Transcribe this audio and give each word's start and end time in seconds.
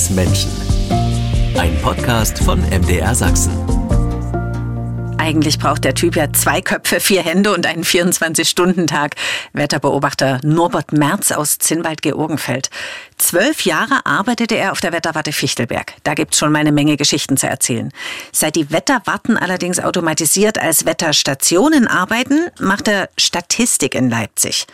Andres 0.00 0.10
Menschen. 0.10 0.50
Ein 1.58 1.76
Podcast 1.82 2.38
von 2.38 2.60
MDR 2.70 3.14
Sachsen. 3.14 3.52
Eigentlich 5.18 5.58
braucht 5.58 5.84
der 5.84 5.94
Typ 5.94 6.16
ja 6.16 6.32
zwei 6.32 6.62
Köpfe, 6.62 7.00
vier 7.00 7.22
Hände 7.22 7.52
und 7.52 7.66
einen 7.66 7.84
24-Stunden-Tag. 7.84 9.16
Wetterbeobachter 9.52 10.40
Norbert 10.42 10.92
Merz 10.92 11.32
aus 11.32 11.58
Zinnwald-Georgenfeld. 11.58 12.70
Zwölf 13.18 13.66
Jahre 13.66 14.06
arbeitete 14.06 14.56
er 14.56 14.72
auf 14.72 14.80
der 14.80 14.92
Wetterwarte 14.92 15.32
Fichtelberg. 15.32 15.92
Da 16.02 16.14
gibt's 16.14 16.38
schon 16.38 16.50
mal 16.50 16.60
eine 16.60 16.72
Menge 16.72 16.96
Geschichten 16.96 17.36
zu 17.36 17.46
erzählen. 17.46 17.92
Seit 18.32 18.56
die 18.56 18.70
Wetterwarten 18.70 19.36
allerdings 19.36 19.80
automatisiert 19.80 20.58
als 20.58 20.86
Wetterstationen 20.86 21.86
arbeiten, 21.86 22.46
macht 22.58 22.88
er 22.88 23.10
Statistik 23.18 23.94
in 23.94 24.08
Leipzig. 24.08 24.66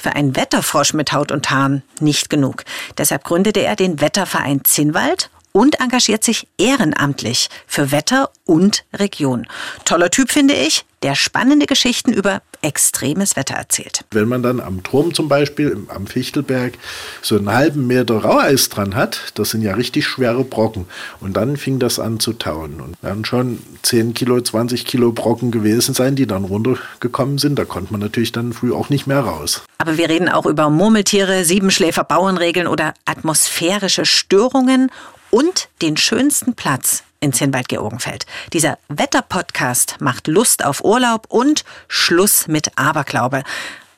Für 0.00 0.16
einen 0.16 0.34
Wetterfrosch 0.34 0.94
mit 0.94 1.12
Haut 1.12 1.30
und 1.30 1.50
Haaren 1.50 1.82
nicht 2.00 2.30
genug. 2.30 2.64
Deshalb 2.96 3.22
gründete 3.22 3.60
er 3.60 3.76
den 3.76 4.00
Wetterverein 4.00 4.64
Zinnwald 4.64 5.28
und 5.52 5.80
engagiert 5.80 6.24
sich 6.24 6.46
ehrenamtlich 6.58 7.48
für 7.66 7.92
Wetter 7.92 8.30
und 8.44 8.84
Region. 8.92 9.46
Toller 9.84 10.10
Typ 10.10 10.30
finde 10.30 10.54
ich, 10.54 10.84
der 11.02 11.14
spannende 11.14 11.66
Geschichten 11.66 12.12
über 12.12 12.42
extremes 12.62 13.36
Wetter 13.36 13.54
erzählt. 13.54 14.04
Wenn 14.10 14.28
man 14.28 14.42
dann 14.42 14.60
am 14.60 14.82
Turm 14.82 15.14
zum 15.14 15.28
Beispiel, 15.28 15.86
am 15.88 16.06
Fichtelberg, 16.06 16.74
so 17.22 17.36
einen 17.36 17.50
halben 17.50 17.86
Meter 17.86 18.16
Raueis 18.16 18.68
dran 18.68 18.94
hat, 18.94 19.32
das 19.34 19.50
sind 19.50 19.62
ja 19.62 19.74
richtig 19.74 20.06
schwere 20.06 20.44
Brocken. 20.44 20.84
Und 21.20 21.38
dann 21.38 21.56
fing 21.56 21.78
das 21.78 21.98
an 21.98 22.20
zu 22.20 22.34
tauen. 22.34 22.80
Und 22.80 23.02
werden 23.02 23.24
schon 23.24 23.60
10 23.82 24.12
Kilo, 24.12 24.40
20 24.40 24.84
Kilo 24.84 25.12
Brocken 25.12 25.50
gewesen 25.50 25.94
sein, 25.94 26.16
die 26.16 26.26
dann 26.26 26.44
runtergekommen 26.44 27.38
sind. 27.38 27.58
Da 27.58 27.64
konnte 27.64 27.92
man 27.92 28.00
natürlich 28.00 28.32
dann 28.32 28.52
früh 28.52 28.72
auch 28.72 28.90
nicht 28.90 29.06
mehr 29.06 29.20
raus. 29.20 29.62
Aber 29.78 29.96
wir 29.96 30.10
reden 30.10 30.28
auch 30.28 30.44
über 30.44 30.68
Murmeltiere, 30.68 31.44
Siebenschläfer, 31.44 32.04
Bauernregeln 32.04 32.66
oder 32.66 32.92
atmosphärische 33.06 34.04
Störungen 34.04 34.90
und 35.30 35.68
den 35.82 35.96
schönsten 35.96 36.54
Platz 36.54 37.04
in 37.20 37.32
Zinnwald-Georgenfeld. 37.32 38.26
Dieser 38.52 38.78
Wetterpodcast 38.88 39.96
macht 40.00 40.26
Lust 40.26 40.64
auf 40.64 40.84
Urlaub 40.84 41.26
und 41.28 41.64
Schluss 41.88 42.48
mit 42.48 42.76
Aberglaube. 42.76 43.42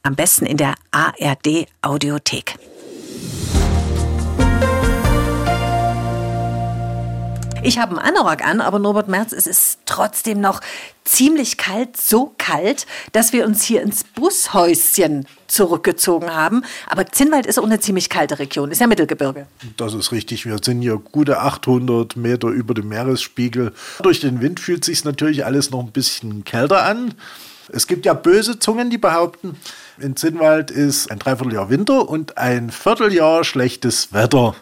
Am 0.02 0.16
besten 0.16 0.46
in 0.46 0.56
der 0.56 0.74
ARD 0.90 1.68
Ich 7.64 7.78
habe 7.78 7.96
einen 7.96 8.16
Anorak 8.16 8.44
an, 8.44 8.60
aber 8.60 8.80
Norbert 8.80 9.06
Merz, 9.06 9.32
es 9.32 9.46
ist 9.46 9.78
trotzdem 9.86 10.40
noch 10.40 10.60
ziemlich 11.04 11.58
kalt, 11.58 11.96
so 11.96 12.34
kalt, 12.36 12.86
dass 13.12 13.32
wir 13.32 13.46
uns 13.46 13.62
hier 13.62 13.82
ins 13.82 14.02
Bushäuschen 14.02 15.26
zurückgezogen 15.46 16.34
haben. 16.34 16.64
Aber 16.88 17.06
Zinnwald 17.06 17.46
ist 17.46 17.60
auch 17.60 17.64
eine 17.64 17.78
ziemlich 17.78 18.08
kalte 18.08 18.40
Region, 18.40 18.72
ist 18.72 18.80
ja 18.80 18.88
Mittelgebirge. 18.88 19.46
Das 19.76 19.94
ist 19.94 20.10
richtig. 20.10 20.44
Wir 20.44 20.58
sind 20.60 20.82
hier 20.82 20.96
gute 20.96 21.38
800 21.38 22.16
Meter 22.16 22.48
über 22.48 22.74
dem 22.74 22.88
Meeresspiegel. 22.88 23.72
Durch 24.02 24.18
den 24.18 24.40
Wind 24.40 24.58
fühlt 24.58 24.84
sich 24.84 25.04
natürlich 25.04 25.44
alles 25.44 25.70
noch 25.70 25.80
ein 25.80 25.92
bisschen 25.92 26.42
kälter 26.42 26.84
an. 26.84 27.14
Es 27.68 27.86
gibt 27.86 28.06
ja 28.06 28.14
böse 28.14 28.58
Zungen, 28.58 28.90
die 28.90 28.98
behaupten, 28.98 29.56
in 29.98 30.16
Zinnwald 30.16 30.72
ist 30.72 31.12
ein 31.12 31.20
Dreivierteljahr 31.20 31.70
Winter 31.70 32.08
und 32.08 32.38
ein 32.38 32.70
Vierteljahr 32.70 33.44
schlechtes 33.44 34.12
Wetter. 34.12 34.56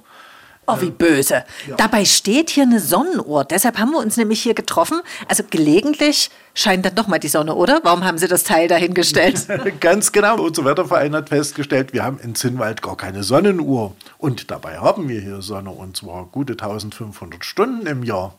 Oh, 0.72 0.80
wie 0.80 0.90
böse. 0.90 1.44
Ja. 1.66 1.76
Dabei 1.76 2.04
steht 2.04 2.50
hier 2.50 2.64
eine 2.64 2.80
Sonnenuhr. 2.80 3.44
Deshalb 3.44 3.78
haben 3.78 3.92
wir 3.92 3.98
uns 3.98 4.16
nämlich 4.16 4.42
hier 4.42 4.54
getroffen. 4.54 5.00
Also 5.28 5.42
gelegentlich 5.48 6.30
scheint 6.60 6.84
dann 6.84 6.94
doch 6.94 7.06
mal 7.06 7.18
die 7.18 7.28
Sonne, 7.28 7.54
oder? 7.54 7.80
Warum 7.82 8.04
haben 8.04 8.18
Sie 8.18 8.28
das 8.28 8.44
Teil 8.44 8.68
dahingestellt? 8.68 9.46
Ganz 9.80 10.12
genau. 10.12 10.40
Unser 10.40 10.64
Wetterverein 10.64 11.14
hat 11.14 11.30
festgestellt, 11.30 11.92
wir 11.92 12.04
haben 12.04 12.18
in 12.20 12.34
Zinnwald 12.34 12.82
gar 12.82 12.96
keine 12.96 13.22
Sonnenuhr. 13.22 13.94
Und 14.18 14.50
dabei 14.50 14.78
haben 14.78 15.08
wir 15.08 15.20
hier 15.20 15.40
Sonne 15.40 15.70
und 15.70 15.96
zwar 15.96 16.26
gute 16.26 16.52
1500 16.52 17.44
Stunden 17.44 17.86
im 17.86 18.02
Jahr. 18.02 18.34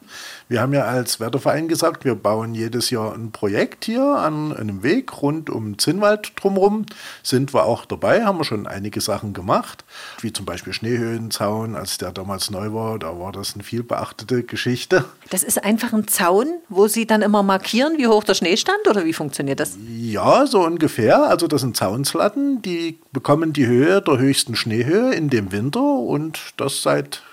Wir 0.48 0.62
haben 0.62 0.74
ja 0.74 0.84
als 0.84 1.20
Wetterverein 1.20 1.68
gesagt, 1.68 2.06
wir 2.06 2.16
bauen 2.16 2.54
jedes 2.54 2.90
Jahr 2.90 3.14
ein 3.14 3.32
Projekt 3.32 3.86
hier 3.86 4.04
an 4.04 4.56
einem 4.56 4.84
Weg 4.84 5.22
rund 5.22 5.50
um 5.50 5.80
Zinnwald 5.80 6.34
drumherum. 6.36 6.86
Sind 7.24 7.54
wir 7.54 7.66
auch 7.66 7.86
dabei, 7.86 8.26
haben 8.26 8.38
wir 8.38 8.44
schon 8.44 8.68
einige 8.68 9.02
Sachen 9.02 9.34
gemacht, 9.34 9.84
wie 10.22 10.32
zum 10.32 10.46
Beispiel 10.46 10.74
Schneehöhenzaun, 10.74 11.76
als 11.76 11.98
der 11.98 12.12
damals 12.12 12.52
neu 12.52 12.74
war, 12.74 13.00
da 13.00 13.18
war 13.18 13.32
das 13.32 13.56
eine 13.56 13.64
viel 13.64 13.82
beachtete 13.82 14.44
Geschichte. 14.44 15.06
Das 15.30 15.44
ist 15.44 15.64
einfach 15.64 15.94
ein 15.94 16.08
Zaun, 16.08 16.48
wo 16.70 16.88
Sie 16.88 17.08
dann 17.08 17.22
immer 17.22 17.42
markieren, 17.42 17.98
wie 17.98 18.11
hoch 18.12 18.24
der 18.24 18.36
Schnee 18.36 18.58
stand 18.58 18.88
oder 18.90 19.06
wie 19.06 19.14
funktioniert 19.14 19.60
das? 19.60 19.78
Ja, 19.90 20.46
so 20.46 20.62
ungefähr. 20.62 21.24
Also 21.24 21.48
das 21.48 21.62
sind 21.62 21.76
Zaunslatten, 21.76 22.62
die 22.62 23.00
bekommen 23.12 23.54
die 23.54 23.66
Höhe 23.66 24.02
der 24.02 24.18
höchsten 24.18 24.56
Schneehöhe 24.56 25.14
in 25.14 25.30
dem 25.30 25.52
Winter 25.52 25.82
und 25.82 26.40
das 26.58 26.82
seit 26.82 27.24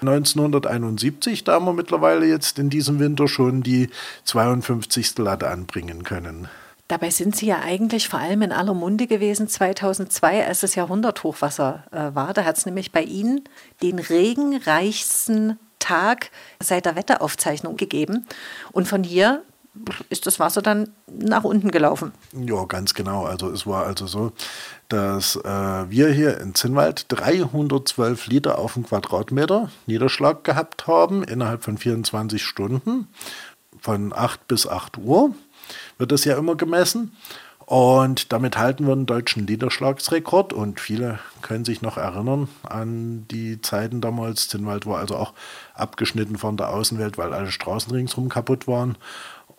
1971, 0.00 1.44
da 1.44 1.54
haben 1.54 1.66
wir 1.66 1.72
mittlerweile 1.72 2.26
jetzt 2.26 2.58
in 2.58 2.70
diesem 2.70 2.98
Winter 2.98 3.28
schon 3.28 3.62
die 3.62 3.90
52. 4.24 5.18
Latte 5.18 5.48
anbringen 5.48 6.04
können. 6.04 6.48
Dabei 6.88 7.10
sind 7.10 7.36
Sie 7.36 7.46
ja 7.46 7.60
eigentlich 7.60 8.08
vor 8.08 8.18
allem 8.18 8.42
in 8.42 8.50
aller 8.50 8.74
Munde 8.74 9.06
gewesen 9.06 9.46
2002, 9.46 10.44
als 10.44 10.60
das 10.60 10.74
Jahrhunderthochwasser 10.74 11.84
äh, 11.92 12.14
war. 12.16 12.32
Da 12.34 12.44
hat 12.44 12.58
es 12.58 12.66
nämlich 12.66 12.90
bei 12.90 13.02
Ihnen 13.02 13.44
den 13.80 14.00
regenreichsten 14.00 15.58
Tag 15.78 16.30
seit 16.60 16.86
der 16.86 16.96
Wetteraufzeichnung 16.96 17.76
gegeben. 17.76 18.26
Und 18.72 18.88
von 18.88 19.04
hier 19.04 19.42
ist 20.08 20.26
das 20.26 20.40
Wasser 20.40 20.62
dann 20.62 20.90
nach 21.06 21.44
unten 21.44 21.70
gelaufen. 21.70 22.12
Ja, 22.32 22.64
ganz 22.64 22.94
genau. 22.94 23.24
Also 23.24 23.50
es 23.50 23.66
war 23.66 23.86
also 23.86 24.06
so, 24.06 24.32
dass 24.88 25.36
äh, 25.36 25.90
wir 25.90 26.10
hier 26.10 26.40
in 26.40 26.54
Zinnwald 26.54 27.06
312 27.08 28.26
Liter 28.26 28.58
auf 28.58 28.74
den 28.74 28.84
Quadratmeter 28.84 29.70
Niederschlag 29.86 30.42
gehabt 30.42 30.86
haben 30.86 31.22
innerhalb 31.22 31.62
von 31.62 31.78
24 31.78 32.42
Stunden. 32.42 33.08
Von 33.80 34.12
8 34.12 34.48
bis 34.48 34.66
8 34.66 34.98
Uhr 34.98 35.34
wird 35.98 36.12
das 36.12 36.24
ja 36.24 36.36
immer 36.36 36.56
gemessen. 36.56 37.12
Und 37.70 38.32
damit 38.32 38.58
halten 38.58 38.84
wir 38.86 38.94
einen 38.94 39.06
deutschen 39.06 39.44
Niederschlagsrekord. 39.44 40.52
Und 40.52 40.80
viele 40.80 41.20
können 41.40 41.64
sich 41.64 41.82
noch 41.82 41.98
erinnern 41.98 42.48
an 42.64 43.28
die 43.30 43.62
Zeiten 43.62 44.00
damals. 44.00 44.48
Zinnwald 44.48 44.86
war 44.86 44.98
also 44.98 45.14
auch 45.14 45.34
abgeschnitten 45.74 46.36
von 46.36 46.56
der 46.56 46.70
Außenwelt, 46.70 47.16
weil 47.16 47.32
alle 47.32 47.52
Straßen 47.52 47.92
ringsherum 47.92 48.28
kaputt 48.28 48.66
waren. 48.66 48.96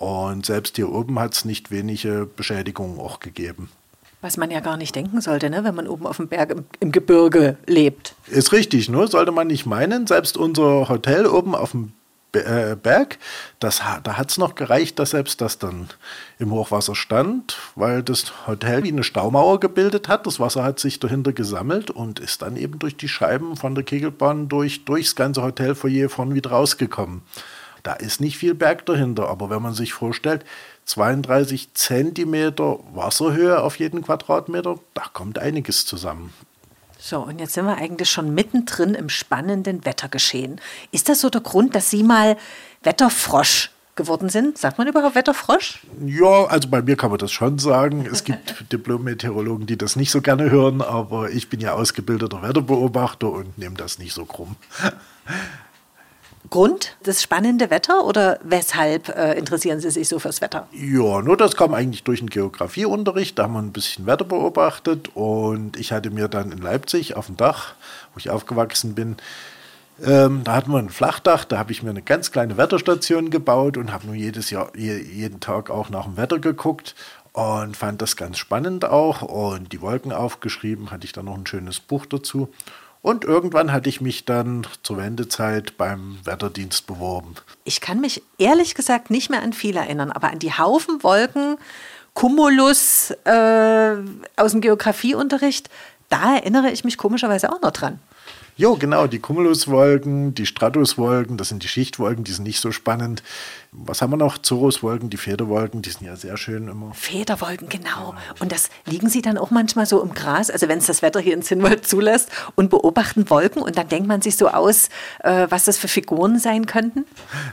Und 0.01 0.47
selbst 0.47 0.78
hier 0.78 0.91
oben 0.91 1.19
hat 1.19 1.35
es 1.35 1.45
nicht 1.45 1.69
wenige 1.69 2.28
Beschädigungen 2.35 3.00
auch 3.00 3.19
gegeben. 3.19 3.69
Was 4.22 4.35
man 4.35 4.50
ja 4.50 4.59
gar 4.59 4.75
nicht 4.75 4.95
denken 4.95 5.22
sollte, 5.22 5.51
ne? 5.51 5.63
wenn 5.63 5.75
man 5.75 5.88
oben 5.88 6.07
auf 6.07 6.17
dem 6.17 6.28
Berg 6.28 6.50
im, 6.50 6.66
im 6.79 6.91
Gebirge 6.91 7.57
lebt. 7.67 8.16
Ist 8.25 8.51
richtig, 8.51 8.89
nur 8.89 9.07
sollte 9.07 9.31
man 9.31 9.45
nicht 9.45 9.67
meinen. 9.67 10.07
Selbst 10.07 10.38
unser 10.38 10.89
Hotel 10.89 11.28
oben 11.28 11.53
auf 11.53 11.72
dem 11.72 11.94
äh, 12.34 12.75
Berg, 12.81 13.19
das, 13.59 13.84
da 14.01 14.17
hat 14.17 14.31
es 14.31 14.39
noch 14.39 14.56
gereicht, 14.56 14.97
dass 14.97 15.12
selbst 15.12 15.39
das 15.39 15.59
dann 15.59 15.89
im 16.39 16.50
Hochwasser 16.50 16.95
stand, 16.95 17.59
weil 17.75 18.01
das 18.01 18.47
Hotel 18.47 18.83
wie 18.83 18.91
eine 18.91 19.03
Staumauer 19.03 19.59
gebildet 19.59 20.07
hat. 20.07 20.25
Das 20.25 20.39
Wasser 20.39 20.63
hat 20.63 20.79
sich 20.79 21.00
dahinter 21.00 21.31
gesammelt 21.31 21.91
und 21.91 22.19
ist 22.19 22.41
dann 22.41 22.57
eben 22.57 22.79
durch 22.79 22.97
die 22.97 23.07
Scheiben 23.07 23.56
von 23.56 23.75
der 23.75 23.83
Kegelbahn 23.83 24.50
durch, 24.50 24.83
durchs 24.83 25.16
ganze 25.16 25.44
Hotelfoyer 25.44 26.09
von 26.09 26.33
wieder 26.33 26.50
rausgekommen. 26.50 27.22
Da 27.84 27.94
ist 27.94 28.22
nicht 28.22 28.38
viel 28.38 28.53
Berg 28.53 28.86
dahinter, 28.86 29.28
aber 29.28 29.50
wenn 29.50 29.62
man 29.62 29.74
sich 29.74 29.94
vorstellt, 29.94 30.46
32 30.86 31.74
Zentimeter 31.74 32.80
Wasserhöhe 32.94 33.62
auf 33.62 33.80
jeden 33.80 34.03
Quadratmeter, 34.03 34.78
da 34.94 35.03
kommt 35.14 35.40
einiges 35.40 35.86
zusammen. 35.86 36.34
So, 37.00 37.19
und 37.19 37.40
jetzt 37.40 37.53
sind 37.53 37.66
wir 37.66 37.78
eigentlich 37.78 38.12
schon 38.12 38.36
mittendrin 38.36 38.94
im 38.94 39.09
spannenden 39.09 39.86
Wettergeschehen. 39.86 40.62
Ist 40.92 41.09
das 41.09 41.22
so 41.22 41.31
der 41.31 41.42
Grund, 41.42 41.74
dass 41.74 41.90
Sie 41.90 42.03
mal 42.03 42.38
Wetterfrosch 42.84 43.72
geworden 43.96 44.30
sind? 44.30 44.59
Sagt 44.59 44.78
man 44.78 44.88
überhaupt 44.88 45.16
Wetterfrosch? 45.16 45.80
Ja, 46.06 46.46
also 46.46 46.69
bei 46.69 46.84
mir 46.84 46.96
kann 46.96 47.09
man 47.09 47.18
das 47.18 47.31
schon 47.31 47.58
sagen. 47.58 48.06
Es 48.06 48.24
gibt 48.25 48.72
Diplom-Meteorologen, 48.72 49.66
die 49.66 49.78
das 49.78 49.96
nicht 49.96 50.12
so 50.12 50.22
gerne 50.22 50.51
hören, 50.51 50.83
aber 50.83 51.31
ich 51.31 51.50
bin 51.50 51.60
ja 51.60 51.74
ausgebildeter 51.74 52.44
Wetterbeobachter 52.44 53.31
und 53.31 53.57
nehme 53.57 53.75
das 53.75 53.98
nicht 53.98 54.13
so 54.13 54.25
krumm. 54.25 54.56
Grund, 56.50 56.98
das 57.04 57.22
spannende 57.22 57.70
Wetter 57.70 58.06
oder 58.06 58.40
weshalb 58.44 59.10
äh, 59.10 59.34
interessieren 59.34 59.80
Sie 59.80 59.92
sich 59.92 60.08
so 60.08 60.20
fürs 60.20 60.42
Wetter? 60.42 60.68
Ja, 60.72 61.22
nur 61.22 61.38
das 61.38 61.56
kam 61.56 61.74
eigentlich 61.74 62.04
durch 62.04 62.20
den 62.20 62.30
Geografieunterricht. 62.30 63.38
Da 63.38 63.44
haben 63.44 63.54
wir 63.54 63.60
ein 63.60 63.72
bisschen 63.72 64.06
Wetter 64.06 64.26
beobachtet 64.26 65.10
und 65.14 65.78
ich 65.78 65.92
hatte 65.92 66.10
mir 66.10 66.28
dann 66.28 66.52
in 66.52 66.58
Leipzig 66.58 67.16
auf 67.16 67.28
dem 67.28 67.38
Dach, 67.38 67.76
wo 68.14 68.20
ich 68.20 68.30
aufgewachsen 68.30 68.96
bin, 68.96 69.18
ähm, 70.04 70.44
da 70.44 70.54
hatten 70.54 70.72
wir 70.72 70.80
ein 70.80 70.90
Flachdach, 70.90 71.46
da 71.46 71.60
habe 71.60 71.72
ich 71.72 71.84
mir 71.84 71.92
eine 71.92 72.02
ganz 72.02 72.32
kleine 72.32 72.58
Wetterstation 72.58 73.30
gebaut 73.30 73.78
und 73.78 73.94
habe 73.94 74.08
nur 74.08 74.16
jedes 74.16 74.50
Jahr, 74.50 74.76
jeden 74.76 75.40
Tag 75.40 75.70
auch 75.70 75.90
nach 75.90 76.06
dem 76.06 76.18
Wetter 76.18 76.40
geguckt 76.40 76.96
und 77.34 77.78
fand 77.78 78.02
das 78.02 78.16
ganz 78.16 78.40
spannend 78.40 78.84
auch 78.86 79.22
und 79.22 79.72
die 79.74 79.82
Wolken 79.82 80.12
aufgeschrieben, 80.12 80.90
hatte 80.90 81.06
ich 81.06 81.14
dann 81.14 81.26
noch 81.26 81.38
ein 81.38 81.46
schönes 81.46 81.80
Buch 81.80 82.06
dazu 82.08 82.50
und 83.01 83.24
irgendwann 83.24 83.71
hatte 83.71 83.89
ich 83.89 84.01
mich 84.01 84.25
dann 84.25 84.68
zur 84.83 84.98
Wendezeit 84.98 85.77
beim 85.77 86.19
Wetterdienst 86.24 86.88
beworben. 86.88 87.36
Ich 87.63 87.81
kann 87.81 88.00
mich 88.00 88.21
ehrlich 88.38 88.75
gesagt 88.75 89.09
nicht 89.09 89.30
mehr 89.30 89.42
an 89.42 89.53
viel 89.53 89.75
erinnern, 89.75 90.12
aber 90.12 90.30
an 90.31 90.39
die 90.39 90.53
Haufen 90.53 91.03
Wolken, 91.03 91.57
Cumulus 92.13 93.12
äh, 93.25 93.95
aus 94.36 94.51
dem 94.51 94.62
Geografieunterricht, 94.62 95.69
da 96.09 96.36
erinnere 96.36 96.71
ich 96.71 96.83
mich 96.83 96.98
komischerweise 96.98 97.51
auch 97.51 97.62
noch 97.62 97.71
dran. 97.71 98.00
Jo, 98.57 98.75
genau, 98.75 99.07
die 99.07 99.19
Cumuluswolken, 99.19 100.36
die 100.36 100.45
Stratuswolken, 100.45 101.38
das 101.38 101.50
sind 101.50 101.63
die 101.63 101.68
Schichtwolken, 101.68 102.24
die 102.24 102.31
sind 102.31 102.44
nicht 102.44 102.59
so 102.59 102.71
spannend. 102.71 103.24
Was 103.73 104.01
haben 104.01 104.12
wir 104.12 104.18
noch? 104.18 104.38
Zoruswolken, 104.38 105.09
die 105.09 105.15
Federwolken, 105.15 105.81
die 105.81 105.91
sind 105.91 106.06
ja 106.06 106.18
sehr 106.18 106.35
schön 106.35 106.68
immer. 106.68 106.94
Federwolken, 106.94 107.69
genau. 107.69 108.13
Und 108.41 108.51
das 108.51 108.69
liegen 108.85 109.07
Sie 109.07 109.21
dann 109.21 109.38
auch 109.38 109.50
manchmal 109.50 109.85
so 109.85 110.01
im 110.01 110.13
Gras, 110.13 110.50
also 110.50 110.68
wenn 110.68 110.79
es 110.79 110.88
das 110.88 111.01
Wetter 111.01 111.21
hier 111.21 111.33
in 111.33 111.41
Zinnwald 111.41 111.88
zulässt, 111.88 112.29
und 112.56 112.69
beobachten 112.69 113.29
Wolken 113.29 113.62
und 113.62 113.77
dann 113.77 113.88
denkt 113.88 114.09
man 114.09 114.21
sich 114.21 114.35
so 114.35 114.50
aus, 114.50 114.89
äh, 115.19 115.47
was 115.50 115.63
das 115.63 115.77
für 115.77 115.88
Figuren 115.88 116.38
sein 116.38 116.65
könnten? 116.65 117.06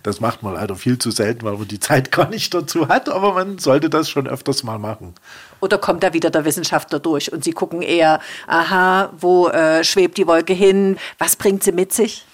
Das 0.03 0.21
macht 0.21 0.43
man 0.43 0.55
leider 0.55 0.75
viel 0.75 0.99
zu 0.99 1.13
selten, 1.13 1.45
weil 1.45 1.57
man 1.57 1.69
die 1.69 1.79
Zeit 1.79 2.11
gar 2.13 2.29
nicht 2.29 2.53
dazu 2.53 2.89
hat, 2.89 3.09
aber 3.09 3.35
man 3.35 3.59
sollte 3.59 3.89
das 3.89 4.11
schon 4.11 4.27
öfters 4.27 4.65
mal 4.65 4.81
machen. 4.81 5.15
Oder 5.61 5.79
kommt 5.79 6.03
da 6.03 6.13
wieder 6.15 6.31
der 6.31 6.45
Wissenschaftler 6.45 6.99
durch 6.99 7.33
und 7.33 7.45
Sie 7.45 7.53
gucken 7.53 7.81
eher, 7.81 8.19
aha, 8.49 9.13
wo 9.17 9.51
äh, 9.51 9.85
schwebt 9.85 10.19
die 10.19 10.27
Wolke 10.27 10.53
hin, 10.53 10.99
was 11.19 11.37
bringt 11.37 11.63
sie 11.63 11.73
mit 11.73 11.93
sich? 11.93 12.25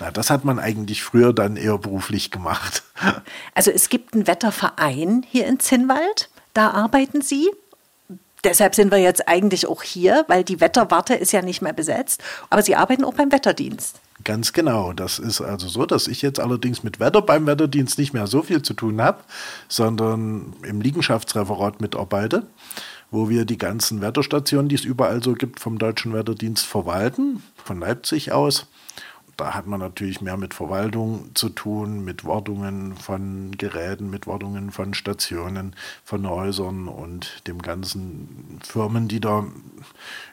Na, 0.00 0.10
das 0.10 0.30
hat 0.30 0.44
man 0.44 0.58
eigentlich 0.58 1.02
früher 1.02 1.32
dann 1.32 1.56
eher 1.56 1.78
beruflich 1.78 2.30
gemacht. 2.30 2.82
Also 3.54 3.70
es 3.70 3.88
gibt 3.88 4.14
einen 4.14 4.26
Wetterverein 4.26 5.24
hier 5.28 5.46
in 5.46 5.60
Zinnwald, 5.60 6.28
da 6.52 6.70
arbeiten 6.70 7.22
Sie. 7.22 7.50
Deshalb 8.44 8.74
sind 8.74 8.90
wir 8.90 8.98
jetzt 8.98 9.26
eigentlich 9.26 9.66
auch 9.66 9.82
hier, 9.82 10.24
weil 10.28 10.44
die 10.44 10.60
Wetterwarte 10.60 11.14
ist 11.14 11.32
ja 11.32 11.40
nicht 11.40 11.62
mehr 11.62 11.72
besetzt, 11.72 12.22
aber 12.50 12.62
Sie 12.62 12.76
arbeiten 12.76 13.04
auch 13.04 13.14
beim 13.14 13.32
Wetterdienst. 13.32 14.00
Ganz 14.22 14.52
genau. 14.52 14.92
Das 14.92 15.18
ist 15.18 15.40
also 15.40 15.66
so, 15.66 15.86
dass 15.86 16.06
ich 16.06 16.22
jetzt 16.22 16.38
allerdings 16.38 16.82
mit 16.82 17.00
Wetter 17.00 17.22
beim 17.22 17.46
Wetterdienst 17.46 17.98
nicht 17.98 18.12
mehr 18.12 18.26
so 18.26 18.42
viel 18.42 18.62
zu 18.62 18.74
tun 18.74 19.00
habe, 19.00 19.22
sondern 19.68 20.54
im 20.62 20.80
Liegenschaftsreferat 20.80 21.80
mitarbeite, 21.80 22.46
wo 23.10 23.28
wir 23.28 23.44
die 23.44 23.58
ganzen 23.58 24.00
Wetterstationen, 24.00 24.68
die 24.68 24.76
es 24.76 24.84
überall 24.84 25.22
so 25.22 25.32
gibt, 25.32 25.58
vom 25.58 25.78
Deutschen 25.78 26.12
Wetterdienst 26.12 26.64
verwalten, 26.64 27.42
von 27.64 27.80
Leipzig 27.80 28.30
aus. 28.32 28.66
Da 29.36 29.54
hat 29.54 29.66
man 29.66 29.80
natürlich 29.80 30.20
mehr 30.20 30.36
mit 30.36 30.54
Verwaltung 30.54 31.30
zu 31.34 31.48
tun, 31.48 32.04
mit 32.04 32.24
Wartungen 32.24 32.96
von 32.96 33.52
Geräten, 33.56 34.10
mit 34.10 34.26
Wartungen 34.26 34.70
von 34.70 34.94
Stationen, 34.94 35.74
von 36.04 36.28
Häusern 36.28 36.88
und 36.88 37.46
dem 37.46 37.60
ganzen 37.60 38.60
Firmen, 38.62 39.08
die 39.08 39.20
da 39.20 39.44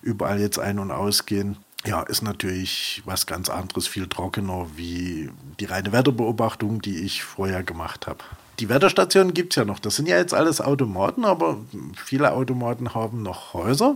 überall 0.01 0.39
jetzt 0.39 0.59
ein- 0.59 0.80
und 0.80 0.92
ausgehen 0.92 1.57
ja, 1.86 2.01
ist 2.03 2.21
natürlich 2.21 3.01
was 3.06 3.25
ganz 3.25 3.50
anderes, 3.50 3.88
viel 3.88 4.07
trockener 4.07 4.68
wie 4.75 5.30
die 5.59 5.65
reine 5.65 5.92
Wetterbeobachtung, 5.92 6.81
die 6.81 7.04
ich 7.04 7.24
vorher 7.24 7.63
gemacht 7.63 8.07
habe. 8.07 8.19
Die 8.59 8.69
Wetterstationen 8.69 9.33
gibt 9.33 9.54
es 9.54 9.56
ja 9.56 9.65
noch. 9.65 9.80
Das 9.80 9.95
sind 9.95 10.07
ja 10.07 10.18
jetzt 10.18 10.33
alles 10.33 10.62
Automaten, 10.62 11.25
aber 11.25 11.57
viele 11.95 12.33
Automaten 12.33 12.94
haben 12.94 13.24
noch 13.24 13.54
Häuser. 13.54 13.95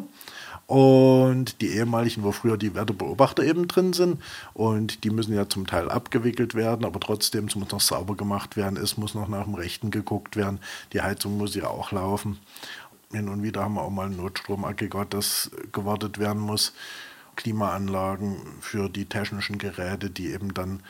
Und 0.67 1.61
die 1.61 1.69
ehemaligen, 1.69 2.23
wo 2.23 2.31
früher 2.31 2.57
die 2.57 2.73
Wetterbeobachter 2.73 3.43
eben 3.43 3.67
drin 3.67 3.93
sind. 3.93 4.21
Und 4.53 5.03
die 5.03 5.11
müssen 5.11 5.35
ja 5.35 5.47
zum 5.47 5.67
Teil 5.67 5.89
abgewickelt 5.89 6.55
werden, 6.55 6.85
aber 6.85 6.99
trotzdem 6.99 7.45
muss 7.55 7.71
noch 7.71 7.81
sauber 7.81 8.15
gemacht 8.15 8.57
werden. 8.57 8.77
Es 8.77 8.97
muss 8.97 9.13
noch 9.13 9.27
nach 9.27 9.43
dem 9.43 9.53
Rechten 9.53 9.91
geguckt 9.91 10.35
werden. 10.35 10.59
Die 10.93 11.01
Heizung 11.01 11.37
muss 11.37 11.53
ja 11.53 11.67
auch 11.67 11.91
laufen. 11.91 12.39
Hin 13.11 13.29
und 13.29 13.43
wieder 13.43 13.63
haben 13.63 13.75
wir 13.75 13.83
auch 13.83 13.91
mal 13.91 14.07
ein 14.07 14.17
Notstromaggregat, 14.17 15.13
das 15.13 15.51
gewartet 15.71 16.17
werden 16.17 16.41
muss. 16.41 16.73
Klimaanlagen 17.35 18.37
für 18.61 18.89
die 18.89 19.05
technischen 19.05 19.57
Geräte, 19.57 20.09
die 20.09 20.31
eben 20.31 20.53
dann, 20.53 20.81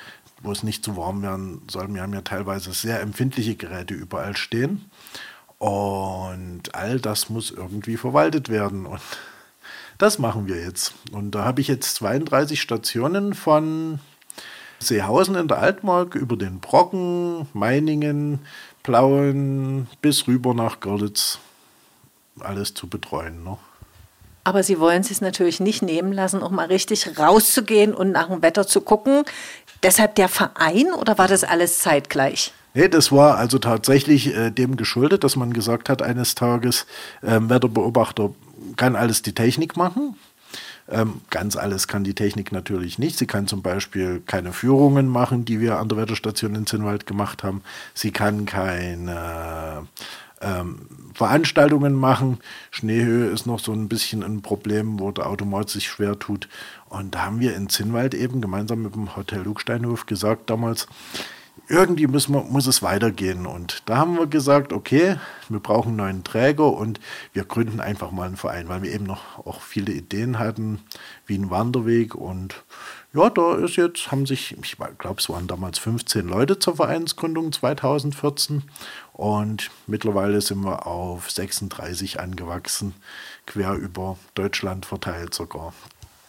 wo 0.41 0.51
es 0.51 0.63
nicht 0.63 0.85
zu 0.85 0.95
warm 0.95 1.21
werden 1.21 1.63
soll. 1.69 1.93
Wir 1.93 2.01
haben 2.01 2.13
ja 2.13 2.21
teilweise 2.21 2.71
sehr 2.71 3.01
empfindliche 3.01 3.55
Geräte 3.55 3.93
überall 3.93 4.37
stehen. 4.37 4.85
Und 5.57 6.73
all 6.73 6.99
das 6.99 7.29
muss 7.29 7.51
irgendwie 7.51 7.97
verwaltet 7.97 8.49
werden. 8.49 8.85
Und 8.85 9.01
das 9.97 10.19
machen 10.19 10.47
wir 10.47 10.61
jetzt. 10.61 10.93
Und 11.11 11.31
da 11.31 11.45
habe 11.45 11.61
ich 11.61 11.67
jetzt 11.67 11.95
32 11.95 12.61
Stationen 12.61 13.33
von 13.33 13.99
Seehausen 14.79 15.35
in 15.35 15.47
der 15.47 15.59
Altmark 15.59 16.15
über 16.15 16.35
den 16.35 16.59
Brocken, 16.59 17.47
Meiningen, 17.53 18.39
Plauen 18.83 19.87
bis 20.01 20.27
rüber 20.27 20.53
nach 20.53 20.79
Görlitz 20.79 21.39
alles 22.39 22.73
zu 22.73 22.87
betreuen. 22.87 23.43
Ne? 23.43 23.57
Aber 24.43 24.61
Sie 24.61 24.79
wollen 24.79 25.01
es 25.01 25.21
natürlich 25.21 25.59
nicht 25.59 25.81
nehmen 25.81 26.13
lassen, 26.13 26.43
auch 26.43 26.51
mal 26.51 26.67
richtig 26.67 27.17
rauszugehen 27.17 27.93
und 27.93 28.11
nach 28.11 28.27
dem 28.27 28.41
Wetter 28.41 28.67
zu 28.67 28.81
gucken. 28.81 29.23
Deshalb 29.81 30.15
der 30.15 30.29
Verein 30.29 30.93
oder 30.93 31.17
war 31.17 31.27
das 31.27 31.43
alles 31.43 31.79
zeitgleich? 31.79 32.53
Nee, 32.75 32.89
das 32.89 33.11
war 33.11 33.37
also 33.37 33.57
tatsächlich 33.57 34.35
äh, 34.35 34.51
dem 34.51 34.75
geschuldet, 34.75 35.23
dass 35.23 35.35
man 35.35 35.53
gesagt 35.53 35.89
hat, 35.89 36.01
eines 36.01 36.35
Tages, 36.35 36.85
äh, 37.21 37.39
Wetterbeobachter 37.41 38.31
kann 38.75 38.95
alles 38.95 39.21
die 39.21 39.33
Technik 39.33 39.77
machen. 39.77 40.15
Ähm, 40.87 41.21
ganz 41.31 41.55
alles 41.55 41.87
kann 41.87 42.03
die 42.03 42.13
Technik 42.13 42.51
natürlich 42.51 42.99
nicht. 42.99 43.17
Sie 43.17 43.25
kann 43.25 43.47
zum 43.47 43.61
Beispiel 43.61 44.21
keine 44.25 44.53
Führungen 44.53 45.07
machen, 45.07 45.43
die 45.43 45.59
wir 45.59 45.79
an 45.79 45.89
der 45.89 45.97
Wetterstation 45.97 46.53
in 46.53 46.67
Zinnwald 46.67 47.07
gemacht 47.07 47.43
haben. 47.43 47.63
Sie 47.95 48.11
kann 48.11 48.45
keine 48.45 49.87
ähm, 50.41 50.87
Veranstaltungen 51.13 51.93
machen. 51.93 52.39
Schneehöhe 52.69 53.27
ist 53.29 53.47
noch 53.47 53.59
so 53.59 53.71
ein 53.71 53.87
bisschen 53.87 54.23
ein 54.23 54.41
Problem, 54.41 54.99
wo 54.99 55.11
der 55.11 55.27
Automat 55.27 55.69
sich 55.69 55.87
schwer 55.87 56.19
tut. 56.19 56.47
Und 56.87 57.15
da 57.15 57.25
haben 57.25 57.39
wir 57.39 57.55
in 57.55 57.69
Zinnwald 57.69 58.13
eben 58.13 58.41
gemeinsam 58.41 58.83
mit 58.83 58.93
dem 58.93 59.15
Hotel 59.15 59.41
Lugsteinhof 59.41 60.05
gesagt 60.05 60.49
damals, 60.49 60.87
irgendwie 61.67 62.07
müssen 62.07 62.33
wir, 62.33 62.43
muss 62.43 62.67
es 62.67 62.83
weitergehen. 62.83 63.45
Und 63.45 63.83
da 63.85 63.97
haben 63.97 64.17
wir 64.17 64.27
gesagt, 64.27 64.73
okay, 64.73 65.17
wir 65.49 65.59
brauchen 65.59 65.89
einen 65.89 65.97
neuen 65.97 66.23
Träger 66.23 66.71
und 66.71 66.99
wir 67.33 67.43
gründen 67.45 67.79
einfach 67.79 68.11
mal 68.11 68.27
einen 68.27 68.37
Verein, 68.37 68.69
weil 68.69 68.83
wir 68.83 68.91
eben 68.91 69.05
noch 69.05 69.45
auch 69.45 69.61
viele 69.61 69.91
Ideen 69.91 70.37
hatten, 70.37 70.81
wie 71.25 71.37
ein 71.37 71.49
Wanderweg. 71.49 72.15
Und 72.15 72.63
ja, 73.13 73.29
da 73.29 73.55
ist 73.55 73.77
jetzt, 73.77 74.11
haben 74.11 74.25
sich, 74.25 74.55
ich 74.61 74.77
glaube, 74.97 75.19
es 75.19 75.29
waren 75.29 75.47
damals 75.47 75.79
15 75.79 76.27
Leute 76.27 76.59
zur 76.59 76.75
Vereinsgründung 76.75 77.51
2014. 77.51 78.63
Und 79.13 79.71
mittlerweile 79.87 80.41
sind 80.41 80.63
wir 80.63 80.85
auf 80.85 81.31
36 81.31 82.19
angewachsen, 82.19 82.93
quer 83.47 83.73
über 83.73 84.17
Deutschland 84.35 84.85
verteilt 84.85 85.33
sogar. 85.33 85.73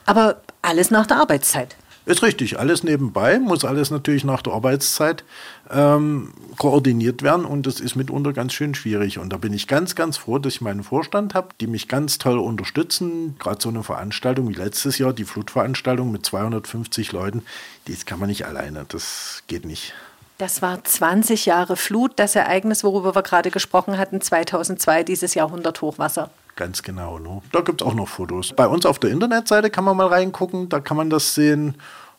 Aber 0.07 0.41
alles 0.63 0.91
nach 0.91 1.07
der 1.07 1.19
Arbeitszeit. 1.19 1.77
Ist 2.07 2.23
richtig, 2.23 2.61
alles 2.61 2.85
nebenbei, 2.85 3.41
muss 3.41 3.65
alles 3.65 3.91
natürlich 3.91 4.23
nach 4.23 4.41
der 4.41 4.53
Arbeitszeit 4.53 5.25
ähm, 5.69 6.33
koordiniert 6.57 7.23
werden 7.23 7.45
und 7.45 7.67
das 7.67 7.81
ist 7.81 7.97
mitunter 7.97 8.33
ganz 8.33 8.53
schön 8.53 8.77
schwierig. 8.77 9.19
Und 9.19 9.33
da 9.33 9.39
bin 9.39 9.53
ich 9.53 9.67
ganz, 9.67 9.97
ganz 9.97 10.17
froh, 10.17 10.39
dass 10.39 10.55
ich 10.55 10.61
meinen 10.61 10.85
Vorstand 10.85 11.35
habe, 11.35 11.49
die 11.61 11.67
mich 11.67 11.89
ganz 11.89 12.19
toll 12.19 12.39
unterstützen. 12.39 13.35
Gerade 13.41 13.61
so 13.61 13.71
eine 13.71 13.83
Veranstaltung 13.83 14.49
wie 14.49 14.55
letztes 14.55 14.99
Jahr, 14.99 15.13
die 15.13 15.25
Flutveranstaltung 15.25 16.13
mit 16.13 16.25
250 16.25 17.11
Leuten, 17.11 17.43
die 17.89 17.97
kann 17.97 18.21
man 18.21 18.29
nicht 18.29 18.47
alleine, 18.47 18.87
das 18.87 19.43
geht 19.49 19.67
nicht. 19.67 19.93
Das 20.39 20.63
war 20.63 20.85
20 20.85 21.47
Jahre 21.47 21.77
Flut, 21.77 22.13
das 22.17 22.37
Ereignis, 22.37 22.85
worüber 22.85 23.17
wir 23.17 23.23
gerade 23.23 23.51
gesprochen 23.51 23.99
hatten, 23.99 24.21
2002, 24.21 25.03
dieses 25.03 25.35
Jahrhundert 25.35 25.83
Hochwasser. 25.83 26.31
Ganz 26.57 26.83
genau. 26.83 27.19
Ne? 27.19 27.43
Da 27.53 27.61
gibt 27.61 27.83
es 27.83 27.87
auch 27.87 27.95
noch 27.95 28.09
Fotos. 28.09 28.55
Bei 28.55 28.67
uns 28.67 28.87
auf 28.87 28.99
der 28.99 29.11
Internetseite 29.11 29.71
kann 29.71 29.85
man 29.85 29.97
mal 29.97 30.07
reingucken, 30.09 30.69
da 30.69 30.81
kann 30.81 30.97
man 30.97 31.11
das 31.11 31.35
sehen. 31.35 31.77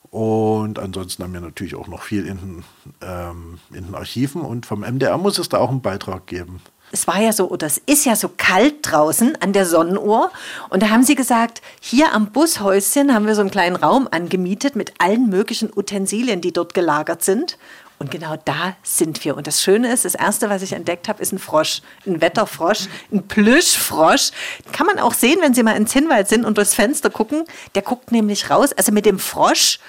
Und 0.10 0.80
ansonsten 0.80 1.24
haben 1.24 1.34
wir 1.34 1.42
natürlich 1.42 1.76
auch 1.76 1.88
noch 1.88 2.02
viel 2.02 2.26
in 2.26 2.64
ähm, 3.02 3.60
in 3.72 3.88
den 3.88 3.96
Archiven 3.96 4.42
und 4.42 4.66
vom 4.66 4.82
MDR 4.82 5.18
muss 5.18 5.38
es 5.38 5.50
da 5.50 5.58
auch 5.58 5.70
einen 5.70 5.82
Beitrag 5.82 6.28
geben. 6.28 6.62
Es 6.92 7.06
war 7.08 7.20
ja 7.20 7.34
so, 7.34 7.50
oder 7.50 7.68
es 7.68 7.80
ist 7.80 8.06
ja 8.06 8.16
so 8.16 8.30
kalt 8.38 8.76
draußen 8.84 9.36
an 9.42 9.52
der 9.52 9.66
Sonnenuhr. 9.66 10.32
Und 10.70 10.82
da 10.82 10.90
haben 10.90 11.04
sie 11.04 11.16
gesagt, 11.16 11.62
hier 11.82 12.14
am 12.14 12.28
Bushäuschen 12.28 13.14
haben 13.14 13.28
wir 13.28 13.36
so 13.36 13.42
einen 13.42 13.52
kleinen 13.52 13.76
Raum 13.76 14.08
angemietet 14.10 14.78
mit 14.78 14.94
allen 15.00 15.30
möglichen 15.30 15.70
Utensilien, 15.76 16.40
die 16.40 16.54
dort 16.54 16.74
gelagert 16.74 17.24
sind. 17.24 17.58
Und 18.00 18.12
genau 18.12 18.36
da 18.46 18.76
sind 18.84 19.24
wir. 19.26 19.36
Und 19.36 19.48
das 19.48 19.62
Schöne 19.62 19.92
ist, 19.92 20.06
das 20.06 20.14
Erste, 20.14 20.50
was 20.50 20.62
ich 20.62 20.74
entdeckt 20.74 21.08
habe, 21.08 21.22
ist 21.22 21.32
ein 21.32 21.40
Frosch. 21.40 21.82
Ein 22.06 22.22
Wetterfrosch, 22.22 22.88
ein 23.12 23.28
Plüschfrosch. 23.28 24.32
Kann 24.72 24.86
man 24.86 25.00
auch 25.00 25.14
sehen, 25.14 25.40
wenn 25.42 25.56
Sie 25.56 25.64
mal 25.64 25.76
ins 25.76 25.94
Hinwald 25.94 26.28
sind 26.28 26.46
und 26.46 26.58
durchs 26.58 26.76
Fenster 26.76 27.10
gucken. 27.10 27.46
Der 27.74 27.82
guckt 27.82 28.12
nämlich 28.12 28.52
raus. 28.52 28.72
Also 28.74 28.92
mit 28.92 29.08
dem 29.08 29.18
Frosch, 29.18 29.80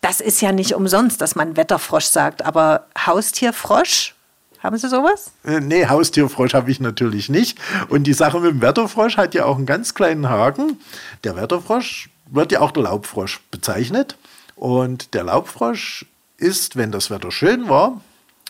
das 0.00 0.20
ist 0.20 0.40
ja 0.40 0.52
nicht 0.52 0.74
umsonst, 0.74 1.20
dass 1.20 1.34
man 1.34 1.56
Wetterfrosch 1.56 2.04
sagt. 2.04 2.44
Aber 2.44 2.86
Haustierfrosch, 3.04 4.14
haben 4.62 4.78
Sie 4.78 4.88
sowas? 4.88 5.32
Äh, 5.44 5.60
nee, 5.60 5.86
Haustierfrosch 5.86 6.54
habe 6.54 6.70
ich 6.70 6.78
natürlich 6.78 7.28
nicht. 7.28 7.58
Und 7.88 8.04
die 8.04 8.14
Sache 8.14 8.38
mit 8.38 8.50
dem 8.52 8.62
Wetterfrosch 8.62 9.16
hat 9.16 9.34
ja 9.34 9.44
auch 9.44 9.56
einen 9.56 9.66
ganz 9.66 9.94
kleinen 9.94 10.28
Haken. 10.28 10.78
Der 11.24 11.34
Wetterfrosch 11.34 12.10
wird 12.26 12.52
ja 12.52 12.60
auch 12.60 12.70
der 12.70 12.84
Laubfrosch 12.84 13.40
bezeichnet. 13.50 14.16
Und 14.54 15.14
der 15.14 15.24
Laubfrosch 15.24 16.06
ist, 16.38 16.76
wenn 16.76 16.92
das 16.92 17.10
Wetter 17.10 17.30
schön 17.30 17.68
war, 17.68 18.00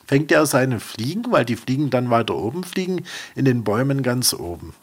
fängt 0.07 0.31
er 0.31 0.47
seine 0.47 0.81
Fliegen, 0.81 1.31
weil 1.31 1.45
die 1.45 1.57
Fliegen 1.57 1.91
dann 1.91 2.11
weiter 2.11 2.37
oben 2.37 2.65
fliegen, 2.65 3.05
in 3.35 3.45
den 3.45 3.65
Bäumen 3.65 4.03
ganz 4.03 4.33
oben. 4.35 4.75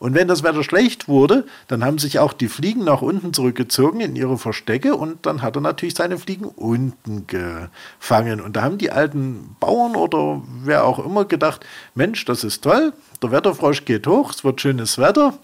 Und 0.00 0.14
wenn 0.14 0.28
das 0.28 0.42
Wetter 0.42 0.64
schlecht 0.64 1.08
wurde, 1.08 1.44
dann 1.68 1.84
haben 1.84 1.98
sich 1.98 2.18
auch 2.18 2.32
die 2.32 2.48
Fliegen 2.48 2.84
nach 2.84 3.02
unten 3.02 3.34
zurückgezogen 3.34 4.00
in 4.00 4.16
ihre 4.16 4.38
Verstecke 4.38 4.96
und 4.96 5.26
dann 5.26 5.42
hat 5.42 5.56
er 5.56 5.60
natürlich 5.60 5.94
seine 5.94 6.16
Fliegen 6.16 6.46
unten 6.46 7.26
gefangen. 7.26 8.40
Und 8.40 8.56
da 8.56 8.62
haben 8.62 8.78
die 8.78 8.90
alten 8.90 9.56
Bauern 9.60 9.96
oder 9.96 10.42
wer 10.64 10.86
auch 10.86 11.04
immer 11.04 11.26
gedacht, 11.26 11.66
Mensch, 11.94 12.24
das 12.24 12.44
ist 12.44 12.64
toll, 12.64 12.94
der 13.22 13.30
Wetterfrosch 13.30 13.84
geht 13.84 14.06
hoch, 14.06 14.32
es 14.32 14.42
wird 14.42 14.62
schönes 14.62 14.96
Wetter. 14.96 15.34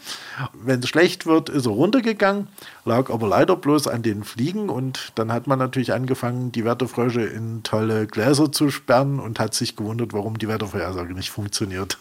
Wenn 0.54 0.80
es 0.80 0.88
schlecht 0.88 1.26
wird, 1.26 1.50
ist 1.50 1.66
er 1.66 1.72
runtergegangen, 1.72 2.48
lag 2.86 3.10
aber 3.10 3.28
leider 3.28 3.56
bloß 3.56 3.88
an 3.88 4.02
den 4.02 4.24
Fliegen 4.24 4.70
und 4.70 5.12
dann 5.16 5.32
hat 5.32 5.46
man 5.46 5.58
natürlich 5.58 5.92
angefangen, 5.92 6.50
die 6.50 6.64
Wetterfrösche 6.64 7.20
in 7.20 7.62
tolle 7.62 8.06
Gläser 8.06 8.50
zu 8.50 8.70
sperren 8.70 9.20
und 9.20 9.38
hat 9.38 9.52
sich 9.52 9.76
gewundert, 9.76 10.14
warum 10.14 10.38
die 10.38 10.48
Wettervorhersage 10.48 11.12
nicht 11.12 11.28
funktioniert. 11.28 11.98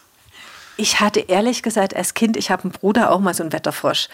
Ich 0.78 1.00
hatte 1.00 1.20
ehrlich 1.20 1.62
gesagt 1.62 1.96
als 1.96 2.12
Kind, 2.12 2.36
ich 2.36 2.50
habe 2.50 2.64
einen 2.64 2.72
Bruder, 2.72 3.10
auch 3.10 3.20
mal 3.20 3.32
so 3.32 3.42
einen 3.42 3.52
Wetterfrosch. 3.52 4.08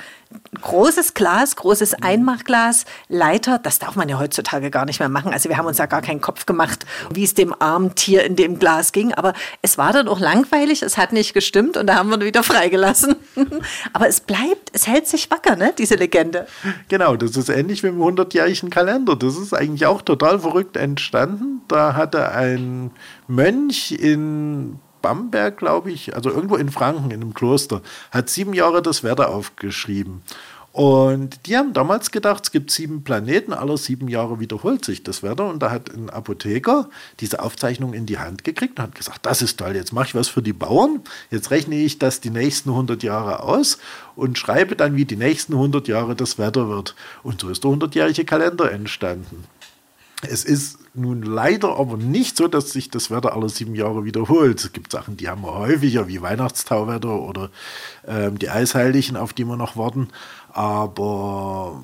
Großes 0.61 1.15
Glas, 1.15 1.57
großes 1.57 1.95
Einmachglas, 1.95 2.85
Leiter, 3.09 3.59
das 3.59 3.81
darf 3.81 3.97
man 3.97 4.09
ja 4.09 4.21
heutzutage 4.21 4.71
gar 4.71 4.85
nicht 4.85 5.01
mehr 5.01 5.09
machen. 5.09 5.33
Also 5.33 5.49
wir 5.49 5.57
haben 5.57 5.67
uns 5.67 5.79
da 5.79 5.87
gar 5.87 6.03
keinen 6.03 6.21
Kopf 6.21 6.47
gemacht, 6.47 6.87
wie 7.13 7.25
es 7.25 7.35
dem 7.35 7.53
armen 7.61 7.97
Tier 7.97 8.25
in 8.25 8.37
dem 8.37 8.61
Glas 8.61 8.93
ging. 8.93 9.13
Aber 9.13 9.33
es 9.61 9.77
war 9.77 9.93
dann 9.93 10.07
auch 10.07 10.21
langweilig, 10.21 10.83
es 10.83 10.97
hat 10.97 11.13
nicht 11.13 11.35
gestimmt 11.35 11.77
und 11.77 11.89
da 11.89 11.97
haben 11.97 12.11
wir 12.11 12.19
ihn 12.19 12.25
wieder 12.25 12.45
freigelassen. 12.45 13.17
Aber 13.93 14.07
es 14.07 14.21
bleibt, 14.21 14.71
es 14.73 14.87
hält 14.87 15.09
sich 15.09 15.33
wacker, 15.33 15.57
ne, 15.57 15.75
diese 15.77 15.97
Legende. 15.97 16.47
Genau, 16.87 17.17
das 17.17 17.37
ist 17.37 17.49
ähnlich 17.49 17.83
wie 17.83 17.89
im 17.89 18.01
100-jährigen 18.01 18.71
Kalender. 18.71 19.17
Das 19.17 19.37
ist 19.37 19.53
eigentlich 19.53 19.87
auch 19.87 20.01
total 20.01 20.39
verrückt 20.39 20.77
entstanden. 20.77 21.63
Da 21.67 21.95
hatte 21.97 22.31
ein 22.31 22.93
Mönch 23.27 23.91
in 23.91 24.79
Bamberg, 25.03 25.59
glaube 25.59 25.91
ich, 25.91 26.15
also 26.15 26.31
irgendwo 26.31 26.57
in 26.57 26.71
Franken, 26.71 27.11
in 27.11 27.21
einem 27.21 27.35
Kloster, 27.35 27.83
hat 28.11 28.31
sieben 28.31 28.55
Jahre 28.55 28.81
das 28.81 29.03
Wetter 29.03 29.29
aufgeschrieben. 29.31 30.23
Und 30.73 31.47
die 31.47 31.59
haben 31.59 31.75
damals 31.75 32.11
gedacht, 32.11 32.45
es 32.45 32.51
gibt 32.51 32.71
sieben 32.71 33.05
Planeten, 33.05 33.53
alle 33.53 33.77
sieben 33.77 34.09
Jahre 34.09 34.41
wiederholt 34.41 34.87
sich 34.87 35.03
das 35.03 35.23
Wetter. 35.23 35.47
Und 35.47 35.63
da 35.63 35.71
hat 35.71 35.91
ein 35.91 36.09
Apotheker 36.09 36.89
diese 37.21 37.43
Aufzeichnung 37.43 37.93
in 37.93 38.07
die 38.07 38.19
Hand 38.19 38.43
gekriegt 38.43 38.79
und 38.79 38.85
hat 38.85 38.95
gesagt, 38.95 39.27
das 39.27 39.43
ist 39.43 39.59
toll, 39.59 39.77
jetzt 39.77 39.93
mache 39.93 40.07
ich 40.07 40.15
was 40.15 40.29
für 40.29 40.41
die 40.41 40.55
Bauern. 40.55 41.03
Jetzt 41.31 41.51
rechne 41.51 41.77
ich 41.77 41.99
das 41.99 42.21
die 42.21 42.31
nächsten 42.31 42.71
100 42.71 43.03
Jahre 43.03 43.43
aus 43.43 43.79
und 44.17 44.39
schreibe 44.39 44.75
dann, 44.75 44.97
wie 44.97 45.05
die 45.05 45.17
nächsten 45.17 45.53
100 45.53 45.89
Jahre 45.89 46.17
das 46.17 46.39
Wetter 46.39 46.71
wird. 46.71 46.95
Und 47.23 47.43
so 47.43 47.51
ist 47.51 47.65
der 47.65 47.71
100-jährige 47.71 48.25
Kalender 48.25 48.73
entstanden. 48.73 49.45
Es 50.23 50.45
ist 50.45 50.79
nun 50.95 51.23
leider 51.23 51.79
aber 51.79 51.97
nicht 51.97 52.37
so, 52.37 52.47
dass 52.47 52.71
sich 52.71 52.91
das 52.91 53.11
Wetter 53.11 53.35
alle 53.35 53.49
sieben 53.49 53.75
Jahre 53.75 54.05
wiederholt. 54.05 54.61
Es 54.61 54.73
gibt 54.73 54.93
Sachen, 54.93 55.17
die 55.17 55.29
haben 55.29 55.43
wir 55.43 55.55
häufiger, 55.55 56.07
wie 56.07 56.23
Weihnachtstauwetter 56.23 57.21
oder 57.21 57.51
ähm, 58.07 58.39
die 58.39 58.49
Eisheiligen, 58.49 59.17
auf 59.17 59.33
die 59.33 59.45
wir 59.45 59.57
noch 59.57 59.77
warten. 59.77 60.09
Aber 60.53 61.83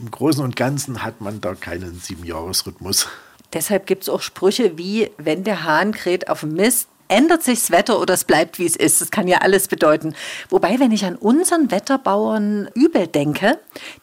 im 0.00 0.10
Großen 0.10 0.42
und 0.42 0.56
Ganzen 0.56 1.04
hat 1.04 1.20
man 1.20 1.40
da 1.40 1.54
keinen 1.54 2.00
Siebenjahresrhythmus. 2.00 3.08
Deshalb 3.52 3.86
gibt 3.86 4.04
es 4.04 4.08
auch 4.08 4.22
Sprüche 4.22 4.76
wie, 4.78 5.10
wenn 5.16 5.44
der 5.44 5.64
Hahn 5.64 5.92
kräht 5.92 6.28
auf 6.28 6.42
Mist, 6.42 6.88
ändert 7.10 7.42
sich 7.42 7.60
das 7.60 7.70
Wetter 7.70 8.00
oder 8.00 8.14
es 8.14 8.24
bleibt, 8.24 8.58
wie 8.58 8.66
es 8.66 8.76
ist. 8.76 9.00
Das 9.00 9.10
kann 9.10 9.28
ja 9.28 9.38
alles 9.38 9.68
bedeuten. 9.68 10.14
Wobei, 10.48 10.78
wenn 10.78 10.92
ich 10.92 11.04
an 11.04 11.16
unseren 11.16 11.70
Wetterbauern 11.70 12.68
übel 12.74 13.06
denke, 13.06 13.58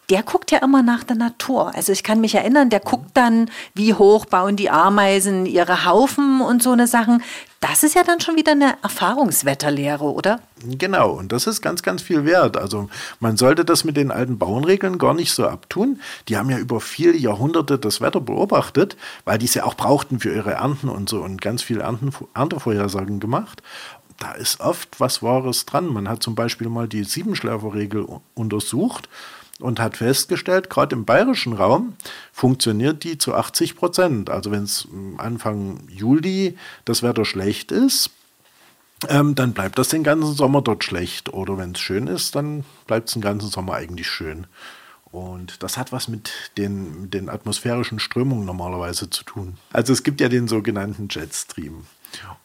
der 0.09 0.23
guckt 0.23 0.51
ja 0.51 0.59
immer 0.59 0.83
nach 0.83 1.03
der 1.03 1.15
Natur. 1.15 1.73
Also 1.75 1.91
ich 1.91 2.03
kann 2.03 2.21
mich 2.21 2.35
erinnern, 2.35 2.69
der 2.69 2.79
guckt 2.79 3.11
dann, 3.15 3.49
wie 3.73 3.93
hoch 3.93 4.25
bauen 4.25 4.55
die 4.55 4.69
Ameisen 4.69 5.45
ihre 5.45 5.85
Haufen 5.85 6.41
und 6.41 6.61
so 6.61 6.71
eine 6.71 6.87
Sachen. 6.87 7.23
Das 7.59 7.83
ist 7.83 7.95
ja 7.95 8.03
dann 8.03 8.19
schon 8.19 8.35
wieder 8.35 8.51
eine 8.51 8.77
Erfahrungswetterlehre, 8.83 10.03
oder? 10.03 10.41
Genau, 10.63 11.11
und 11.11 11.31
das 11.31 11.47
ist 11.47 11.61
ganz, 11.61 11.81
ganz 11.81 12.01
viel 12.03 12.23
wert. 12.23 12.55
Also 12.55 12.89
man 13.19 13.35
sollte 13.35 13.65
das 13.65 13.83
mit 13.83 13.97
den 13.97 14.11
alten 14.11 14.37
Bauernregeln 14.37 14.99
gar 14.99 15.15
nicht 15.15 15.31
so 15.33 15.47
abtun. 15.47 15.99
Die 16.27 16.37
haben 16.37 16.49
ja 16.49 16.59
über 16.59 16.79
viele 16.79 17.17
Jahrhunderte 17.17 17.79
das 17.79 17.99
Wetter 17.99 18.21
beobachtet, 18.21 18.95
weil 19.25 19.39
die 19.39 19.45
es 19.45 19.55
ja 19.55 19.63
auch 19.63 19.73
brauchten 19.73 20.19
für 20.19 20.33
ihre 20.33 20.51
Ernten 20.51 20.89
und 20.89 21.09
so 21.09 21.21
und 21.21 21.41
ganz 21.41 21.63
viele 21.63 21.81
Ernten, 21.81 22.11
Erntevorhersagen 22.35 23.19
gemacht 23.19 23.63
da 24.19 24.31
ist 24.31 24.59
oft 24.59 24.99
was 24.99 25.21
Wahres 25.21 25.65
dran. 25.65 25.87
Man 25.87 26.09
hat 26.09 26.23
zum 26.23 26.35
Beispiel 26.35 26.69
mal 26.69 26.87
die 26.87 27.03
Siebenschläferregel 27.03 28.07
untersucht 28.33 29.09
und 29.59 29.79
hat 29.79 29.97
festgestellt, 29.97 30.69
gerade 30.69 30.95
im 30.95 31.05
bayerischen 31.05 31.53
Raum 31.53 31.93
funktioniert 32.31 33.03
die 33.03 33.17
zu 33.17 33.33
80 33.33 33.75
Prozent. 33.75 34.29
Also 34.29 34.51
wenn 34.51 34.63
es 34.63 34.87
Anfang 35.17 35.87
Juli 35.89 36.57
das 36.85 37.03
Wetter 37.03 37.25
schlecht 37.25 37.71
ist, 37.71 38.11
ähm, 39.09 39.35
dann 39.35 39.53
bleibt 39.53 39.77
das 39.77 39.89
den 39.89 40.03
ganzen 40.03 40.33
Sommer 40.33 40.61
dort 40.61 40.83
schlecht. 40.83 41.33
Oder 41.33 41.57
wenn 41.57 41.71
es 41.71 41.79
schön 41.79 42.07
ist, 42.07 42.35
dann 42.35 42.63
bleibt 42.87 43.09
es 43.09 43.13
den 43.13 43.21
ganzen 43.21 43.49
Sommer 43.49 43.73
eigentlich 43.73 44.07
schön. 44.07 44.47
Und 45.11 45.63
das 45.63 45.77
hat 45.77 45.91
was 45.91 46.07
mit 46.07 46.31
den, 46.57 47.03
mit 47.03 47.13
den 47.13 47.29
atmosphärischen 47.29 47.99
Strömungen 47.99 48.45
normalerweise 48.45 49.09
zu 49.09 49.23
tun. 49.23 49.57
Also 49.71 49.93
es 49.93 50.03
gibt 50.03 50.19
ja 50.19 50.29
den 50.29 50.47
sogenannten 50.47 51.07
Jetstream. 51.09 51.85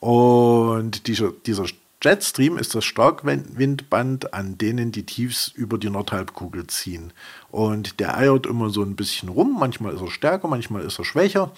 Und 0.00 1.06
dieser, 1.06 1.32
dieser 1.32 1.66
Jetstream 2.02 2.58
ist 2.58 2.74
das 2.74 2.84
Starkwindband, 2.84 4.34
an 4.34 4.58
denen 4.58 4.90
die 4.90 5.06
Tiefs 5.06 5.48
über 5.48 5.78
die 5.78 5.88
Nordhalbkugel 5.88 6.66
ziehen. 6.66 7.12
Und 7.50 8.00
der 8.00 8.16
eiert 8.16 8.46
immer 8.46 8.70
so 8.70 8.82
ein 8.82 8.96
bisschen 8.96 9.28
rum. 9.28 9.56
Manchmal 9.58 9.94
ist 9.94 10.00
er 10.00 10.10
stärker, 10.10 10.48
manchmal 10.48 10.82
ist 10.82 10.98
er 10.98 11.04
schwächer. 11.04 11.52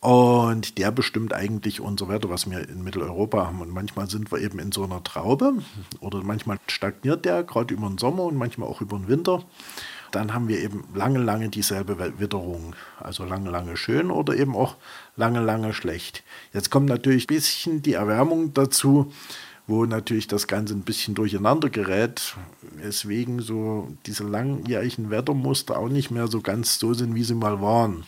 Und 0.00 0.78
der 0.78 0.90
bestimmt 0.90 1.32
eigentlich 1.32 1.80
unser 1.80 2.08
Wetter, 2.08 2.28
was 2.30 2.50
wir 2.50 2.66
in 2.68 2.82
Mitteleuropa 2.82 3.46
haben. 3.46 3.60
Und 3.60 3.70
manchmal 3.70 4.08
sind 4.08 4.30
wir 4.32 4.38
eben 4.38 4.58
in 4.58 4.72
so 4.72 4.84
einer 4.84 5.02
Traube 5.02 5.54
oder 6.00 6.22
manchmal 6.22 6.58
stagniert 6.66 7.24
der, 7.24 7.42
gerade 7.42 7.74
über 7.74 7.86
den 7.86 7.98
Sommer 7.98 8.24
und 8.24 8.36
manchmal 8.36 8.68
auch 8.68 8.80
über 8.80 8.98
den 8.98 9.08
Winter. 9.08 9.42
Dann 10.10 10.32
haben 10.32 10.48
wir 10.48 10.60
eben 10.60 10.84
lange, 10.94 11.18
lange 11.18 11.48
dieselbe 11.48 12.18
Witterung. 12.20 12.76
Also 13.00 13.24
lange, 13.24 13.50
lange 13.50 13.76
schön 13.76 14.10
oder 14.10 14.34
eben 14.36 14.54
auch 14.54 14.76
lange, 15.16 15.40
lange 15.40 15.72
schlecht. 15.74 16.22
Jetzt 16.52 16.70
kommt 16.70 16.86
natürlich 16.86 17.24
ein 17.24 17.34
bisschen 17.34 17.82
die 17.82 17.94
Erwärmung 17.94 18.54
dazu 18.54 19.12
wo 19.66 19.86
natürlich 19.86 20.28
das 20.28 20.46
Ganze 20.46 20.74
ein 20.74 20.82
bisschen 20.82 21.14
durcheinander 21.14 21.70
gerät, 21.70 22.34
weswegen 22.76 23.40
so 23.40 23.88
diese 24.06 24.24
langjährigen 24.24 25.10
Wettermuster 25.10 25.78
auch 25.78 25.88
nicht 25.88 26.10
mehr 26.10 26.26
so 26.26 26.40
ganz 26.40 26.78
so 26.78 26.92
sind, 26.94 27.14
wie 27.14 27.24
sie 27.24 27.34
mal 27.34 27.62
waren. 27.62 28.04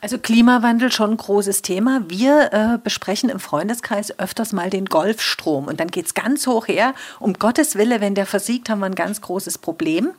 Also 0.00 0.18
Klimawandel 0.18 0.92
schon 0.92 1.12
ein 1.12 1.16
großes 1.16 1.62
Thema. 1.62 2.04
Wir 2.06 2.52
äh, 2.52 2.78
besprechen 2.78 3.28
im 3.28 3.40
Freundeskreis 3.40 4.16
öfters 4.20 4.52
mal 4.52 4.70
den 4.70 4.84
Golfstrom 4.84 5.66
und 5.66 5.80
dann 5.80 5.88
geht 5.88 6.06
es 6.06 6.14
ganz 6.14 6.46
hoch 6.46 6.68
her. 6.68 6.94
Um 7.18 7.32
Gottes 7.32 7.74
Wille, 7.74 8.00
wenn 8.00 8.14
der 8.14 8.26
versiegt, 8.26 8.68
haben 8.68 8.80
wir 8.80 8.86
ein 8.86 8.94
ganz 8.94 9.20
großes 9.20 9.58
Problem. 9.58 10.10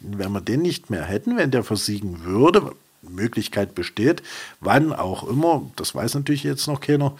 Wenn 0.00 0.32
wir 0.32 0.40
den 0.40 0.62
nicht 0.62 0.90
mehr 0.90 1.04
hätten, 1.04 1.36
wenn 1.36 1.52
der 1.52 1.62
versiegen 1.62 2.24
würde, 2.24 2.72
Möglichkeit 3.02 3.76
besteht, 3.76 4.22
wann 4.58 4.92
auch 4.92 5.28
immer, 5.28 5.70
das 5.76 5.94
weiß 5.94 6.14
natürlich 6.14 6.42
jetzt 6.42 6.66
noch 6.66 6.80
keiner, 6.80 7.14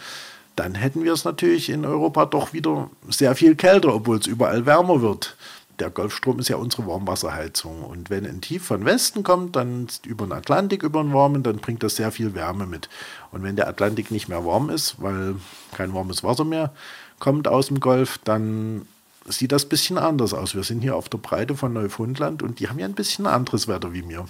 dann 0.57 0.75
hätten 0.75 1.05
wir 1.05 1.13
es 1.13 1.25
natürlich 1.25 1.69
in 1.69 1.85
Europa 1.85 2.25
doch 2.27 2.53
wieder 2.53 2.91
sehr 3.09 3.37
viel 3.37 3.55
kälter, 3.55 3.95
obwohl 3.95 4.19
es 4.19 4.27
überall 4.27 4.65
wärmer 4.65 5.03
wird. 5.03 5.37
Der 5.79 5.91
Golfstrom 5.91 6.39
ist 6.39 6.49
ja 6.49 6.57
unsere 6.57 6.87
Warmwasserheizung. 6.87 7.83
Und 7.83 8.09
wenn 8.09 8.27
ein 8.27 8.41
Tief 8.41 8.65
von 8.65 8.87
Westen 8.87 9.23
kommt, 9.23 9.55
dann 9.57 9.89
über 10.07 10.27
den 10.27 10.33
Atlantik 10.33 10.83
über 10.83 11.03
den 11.03 11.13
Warmen, 11.13 11.43
dann 11.43 11.59
bringt 11.59 11.83
das 11.83 11.97
sehr 11.97 12.11
viel 12.11 12.35
Wärme 12.35 12.67
mit. 12.67 12.89
Und 13.31 13.43
wenn 13.43 13.57
der 13.57 13.69
Atlantik 13.69 14.11
nicht 14.11 14.29
mehr 14.29 14.47
warm 14.47 14.71
ist, 14.71 14.97
weil 14.99 15.37
kein 15.77 15.93
warmes 15.93 16.25
Wasser 16.25 16.45
mehr 16.45 16.73
kommt 17.19 17.47
aus 17.47 17.67
dem 17.67 17.81
Golf, 17.81 18.19
dann 18.25 18.87
sieht 19.27 19.53
das 19.53 19.67
ein 19.67 19.69
bisschen 19.69 19.99
anders 19.99 20.33
aus. 20.33 20.55
Wir 20.55 20.63
sind 20.63 20.81
hier 20.81 20.97
auf 20.97 21.11
der 21.11 21.19
Breite 21.19 21.55
von 21.55 21.75
Neufundland 21.75 22.43
und 22.43 22.61
die 22.61 22.71
haben 22.71 22.79
ja 22.79 22.87
ein 22.87 22.95
bisschen 22.95 23.27
anderes 23.27 23.69
Wetter 23.69 23.93
wie 23.93 24.09
wir. 24.09 24.27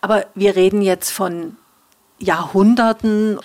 Aber 0.00 0.24
wir 0.34 0.56
reden 0.56 0.80
jetzt 0.80 1.10
von 1.10 1.56
Jahrhunderten. 2.18 3.38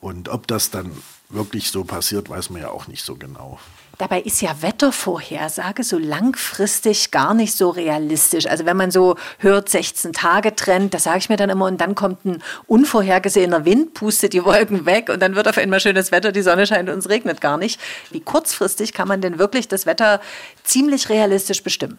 Und 0.00 0.28
ob 0.28 0.48
das 0.48 0.70
dann 0.70 0.90
wirklich 1.28 1.70
so 1.70 1.84
passiert, 1.84 2.28
weiß 2.28 2.50
man 2.50 2.62
ja 2.62 2.70
auch 2.70 2.86
nicht 2.86 3.04
so 3.04 3.16
genau. 3.16 3.58
Dabei 3.98 4.20
ist 4.22 4.42
ja 4.42 4.60
Wettervorhersage 4.60 5.84
so 5.84 5.98
langfristig 5.98 7.12
gar 7.12 7.32
nicht 7.32 7.56
so 7.56 7.70
realistisch. 7.70 8.46
Also 8.46 8.66
wenn 8.66 8.76
man 8.76 8.90
so 8.90 9.16
hört, 9.38 9.68
16 9.68 10.12
Tage 10.12 10.56
Trend, 10.56 10.94
das 10.94 11.04
sage 11.04 11.18
ich 11.18 11.28
mir 11.28 11.36
dann 11.36 11.50
immer, 11.50 11.66
und 11.66 11.80
dann 11.80 11.94
kommt 11.94 12.24
ein 12.24 12.42
unvorhergesehener 12.66 13.64
Wind, 13.64 13.94
pustet 13.94 14.32
die 14.32 14.44
Wolken 14.44 14.84
weg 14.84 15.10
und 15.10 15.20
dann 15.20 15.36
wird 15.36 15.46
auf 15.46 15.58
einmal 15.58 15.78
schönes 15.78 16.10
Wetter, 16.10 16.32
die 16.32 16.42
Sonne 16.42 16.66
scheint 16.66 16.88
und 16.90 16.98
es 16.98 17.08
regnet 17.08 17.40
gar 17.40 17.56
nicht. 17.56 17.80
Wie 18.10 18.20
kurzfristig 18.20 18.92
kann 18.92 19.06
man 19.06 19.20
denn 19.20 19.38
wirklich 19.38 19.68
das 19.68 19.86
Wetter 19.86 20.20
ziemlich 20.64 21.08
realistisch 21.08 21.62
bestimmen? 21.62 21.98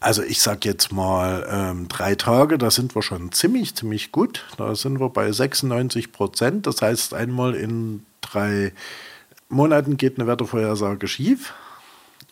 Also 0.00 0.22
ich 0.22 0.40
sage 0.40 0.60
jetzt 0.64 0.92
mal 0.92 1.46
ähm, 1.50 1.88
drei 1.88 2.14
Tage, 2.14 2.56
da 2.56 2.70
sind 2.70 2.94
wir 2.94 3.02
schon 3.02 3.32
ziemlich, 3.32 3.74
ziemlich 3.74 4.12
gut. 4.12 4.46
Da 4.56 4.74
sind 4.74 4.98
wir 4.98 5.10
bei 5.10 5.30
96 5.30 6.12
Prozent. 6.12 6.66
Das 6.66 6.80
heißt, 6.80 7.12
einmal 7.12 7.54
in 7.54 8.06
drei 8.32 8.72
Monaten 9.48 9.96
geht 9.96 10.18
eine 10.18 10.26
Wettervorhersage 10.26 11.08
schief. 11.08 11.52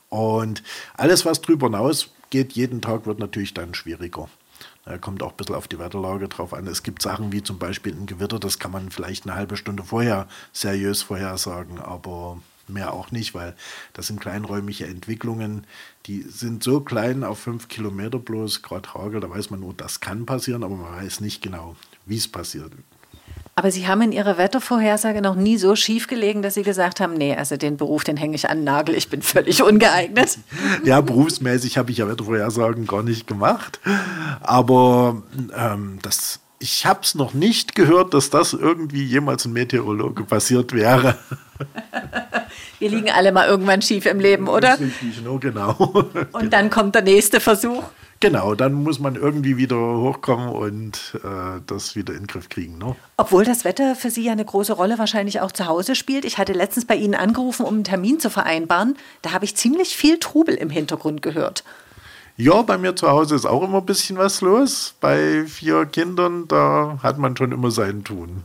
Und 0.09 0.63
alles, 0.95 1.27
was 1.27 1.41
drüber 1.41 1.67
hinaus 1.67 2.11
geht, 2.31 2.53
jeden 2.53 2.81
Tag 2.81 3.07
wird 3.07 3.19
natürlich 3.19 3.55
dann 3.55 3.75
schwieriger. 3.75 4.29
Da 4.85 4.97
kommt 4.97 5.23
auch 5.23 5.33
ein 5.33 5.37
bisschen 5.37 5.55
auf 5.55 5.69
die 5.69 5.79
Wetterlage 5.79 6.29
drauf 6.29 6.55
an. 6.55 6.67
Es 6.67 6.83
gibt 6.83 7.03
Sachen 7.03 7.31
wie 7.31 7.43
zum 7.43 7.59
Beispiel 7.59 7.93
ein 7.93 8.07
Gewitter, 8.07 8.39
das 8.39 8.59
kann 8.59 8.71
man 8.71 8.91
vielleicht 8.91 9.27
eine 9.27 9.35
halbe 9.35 9.59
Stunde 9.59 9.83
vorher 9.83 10.29
seriös 10.53 11.03
vorhersagen, 11.03 11.79
aber 11.79 12.41
mehr 12.69 12.95
auch 12.95 13.11
nicht, 13.11 13.35
weil 13.35 13.55
das 13.93 14.07
sind 14.07 14.21
kleinräumige 14.21 14.87
Entwicklungen, 14.87 15.67
die 16.07 16.23
sind 16.23 16.63
so 16.63 16.81
klein 16.81 17.23
auf 17.25 17.39
fünf 17.39 17.69
Kilometer 17.69 18.19
bloß, 18.19 18.63
gerade 18.63 18.95
Hagel, 18.95 19.21
da 19.21 19.29
weiß 19.29 19.51
man 19.51 19.61
nur, 19.61 19.75
das 19.75 20.01
kann 20.01 20.27
passieren, 20.27 20.65
aber 20.65 20.77
man 20.77 20.97
weiß 21.05 21.21
nicht 21.21 21.43
genau, 21.43 21.77
wie 22.07 22.17
es 22.17 22.29
passiert. 22.29 22.73
Aber 23.59 23.73
Sie 23.73 23.89
haben 23.89 24.03
in 24.03 24.13
Ihrer 24.13 24.39
Wettervorhersage 24.39 25.21
noch 25.21 25.35
nie 25.35 25.59
so 25.59 25.75
schief 25.75 26.07
gelegen, 26.07 26.43
dass 26.43 26.55
Sie 26.55 26.63
gesagt 26.63 27.01
haben, 27.01 27.15
nee, 27.15 27.35
also 27.35 27.57
den 27.57 27.77
Beruf, 27.77 28.05
den 28.05 28.17
hänge 28.17 28.37
ich 28.37 28.49
an 28.49 28.59
den 28.59 28.65
Nagel, 28.65 28.95
ich 28.95 29.09
bin 29.09 29.21
völlig 29.21 29.65
ungeeignet. 29.65 30.39
ja, 30.85 31.01
berufsmäßig 31.01 31.77
habe 31.77 31.91
ich 31.91 31.99
ja 31.99 32.09
Wettervorhersagen 32.09 32.87
gar 32.87 33.03
nicht 33.03 33.27
gemacht. 33.27 33.81
Aber 34.43 35.25
ähm, 35.57 35.99
das, 36.03 36.39
ich 36.61 36.87
habe 36.87 37.01
es 37.03 37.17
noch 37.17 37.35
nicht 37.35 37.75
gehört, 37.75 38.15
dass 38.15 38.31
das 38.31 38.53
irgendwie 38.53 39.03
jemals 39.03 39.45
ein 39.45 39.55
Meteorologe 39.55 40.23
passiert 40.23 40.73
wäre. 40.73 41.19
Wir 42.79 42.91
liegen 42.91 43.11
alle 43.11 43.33
mal 43.33 43.49
irgendwann 43.49 43.83
schief 43.83 44.07
im 44.07 44.21
Leben, 44.21 44.47
oder? 44.47 44.79
Genau. 45.41 46.05
Und 46.31 46.53
dann 46.53 46.71
kommt 46.71 46.95
der 46.95 47.03
nächste 47.03 47.41
Versuch. 47.41 47.83
Genau, 48.21 48.57
dann 48.57 48.73
muss 48.73 48.99
man 48.99 49.15
irgendwie 49.15 49.57
wieder 49.57 49.77
hochkommen 49.77 50.49
und 50.49 51.19
äh, 51.23 51.61
das 51.67 51.95
wieder 51.95 52.15
in 52.15 52.21
den 52.21 52.27
Griff 52.27 52.49
kriegen. 52.49 52.77
Ne? 52.77 52.97
Obwohl 53.17 53.45
das 53.45 53.65
Wetter 53.65 53.95
für 53.95 54.11
Sie 54.11 54.25
ja 54.25 54.33
eine 54.33 54.45
große 54.45 54.73
Rolle 54.73 54.99
wahrscheinlich 54.99 55.41
auch 55.41 55.53
zu 55.53 55.67
Hause 55.67 55.95
spielt. 55.95 56.25
Ich 56.25 56.37
hatte 56.37 56.53
letztens 56.53 56.85
bei 56.85 56.97
Ihnen 56.97 57.15
angerufen, 57.15 57.65
um 57.65 57.75
einen 57.75 57.85
Termin 57.85 58.19
zu 58.19 58.29
vereinbaren. 58.29 58.97
Da 59.23 59.33
habe 59.33 59.45
ich 59.45 59.57
ziemlich 59.57 59.97
viel 59.97 60.19
Trubel 60.19 60.57
im 60.57 60.71
Hintergrund 60.71 61.23
gehört. 61.23 61.63
Ja, 62.37 62.63
bei 62.63 62.77
mir 62.77 62.97
zu 62.97 63.09
Hause 63.09 63.37
ist 63.37 63.47
auch 63.47 63.63
immer 63.63 63.79
ein 63.79 63.87
bisschen 63.87 64.19
was 64.19 64.41
los. 64.41 64.95
Bei 65.01 65.45
vier 65.47 65.87
Kindern, 65.87 66.49
da 66.49 66.99
hat 67.03 67.19
man 67.19 67.37
schon 67.37 67.53
immer 67.53 67.71
sein 67.71 68.03
Tun 68.03 68.43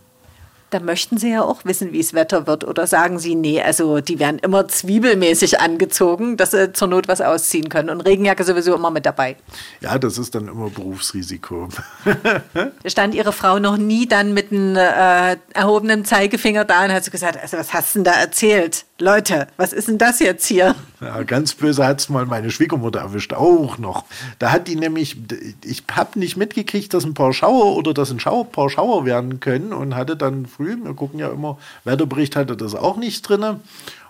da 0.73 0.79
möchten 0.79 1.17
Sie 1.17 1.29
ja 1.29 1.43
auch 1.43 1.65
wissen, 1.65 1.93
wie 1.93 1.99
es 1.99 2.13
Wetter 2.13 2.47
wird. 2.47 2.63
Oder 2.63 2.87
sagen 2.87 3.19
Sie, 3.19 3.35
nee, 3.35 3.61
also 3.61 4.01
die 4.01 4.19
werden 4.19 4.39
immer 4.39 4.67
zwiebelmäßig 4.67 5.59
angezogen, 5.59 6.37
dass 6.37 6.51
sie 6.51 6.73
zur 6.73 6.87
Not 6.87 7.07
was 7.07 7.21
ausziehen 7.21 7.69
können. 7.69 7.89
Und 7.89 8.01
Regenjacke 8.01 8.43
sowieso 8.43 8.73
immer 8.75 8.89
mit 8.89 9.05
dabei. 9.05 9.35
Ja, 9.81 9.97
das 9.99 10.17
ist 10.17 10.33
dann 10.33 10.47
immer 10.47 10.69
Berufsrisiko. 10.69 11.69
Stand 12.85 13.13
Ihre 13.15 13.33
Frau 13.33 13.59
noch 13.59 13.77
nie 13.77 14.07
dann 14.07 14.33
mit 14.33 14.51
einem 14.51 14.75
äh, 14.75 15.37
erhobenen 15.53 16.05
Zeigefinger 16.05 16.65
da 16.65 16.85
und 16.85 16.91
hat 16.91 17.03
so 17.03 17.11
gesagt, 17.11 17.39
also 17.41 17.57
was 17.57 17.73
hast 17.73 17.93
du 17.93 17.99
denn 17.99 18.05
da 18.05 18.13
erzählt? 18.13 18.85
Leute, 19.03 19.47
was 19.57 19.73
ist 19.73 19.89
denn 19.89 19.97
das 19.97 20.19
jetzt 20.19 20.45
hier? 20.45 20.75
Ja, 21.01 21.23
ganz 21.23 21.53
böse 21.53 21.85
hat 21.85 21.99
es 21.99 22.07
mal 22.07 22.25
meine 22.25 22.49
Schwiegermutter 22.51 23.01
erwischt, 23.01 23.33
auch 23.33 23.77
noch. 23.77 24.05
Da 24.39 24.51
hat 24.53 24.69
die 24.69 24.77
nämlich, 24.77 25.17
ich 25.65 25.83
habe 25.91 26.17
nicht 26.17 26.37
mitgekriegt, 26.37 26.93
dass 26.93 27.03
ein 27.03 27.13
paar 27.13 27.33
Schauer 27.33 27.75
oder 27.75 27.93
dass 27.93 28.11
ein 28.11 28.21
Schauer, 28.21 28.49
paar 28.49 28.69
Schauer 28.69 29.03
werden 29.03 29.41
können 29.41 29.73
und 29.73 29.95
hatte 29.95 30.15
dann 30.15 30.45
früh, 30.45 30.77
wir 30.81 30.93
gucken 30.93 31.19
ja 31.19 31.29
immer, 31.29 31.57
Wetterbericht 31.83 32.37
hatte 32.37 32.55
das 32.55 32.75
auch 32.75 32.95
nicht 32.95 33.27
drin. 33.27 33.59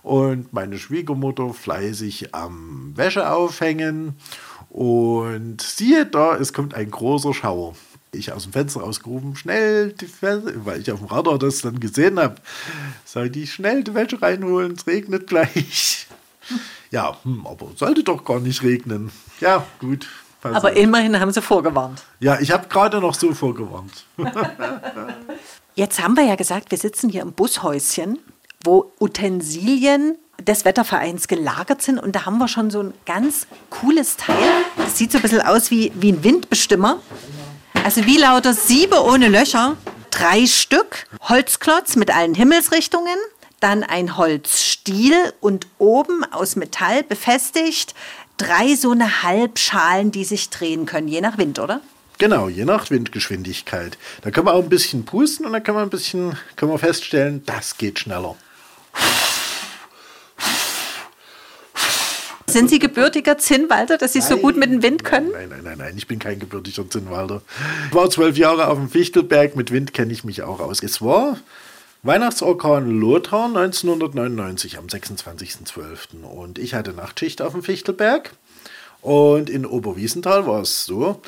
Und 0.03 0.53
meine 0.53 0.77
Schwiegermutter 0.77 1.55
fleißig 1.55 2.35
am 2.35 2.93
Wäsche 2.95 3.31
aufhängen. 3.31 4.13
Und 4.69 5.61
siehe 5.61 6.05
da, 6.05 6.35
es 6.35 6.53
kommt 6.53 6.75
ein 6.75 6.91
großer 6.91 7.33
Schauer 7.33 7.73
ich 8.13 8.31
aus 8.31 8.43
dem 8.43 8.53
Fenster 8.53 8.83
ausgerufen, 8.83 9.35
schnell 9.35 9.93
die 9.93 10.07
Fenster, 10.07 10.53
weil 10.65 10.81
ich 10.81 10.91
auf 10.91 10.99
dem 10.99 11.07
Radar 11.07 11.39
das 11.39 11.61
dann 11.61 11.79
gesehen 11.79 12.19
habe, 12.19 12.35
soll 13.05 13.29
die 13.29 13.47
schnell 13.47 13.83
die 13.83 13.93
Wäsche 13.93 14.21
reinholen, 14.21 14.73
es 14.73 14.87
regnet 14.87 15.27
gleich. 15.27 16.07
Ja, 16.91 17.17
hm, 17.23 17.47
aber 17.47 17.69
sollte 17.75 18.03
doch 18.03 18.23
gar 18.23 18.39
nicht 18.39 18.61
regnen. 18.63 19.11
Ja, 19.39 19.65
gut. 19.79 20.07
Aber 20.43 20.71
auf. 20.71 20.75
immerhin 20.75 21.19
haben 21.19 21.31
sie 21.31 21.41
vorgewarnt. 21.41 22.03
Ja, 22.19 22.39
ich 22.39 22.51
habe 22.51 22.67
gerade 22.67 22.99
noch 22.99 23.15
so 23.15 23.33
vorgewarnt. 23.33 24.05
Jetzt 25.75 26.03
haben 26.03 26.15
wir 26.15 26.25
ja 26.25 26.35
gesagt, 26.35 26.69
wir 26.69 26.77
sitzen 26.77 27.09
hier 27.09 27.21
im 27.21 27.33
Bushäuschen, 27.33 28.19
wo 28.63 28.91
Utensilien 28.99 30.17
des 30.39 30.65
Wettervereins 30.65 31.27
gelagert 31.27 31.81
sind. 31.81 31.99
Und 31.99 32.15
da 32.15 32.25
haben 32.25 32.37
wir 32.37 32.47
schon 32.47 32.69
so 32.69 32.81
ein 32.81 32.93
ganz 33.05 33.47
cooles 33.69 34.17
Teil. 34.17 34.37
Das 34.77 34.97
sieht 34.97 35.11
so 35.11 35.17
ein 35.17 35.21
bisschen 35.21 35.41
aus 35.41 35.71
wie, 35.71 35.91
wie 35.95 36.11
ein 36.11 36.23
Windbestimmer. 36.23 36.99
Also 37.83 38.05
wie 38.05 38.17
lauter 38.17 38.53
Siebe 38.53 39.03
ohne 39.03 39.27
Löcher, 39.27 39.75
drei 40.09 40.45
Stück, 40.45 41.05
Holzklotz 41.21 41.97
mit 41.97 42.15
allen 42.15 42.33
Himmelsrichtungen, 42.33 43.17
dann 43.59 43.83
ein 43.83 44.15
Holzstiel 44.15 45.33
und 45.41 45.67
oben 45.79 46.23
aus 46.31 46.55
Metall 46.55 47.03
befestigt 47.03 47.93
drei 48.37 48.75
so 48.75 48.91
eine 48.91 49.23
Halbschalen, 49.23 50.11
die 50.11 50.23
sich 50.23 50.49
drehen 50.49 50.85
können, 50.85 51.09
je 51.09 51.19
nach 51.19 51.37
Wind, 51.37 51.59
oder? 51.59 51.81
Genau, 52.19 52.47
je 52.47 52.63
nach 52.63 52.89
Windgeschwindigkeit. 52.89 53.97
Da 54.21 54.31
kann 54.31 54.45
man 54.45 54.53
auch 54.53 54.63
ein 54.63 54.69
bisschen 54.69 55.03
pusten 55.03 55.45
und 55.45 55.51
dann 55.51 55.63
kann 55.63 55.75
man 55.75 55.83
ein 55.83 55.89
bisschen, 55.89 56.37
kann 56.55 56.69
man 56.69 56.77
feststellen, 56.77 57.43
das 57.45 57.77
geht 57.77 57.99
schneller. 57.99 58.37
Sind 62.53 62.69
Sie 62.69 62.79
gebürtiger 62.79 63.37
Zinnwalder, 63.37 63.97
dass 63.97 64.13
Sie 64.13 64.19
nein, 64.19 64.29
so 64.29 64.37
gut 64.37 64.55
mit 64.55 64.71
dem 64.71 64.83
Wind 64.83 65.03
können? 65.03 65.31
Nein, 65.31 65.49
nein, 65.49 65.61
nein, 65.63 65.77
nein, 65.77 65.93
ich 65.97 66.07
bin 66.07 66.19
kein 66.19 66.39
gebürtiger 66.39 66.89
Zinnwalder. 66.89 67.41
Ich 67.89 67.95
war 67.95 68.09
zwölf 68.09 68.37
Jahre 68.37 68.67
auf 68.67 68.77
dem 68.77 68.89
Fichtelberg, 68.89 69.55
mit 69.55 69.71
Wind 69.71 69.93
kenne 69.93 70.13
ich 70.13 70.23
mich 70.23 70.43
auch 70.43 70.59
aus. 70.59 70.81
Es 70.81 71.01
war 71.01 71.37
Weihnachtsorkan 72.03 72.99
Lothar 72.99 73.45
1999 73.45 74.77
am 74.77 74.87
26.12. 74.87 76.23
Und 76.23 76.59
ich 76.59 76.73
hatte 76.73 76.91
Nachtschicht 76.91 77.41
auf 77.41 77.53
dem 77.53 77.63
Fichtelberg. 77.63 78.33
Und 79.01 79.49
in 79.49 79.65
Oberwiesenthal 79.65 80.45
war 80.45 80.61
es 80.61 80.85
so, 80.85 81.21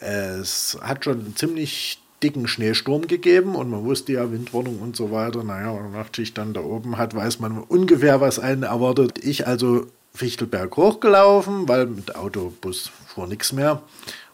es 0.00 0.78
hat 0.80 1.04
schon 1.04 1.20
einen 1.20 1.36
ziemlich 1.36 2.00
dicken 2.22 2.48
Schneesturm 2.48 3.06
gegeben 3.06 3.54
und 3.54 3.70
man 3.70 3.84
wusste 3.84 4.12
ja 4.12 4.30
Windwarnung 4.30 4.78
und 4.80 4.94
so 4.94 5.10
weiter. 5.10 5.42
Naja, 5.42 5.74
wenn 5.74 5.84
man 5.84 5.92
Nachtschicht 5.92 6.36
dann 6.38 6.52
da 6.52 6.60
oben 6.60 6.98
hat, 6.98 7.14
weiß 7.14 7.40
man 7.40 7.58
ungefähr, 7.58 8.20
was 8.20 8.38
einen 8.38 8.62
erwartet. 8.62 9.24
Ich 9.24 9.46
also 9.46 9.86
Fichtelberg 10.14 10.76
hochgelaufen, 10.76 11.68
weil 11.68 11.86
mit 11.86 12.14
Autobus 12.16 12.90
fuhr 13.06 13.26
nichts 13.26 13.52
mehr. 13.52 13.82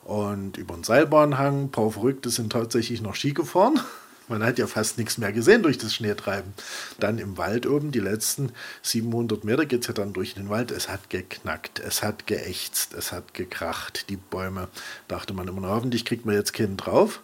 Und 0.04 0.56
über 0.56 0.74
den 0.74 0.84
Seilbahnhang, 0.84 1.64
ein 1.64 1.70
paar 1.70 1.90
Verrückte 1.90 2.30
sind 2.30 2.52
tatsächlich 2.52 3.02
noch 3.02 3.16
Ski 3.16 3.32
gefahren. 3.32 3.80
Man 4.28 4.42
hat 4.42 4.58
ja 4.58 4.66
fast 4.66 4.98
nichts 4.98 5.18
mehr 5.18 5.32
gesehen 5.32 5.62
durch 5.62 5.78
das 5.78 5.94
Schneetreiben. 5.94 6.52
Dann 6.98 7.18
im 7.18 7.38
Wald 7.38 7.66
oben, 7.66 7.92
die 7.92 8.00
letzten 8.00 8.50
700 8.82 9.44
Meter 9.44 9.66
geht 9.66 9.82
es 9.82 9.86
ja 9.86 9.94
dann 9.94 10.12
durch 10.12 10.34
den 10.34 10.48
Wald. 10.48 10.72
Es 10.72 10.88
hat 10.88 11.10
geknackt, 11.10 11.78
es 11.78 12.02
hat 12.02 12.26
geächtzt, 12.26 12.92
es 12.94 13.12
hat 13.12 13.34
gekracht, 13.34 14.08
die 14.08 14.16
Bäume. 14.16 14.66
Dachte 15.06 15.32
man 15.32 15.46
immer, 15.46 15.68
hoffentlich 15.68 16.04
kriegt 16.04 16.26
man 16.26 16.34
jetzt 16.34 16.52
keinen 16.52 16.76
drauf. 16.76 17.20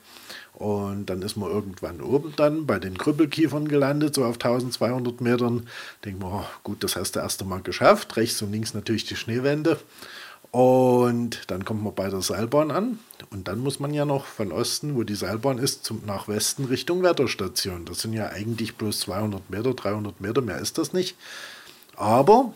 Und 0.55 1.07
dann 1.07 1.23
ist 1.23 1.37
man 1.37 1.51
irgendwann 1.51 2.01
oben 2.01 2.35
dann 2.37 2.67
bei 2.67 2.79
den 2.79 2.99
Krüppelkiefern 2.99 3.69
gelandet, 3.69 4.15
so 4.15 4.25
auf 4.25 4.35
1200 4.35 5.21
Metern. 5.21 5.67
Denkt 6.05 6.21
man, 6.21 6.33
oh, 6.33 6.45
gut, 6.63 6.85
das 6.85 6.97
hast 6.97 7.17
du 7.17 7.21
erst 7.21 7.43
einmal 7.43 7.63
geschafft. 7.63 8.17
Rechts 8.17 8.43
und 8.43 8.53
links 8.53 8.75
natürlich 8.75 9.07
die 9.07 9.17
Schneewände. 9.17 9.79
Und 10.51 11.51
dann 11.51 11.65
kommt 11.65 11.83
man 11.83 11.95
bei 11.95 12.11
der 12.11 12.21
Seilbahn 12.21 12.71
an. 12.71 12.99
Und 13.31 13.49
dann 13.49 13.61
muss 13.61 13.81
man 13.81 13.95
ja 13.95 14.05
noch 14.05 14.27
von 14.27 14.53
Osten, 14.53 14.95
wo 14.95 15.03
die 15.03 15.15
Seilbahn 15.15 15.57
ist, 15.57 15.85
zum, 15.85 16.03
nach 16.07 16.29
Westen 16.29 16.67
Richtung 16.67 17.03
Wetterstation. 17.03 17.87
Das 17.87 18.03
sind 18.03 18.13
ja 18.13 18.29
eigentlich 18.29 18.77
bloß 18.77 19.01
200 19.01 19.49
Meter, 19.49 19.73
300 19.73 20.21
Meter, 20.21 20.43
mehr 20.43 20.59
ist 20.59 20.77
das 20.77 20.93
nicht. 20.93 21.17
Aber 21.97 22.53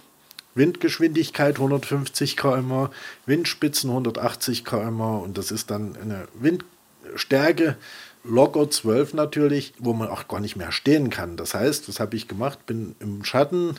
Windgeschwindigkeit 0.55 1.57
150 1.57 2.37
km, 2.37 2.89
Windspitzen 3.25 3.91
180 3.91 4.65
km 4.65 5.01
und 5.01 5.39
das 5.39 5.51
ist 5.51 5.71
dann 5.71 5.97
eine 5.97 6.29
Windgeschwindigkeit 6.35 6.76
Stärke 7.15 7.77
locker 8.25 8.69
12 8.69 9.15
natürlich, 9.15 9.75
wo 9.79 9.93
man 9.93 10.09
auch 10.09 10.29
gar 10.29 10.41
nicht 10.41 10.57
mehr 10.57 10.73
stehen 10.73 11.11
kann. 11.11 11.37
Das 11.37 11.55
heißt, 11.55 11.89
was 11.89 12.01
habe 12.01 12.17
ich 12.17 12.29
gemacht? 12.29 12.67
Bin 12.67 12.97
im 13.01 13.25
Schatten 13.25 13.77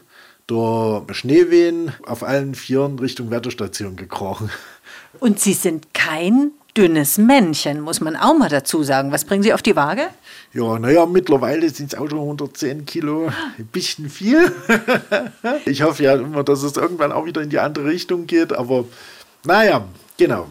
der 0.49 1.03
Schneewehen 1.11 1.91
auf 2.05 2.23
allen 2.23 2.55
Vieren 2.55 2.99
Richtung 2.99 3.29
Wetterstation 3.31 3.95
gekrochen. 3.95 4.49
Und 5.19 5.39
Sie 5.39 5.53
sind 5.53 5.93
kein 5.93 6.51
dünnes 6.77 7.17
Männchen, 7.17 7.81
muss 7.81 8.01
man 8.01 8.15
auch 8.15 8.37
mal 8.37 8.49
dazu 8.49 8.83
sagen. 8.83 9.11
Was 9.11 9.25
bringen 9.25 9.43
Sie 9.43 9.53
auf 9.53 9.63
die 9.63 9.75
Waage? 9.75 10.07
Ja, 10.53 10.77
naja, 10.79 11.05
mittlerweile 11.05 11.69
sind 11.69 11.93
es 11.93 11.99
auch 11.99 12.07
schon 12.07 12.19
110 12.19 12.85
Kilo. 12.85 13.31
Ein 13.57 13.65
bisschen 13.65 14.09
viel. 14.09 14.51
ich 15.65 15.81
hoffe 15.81 16.03
ja 16.03 16.13
immer, 16.13 16.43
dass 16.43 16.63
es 16.63 16.77
irgendwann 16.77 17.11
auch 17.11 17.25
wieder 17.25 17.41
in 17.41 17.49
die 17.49 17.59
andere 17.59 17.85
Richtung 17.85 18.27
geht. 18.27 18.53
Aber 18.53 18.85
naja, 19.43 19.85
genau. 20.17 20.47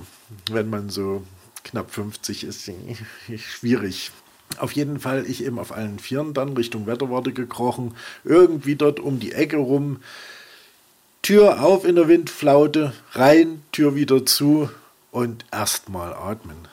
Wenn 0.51 0.69
man 0.69 0.91
so 0.91 1.23
knapp 1.67 1.91
50 1.91 2.45
ist 2.45 2.71
schwierig. 3.37 4.11
Auf 4.59 4.73
jeden 4.73 5.01
Fall, 5.01 5.27
ich 5.27 5.45
eben 5.45 5.59
auf 5.59 5.73
allen 5.73 5.99
Vieren 5.99 6.33
dann 6.33 6.55
Richtung 6.55 6.87
Wetterwarte 6.87 7.33
gekrochen, 7.33 7.95
irgendwie 8.25 8.77
dort 8.77 9.01
um 9.01 9.19
die 9.19 9.33
Ecke 9.33 9.57
rum. 9.57 10.01
Tür 11.21 11.63
auf 11.63 11.85
in 11.85 11.97
der 11.97 12.09
Windflaute, 12.09 12.93
rein, 13.13 13.63
Tür 13.73 13.97
wieder 13.97 14.25
zu 14.25 14.71
und 15.11 15.45
erstmal 15.51 16.15
atmen. 16.15 16.69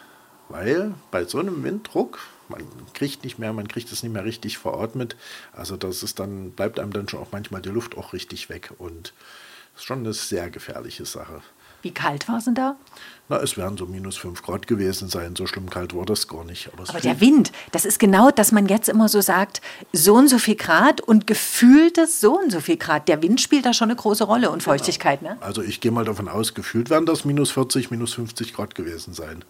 Weil 0.50 0.94
bei 1.10 1.26
so 1.26 1.40
einem 1.40 1.64
Winddruck, 1.64 2.20
man 2.48 2.62
kriegt 2.94 3.24
nicht 3.24 3.40
mehr, 3.40 3.52
man 3.52 3.68
kriegt 3.68 3.92
es 3.92 4.04
nicht 4.04 4.14
mehr 4.14 4.26
richtig 4.26 4.60
veratmet. 4.60 5.16
Also 5.54 5.76
das 5.76 6.04
ist 6.04 6.20
dann, 6.20 6.52
bleibt 6.52 6.80
einem 6.80 6.94
dann 6.94 7.10
schon 7.10 7.20
auch 7.20 7.32
manchmal 7.32 7.64
die 7.64 7.70
Luft 7.70 7.98
auch 7.98 8.14
richtig 8.14 8.50
weg 8.50 8.72
und 8.78 9.14
ist 9.76 9.86
schon 9.86 10.00
eine 10.00 10.14
sehr 10.14 10.52
gefährliche 10.52 11.06
Sache. 11.06 11.42
Wie 11.82 11.94
kalt 11.94 12.30
war 12.30 12.38
es 12.38 12.46
denn 12.46 12.56
da? 12.56 12.78
Na, 13.30 13.38
es 13.38 13.56
werden 13.56 13.78
so 13.78 13.86
minus 13.86 14.18
5 14.18 14.42
Grad 14.42 14.68
gewesen 14.68 15.08
sein. 15.08 15.36
So 15.38 15.48
schlimm 15.48 15.70
kalt 15.70 15.96
war 15.96 16.06
das 16.06 16.28
gar 16.28 16.44
nicht. 16.44 16.70
Aber, 16.74 16.90
Aber 16.90 17.00
der 17.00 17.22
Wind, 17.22 17.54
das 17.72 17.86
ist 17.86 17.98
genau, 17.98 18.32
dass 18.32 18.52
man 18.52 18.68
jetzt 18.68 18.90
immer 18.90 19.08
so 19.08 19.22
sagt, 19.22 19.62
so 19.94 20.16
und 20.16 20.28
so 20.28 20.38
viel 20.40 20.56
Grad 20.56 21.00
und 21.00 21.26
gefühltes 21.26 22.20
so 22.20 22.38
und 22.38 22.52
so 22.52 22.60
viel 22.60 22.76
Grad. 22.76 23.08
Der 23.08 23.24
Wind 23.24 23.40
spielt 23.40 23.66
da 23.66 23.74
schon 23.74 23.90
eine 23.90 23.96
große 23.96 24.26
Rolle 24.26 24.52
und 24.52 24.62
Feuchtigkeit, 24.62 25.22
genau. 25.22 25.34
ne? 25.36 25.42
Also 25.42 25.62
ich 25.62 25.80
gehe 25.80 25.92
mal 25.92 26.04
davon 26.04 26.28
aus, 26.28 26.54
gefühlt 26.54 26.90
werden 26.90 27.06
das 27.06 27.24
minus 27.24 27.52
40, 27.52 27.92
minus 27.92 28.14
50 28.14 28.54
Grad 28.54 28.76
gewesen 28.76 29.14
sein. 29.14 29.46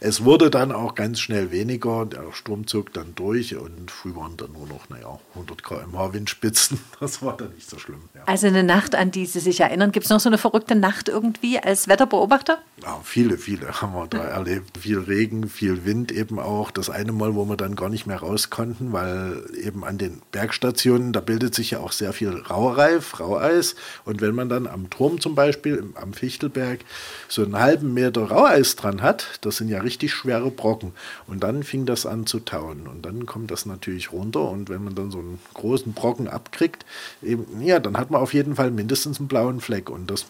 Es 0.00 0.24
wurde 0.24 0.50
dann 0.50 0.72
auch 0.72 0.94
ganz 0.94 1.20
schnell 1.20 1.50
weniger. 1.50 2.06
Der 2.06 2.32
Sturm 2.32 2.66
zog 2.66 2.92
dann 2.92 3.14
durch 3.14 3.56
und 3.56 3.90
früh 3.90 4.14
waren 4.14 4.36
dann 4.36 4.52
nur 4.52 4.66
noch, 4.66 4.88
naja, 4.88 5.18
100 5.34 5.62
km/h 5.62 6.12
Windspitzen. 6.12 6.78
Das 7.00 7.22
war 7.22 7.36
dann 7.36 7.52
nicht 7.52 7.68
so 7.68 7.78
schlimm. 7.78 8.02
Ja. 8.14 8.22
Also 8.24 8.46
eine 8.46 8.62
Nacht, 8.62 8.94
an 8.94 9.10
die 9.10 9.26
Sie 9.26 9.40
sich 9.40 9.60
erinnern. 9.60 9.92
Gibt 9.92 10.06
es 10.06 10.10
noch 10.10 10.20
so 10.20 10.28
eine 10.28 10.38
verrückte 10.38 10.74
Nacht 10.74 11.08
irgendwie 11.08 11.58
als 11.58 11.88
Wetterbeobachter? 11.88 12.58
Ja, 12.82 13.00
viele, 13.26 13.38
viele 13.38 13.80
haben 13.80 13.94
wir 13.94 14.06
da 14.06 14.18
erlebt. 14.18 14.78
Viel 14.78 14.98
Regen, 14.98 15.48
viel 15.48 15.84
Wind 15.84 16.12
eben 16.12 16.38
auch. 16.38 16.70
Das 16.70 16.90
eine 16.90 17.12
Mal, 17.12 17.34
wo 17.34 17.44
wir 17.46 17.56
dann 17.56 17.74
gar 17.74 17.88
nicht 17.88 18.06
mehr 18.06 18.18
raus 18.18 18.50
konnten, 18.50 18.92
weil 18.92 19.42
eben 19.60 19.84
an 19.84 19.98
den 19.98 20.22
Bergstationen, 20.30 21.12
da 21.12 21.20
bildet 21.20 21.54
sich 21.54 21.72
ja 21.72 21.80
auch 21.80 21.92
sehr 21.92 22.12
viel 22.12 22.30
Raureif, 22.30 23.18
Raueis. 23.18 23.74
Und 24.04 24.20
wenn 24.20 24.34
man 24.34 24.48
dann 24.48 24.66
am 24.66 24.90
Turm 24.90 25.20
zum 25.20 25.34
Beispiel, 25.34 25.92
am 25.94 26.12
Fichtelberg, 26.12 26.80
so 27.28 27.42
einen 27.42 27.58
halben 27.58 27.94
Meter 27.94 28.24
Raueis 28.30 28.76
dran 28.76 29.02
hat, 29.02 29.38
das 29.40 29.56
sind 29.56 29.68
ja 29.68 29.80
richtig 29.80 30.12
schwere 30.12 30.50
Brocken. 30.50 30.92
Und 31.26 31.42
dann 31.42 31.62
fing 31.62 31.86
das 31.86 32.06
an 32.06 32.26
zu 32.26 32.40
tauen. 32.40 32.86
Und 32.86 33.04
dann 33.04 33.26
kommt 33.26 33.50
das 33.50 33.66
natürlich 33.66 34.12
runter. 34.12 34.48
Und 34.48 34.68
wenn 34.68 34.84
man 34.84 34.94
dann 34.94 35.10
so 35.10 35.18
einen 35.18 35.40
großen 35.54 35.94
Brocken 35.94 36.28
abkriegt, 36.28 36.84
eben, 37.22 37.62
ja, 37.62 37.80
dann 37.80 37.96
hat 37.96 38.10
man 38.10 38.20
auf 38.20 38.34
jeden 38.34 38.54
Fall 38.54 38.70
mindestens 38.70 39.18
einen 39.18 39.28
blauen 39.28 39.60
Fleck. 39.60 39.90
Und 39.90 40.10
das, 40.10 40.26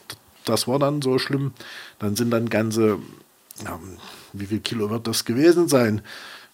das 0.49 0.67
war 0.67 0.79
dann 0.79 1.03
so 1.03 1.19
schlimm. 1.19 1.53
Dann 1.99 2.17
sind 2.17 2.31
dann 2.31 2.49
ganze, 2.49 2.99
ja, 3.65 3.79
wie 4.33 4.47
viel 4.47 4.61
Kilo 4.61 4.91
wird 4.91 5.07
das 5.07 5.25
gewesen 5.25 5.69
sein? 5.69 6.03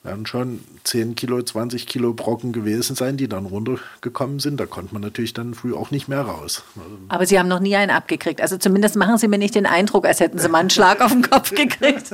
werden 0.03 0.27
schon 0.27 0.61
10 0.85 1.15
Kilo, 1.15 1.41
20 1.43 1.87
Kilo 1.87 2.13
Brocken 2.13 2.53
gewesen 2.53 2.97
sein, 2.97 3.17
die 3.17 3.29
dann 3.29 3.47
runtergekommen 3.47 4.41
sind. 4.41 4.59
Da 4.59 4.67
konnte 4.67 4.93
man 4.93 5.03
natürlich 5.03 5.33
dann 5.33 5.55
früh 5.55 5.75
auch 5.75 5.91
nicht 5.91 6.09
mehr 6.09 6.23
raus. 6.23 6.65
Aber 7.09 7.25
Sie 7.25 7.39
haben 7.39 7.49
noch 7.49 7.61
nie 7.61 7.77
einen 7.77 7.91
abgekriegt. 7.91 8.41
Also 8.41 8.57
zumindest 8.57 8.97
machen 8.97 9.19
Sie 9.19 9.29
mir 9.29 9.39
nicht 9.39 9.55
den 9.55 9.67
Eindruck, 9.67 10.07
als 10.07 10.21
hätten 10.21 10.39
Sie 10.39 10.49
mal 10.49 10.59
einen 10.59 10.71
Schlag 10.71 11.01
auf 11.01 11.13
den 11.13 11.23
Kopf 11.23 11.51
gekriegt. 11.55 12.11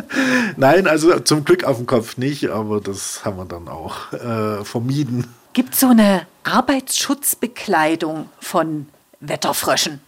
Nein, 0.56 0.86
also 0.86 1.18
zum 1.20 1.44
Glück 1.44 1.64
auf 1.64 1.78
den 1.78 1.86
Kopf 1.86 2.16
nicht, 2.16 2.48
aber 2.48 2.80
das 2.80 3.24
haben 3.24 3.38
wir 3.38 3.44
dann 3.44 3.68
auch 3.68 4.12
äh, 4.12 4.64
vermieden. 4.64 5.26
Gibt 5.52 5.74
es 5.74 5.80
so 5.80 5.88
eine 5.88 6.26
Arbeitsschutzbekleidung 6.44 8.28
von 8.40 8.86
Wetterfröschen? 9.20 10.00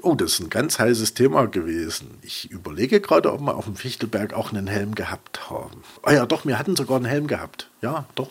Oh, 0.00 0.14
das 0.14 0.34
ist 0.34 0.40
ein 0.40 0.50
ganz 0.50 0.78
heißes 0.78 1.14
Thema 1.14 1.46
gewesen. 1.46 2.18
Ich 2.22 2.50
überlege 2.50 3.00
gerade, 3.00 3.32
ob 3.32 3.40
wir 3.40 3.56
auf 3.56 3.64
dem 3.64 3.76
Fichtelberg 3.76 4.32
auch 4.32 4.52
einen 4.52 4.68
Helm 4.68 4.94
gehabt 4.94 5.50
haben. 5.50 5.82
Ah 6.02 6.12
ja, 6.12 6.26
doch, 6.26 6.46
wir 6.46 6.58
hatten 6.58 6.76
sogar 6.76 6.96
einen 6.96 7.06
Helm 7.06 7.26
gehabt. 7.26 7.68
Ja, 7.82 8.06
doch. 8.14 8.30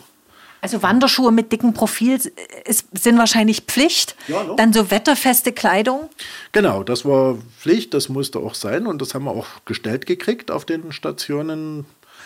Also 0.60 0.82
Wanderschuhe 0.82 1.30
mit 1.30 1.52
dicken 1.52 1.72
Profil 1.72 2.18
sind 2.18 3.18
wahrscheinlich 3.18 3.60
Pflicht. 3.62 4.16
Ja, 4.26 4.42
no. 4.42 4.56
Dann 4.56 4.72
so 4.72 4.90
wetterfeste 4.90 5.52
Kleidung. 5.52 6.08
Genau, 6.52 6.82
das 6.82 7.04
war 7.04 7.36
Pflicht, 7.58 7.94
das 7.94 8.08
musste 8.08 8.40
auch 8.40 8.54
sein 8.54 8.86
und 8.86 9.00
das 9.00 9.14
haben 9.14 9.24
wir 9.24 9.30
auch 9.30 9.46
gestellt 9.66 10.06
gekriegt 10.06 10.50
auf 10.50 10.64
den 10.64 10.90
Stationen. 10.90 11.84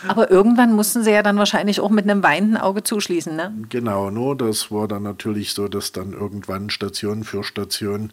Aber 0.08 0.30
irgendwann 0.30 0.72
mussten 0.72 1.04
sie 1.04 1.12
ja 1.12 1.22
dann 1.22 1.36
wahrscheinlich 1.36 1.78
auch 1.80 1.90
mit 1.90 2.08
einem 2.08 2.22
weinenden 2.22 2.56
Auge 2.56 2.82
zuschließen, 2.82 3.36
ne? 3.36 3.54
Genau, 3.68 4.10
nur 4.10 4.36
das 4.36 4.70
war 4.70 4.88
dann 4.88 5.02
natürlich 5.02 5.52
so, 5.52 5.68
dass 5.68 5.92
dann 5.92 6.12
irgendwann 6.12 6.70
Station 6.70 7.24
für 7.24 7.44
Station 7.44 8.12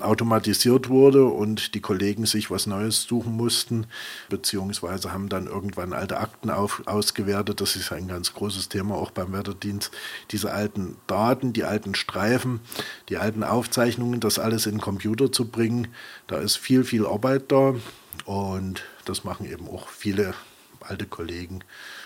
automatisiert 0.00 0.88
wurde 0.88 1.26
und 1.26 1.74
die 1.74 1.80
Kollegen 1.80 2.24
sich 2.26 2.50
was 2.50 2.66
Neues 2.66 3.02
suchen 3.02 3.36
mussten, 3.36 3.86
beziehungsweise 4.28 5.12
haben 5.12 5.28
dann 5.28 5.46
irgendwann 5.46 5.92
alte 5.92 6.18
Akten 6.18 6.50
auf, 6.50 6.82
ausgewertet. 6.86 7.60
Das 7.60 7.76
ist 7.76 7.92
ein 7.92 8.08
ganz 8.08 8.32
großes 8.32 8.68
Thema 8.68 8.94
auch 8.94 9.10
beim 9.10 9.32
Wetterdienst. 9.32 9.92
Diese 10.30 10.52
alten 10.52 10.96
Daten, 11.06 11.52
die 11.52 11.64
alten 11.64 11.94
Streifen, 11.94 12.60
die 13.08 13.18
alten 13.18 13.44
Aufzeichnungen, 13.44 14.20
das 14.20 14.38
alles 14.38 14.66
in 14.66 14.76
den 14.76 14.80
Computer 14.80 15.30
zu 15.30 15.48
bringen, 15.48 15.88
da 16.26 16.38
ist 16.38 16.56
viel, 16.56 16.84
viel 16.84 17.06
Arbeit 17.06 17.52
da 17.52 17.74
und 18.24 18.82
das 19.04 19.24
machen 19.24 19.50
eben 19.50 19.68
auch 19.68 19.88
viele 19.88 20.34
alte 20.80 21.06
Kollegen. 21.06 21.60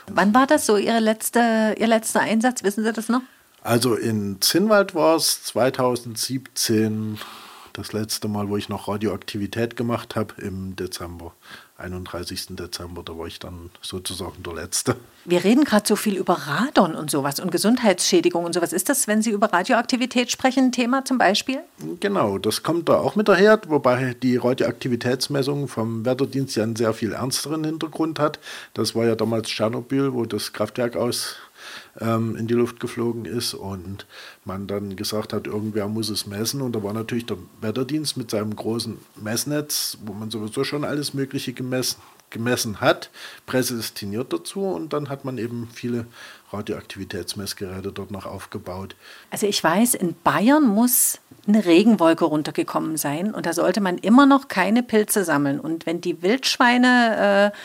Wann 0.09 0.35
war 0.35 0.47
das 0.47 0.67
so 0.67 0.77
Ihre 0.77 1.01
letzte, 1.01 1.75
Ihr 1.79 1.87
letzter 1.87 2.21
Einsatz? 2.21 2.63
Wissen 2.63 2.85
Sie 2.85 2.93
das 2.93 3.09
noch? 3.09 3.23
Also 3.63 3.95
in 3.95 4.41
Zinnwald 4.41 4.95
war 4.95 5.17
es 5.17 5.43
2017 5.45 7.19
das 7.77 7.93
letzte 7.93 8.29
Mal, 8.29 8.49
wo 8.49 8.57
ich 8.57 8.69
noch 8.69 8.89
Radioaktivität 8.89 9.77
gemacht 9.77 10.17
habe, 10.17 10.35
im 10.41 10.77
Dezember, 10.77 11.33
31. 11.79 12.47
Dezember, 12.57 13.03
da 13.03 13.19
war 13.19 13.27
ich 13.27 13.39
dann 13.39 13.71
sozusagen 13.83 14.43
der 14.43 14.55
Letzte. 14.55 14.97
Wir 15.27 15.45
reden 15.45 15.65
gerade 15.65 15.87
so 15.87 15.95
viel 15.95 16.17
über 16.17 16.35
Radon 16.35 16.95
und 16.95 17.11
sowas 17.11 17.39
und 17.39 17.51
Gesundheitsschädigung 17.51 18.45
und 18.45 18.55
sowas. 18.55 18.73
Ist 18.73 18.89
das, 18.89 19.07
wenn 19.07 19.21
Sie 19.21 19.31
über 19.31 19.53
Radioaktivität 19.53 20.31
sprechen, 20.31 20.67
ein 20.67 20.73
Thema 20.73 21.05
zum 21.05 21.19
Beispiel? 21.19 21.59
Genau, 22.01 22.39
das 22.39 22.63
kommt 22.63 22.89
da 22.89 22.97
auch 22.99 23.15
mit 23.15 23.29
daher, 23.29 23.61
wobei 23.69 24.15
die 24.15 24.37
Radioaktivitätsmessung 24.37 25.69
vom 25.69 26.07
Wetterdienst 26.07 26.57
ja 26.57 26.63
einen 26.63 26.77
sehr 26.77 26.95
viel 26.95 27.13
ernsteren 27.13 27.65
Hintergrund 27.65 28.19
hat. 28.19 28.39
Das 28.73 28.95
war 28.95 29.05
ja 29.05 29.15
damals 29.15 29.49
Tschernobyl, 29.49 30.15
wo 30.15 30.25
das 30.25 30.53
Kraftwerk 30.53 30.97
aus 30.97 31.37
ähm, 32.01 32.37
in 32.37 32.47
die 32.47 32.55
Luft 32.55 32.81
geflogen 32.81 33.25
ist 33.25 33.55
und 33.55 34.07
man 34.45 34.67
dann 34.67 34.97
gesagt 34.97 35.33
hat, 35.33 35.47
irgendwer 35.47 35.89
muss 35.89 36.09
es 36.09 36.27
messen. 36.27 36.63
Und 36.63 36.75
da 36.75 36.83
war 36.83 36.93
natürlich 36.93 37.27
der 37.27 37.39
Wetterdienst 37.61 38.17
mit 38.17 38.31
seinem 38.31 38.55
großen 38.55 38.99
Messnetz, 39.17 39.99
wo 40.05 40.13
man 40.13 40.31
sowieso 40.31 40.65
schon 40.65 40.85
alles 40.85 41.15
Mögliche 41.15 41.53
gemessen, 41.53 42.01
gemessen 42.31 42.81
hat, 42.81 43.11
prädestiniert 43.47 44.33
dazu. 44.33 44.63
Und 44.63 44.93
dann 44.93 45.09
hat 45.09 45.25
man 45.25 45.39
eben 45.39 45.69
viele 45.73 46.07
Radioaktivitätsmessgeräte 46.53 47.93
dort 47.93 48.11
noch 48.11 48.27
aufgebaut. 48.27 48.95
Also 49.31 49.47
ich 49.47 49.63
weiß, 49.63 49.95
in 49.95 50.15
Bayern 50.23 50.65
muss 50.65 51.19
eine 51.47 51.65
Regenwolke 51.65 52.25
runtergekommen 52.25 52.97
sein 52.97 53.33
und 53.33 53.47
da 53.47 53.53
sollte 53.53 53.81
man 53.81 53.99
immer 53.99 54.27
noch 54.27 54.49
keine 54.49 54.83
Pilze 54.83 55.25
sammeln. 55.25 55.61
Und 55.61 55.87
wenn 55.87 56.01
die 56.01 56.23
Wildschweine 56.23 57.53
äh, 57.55 57.57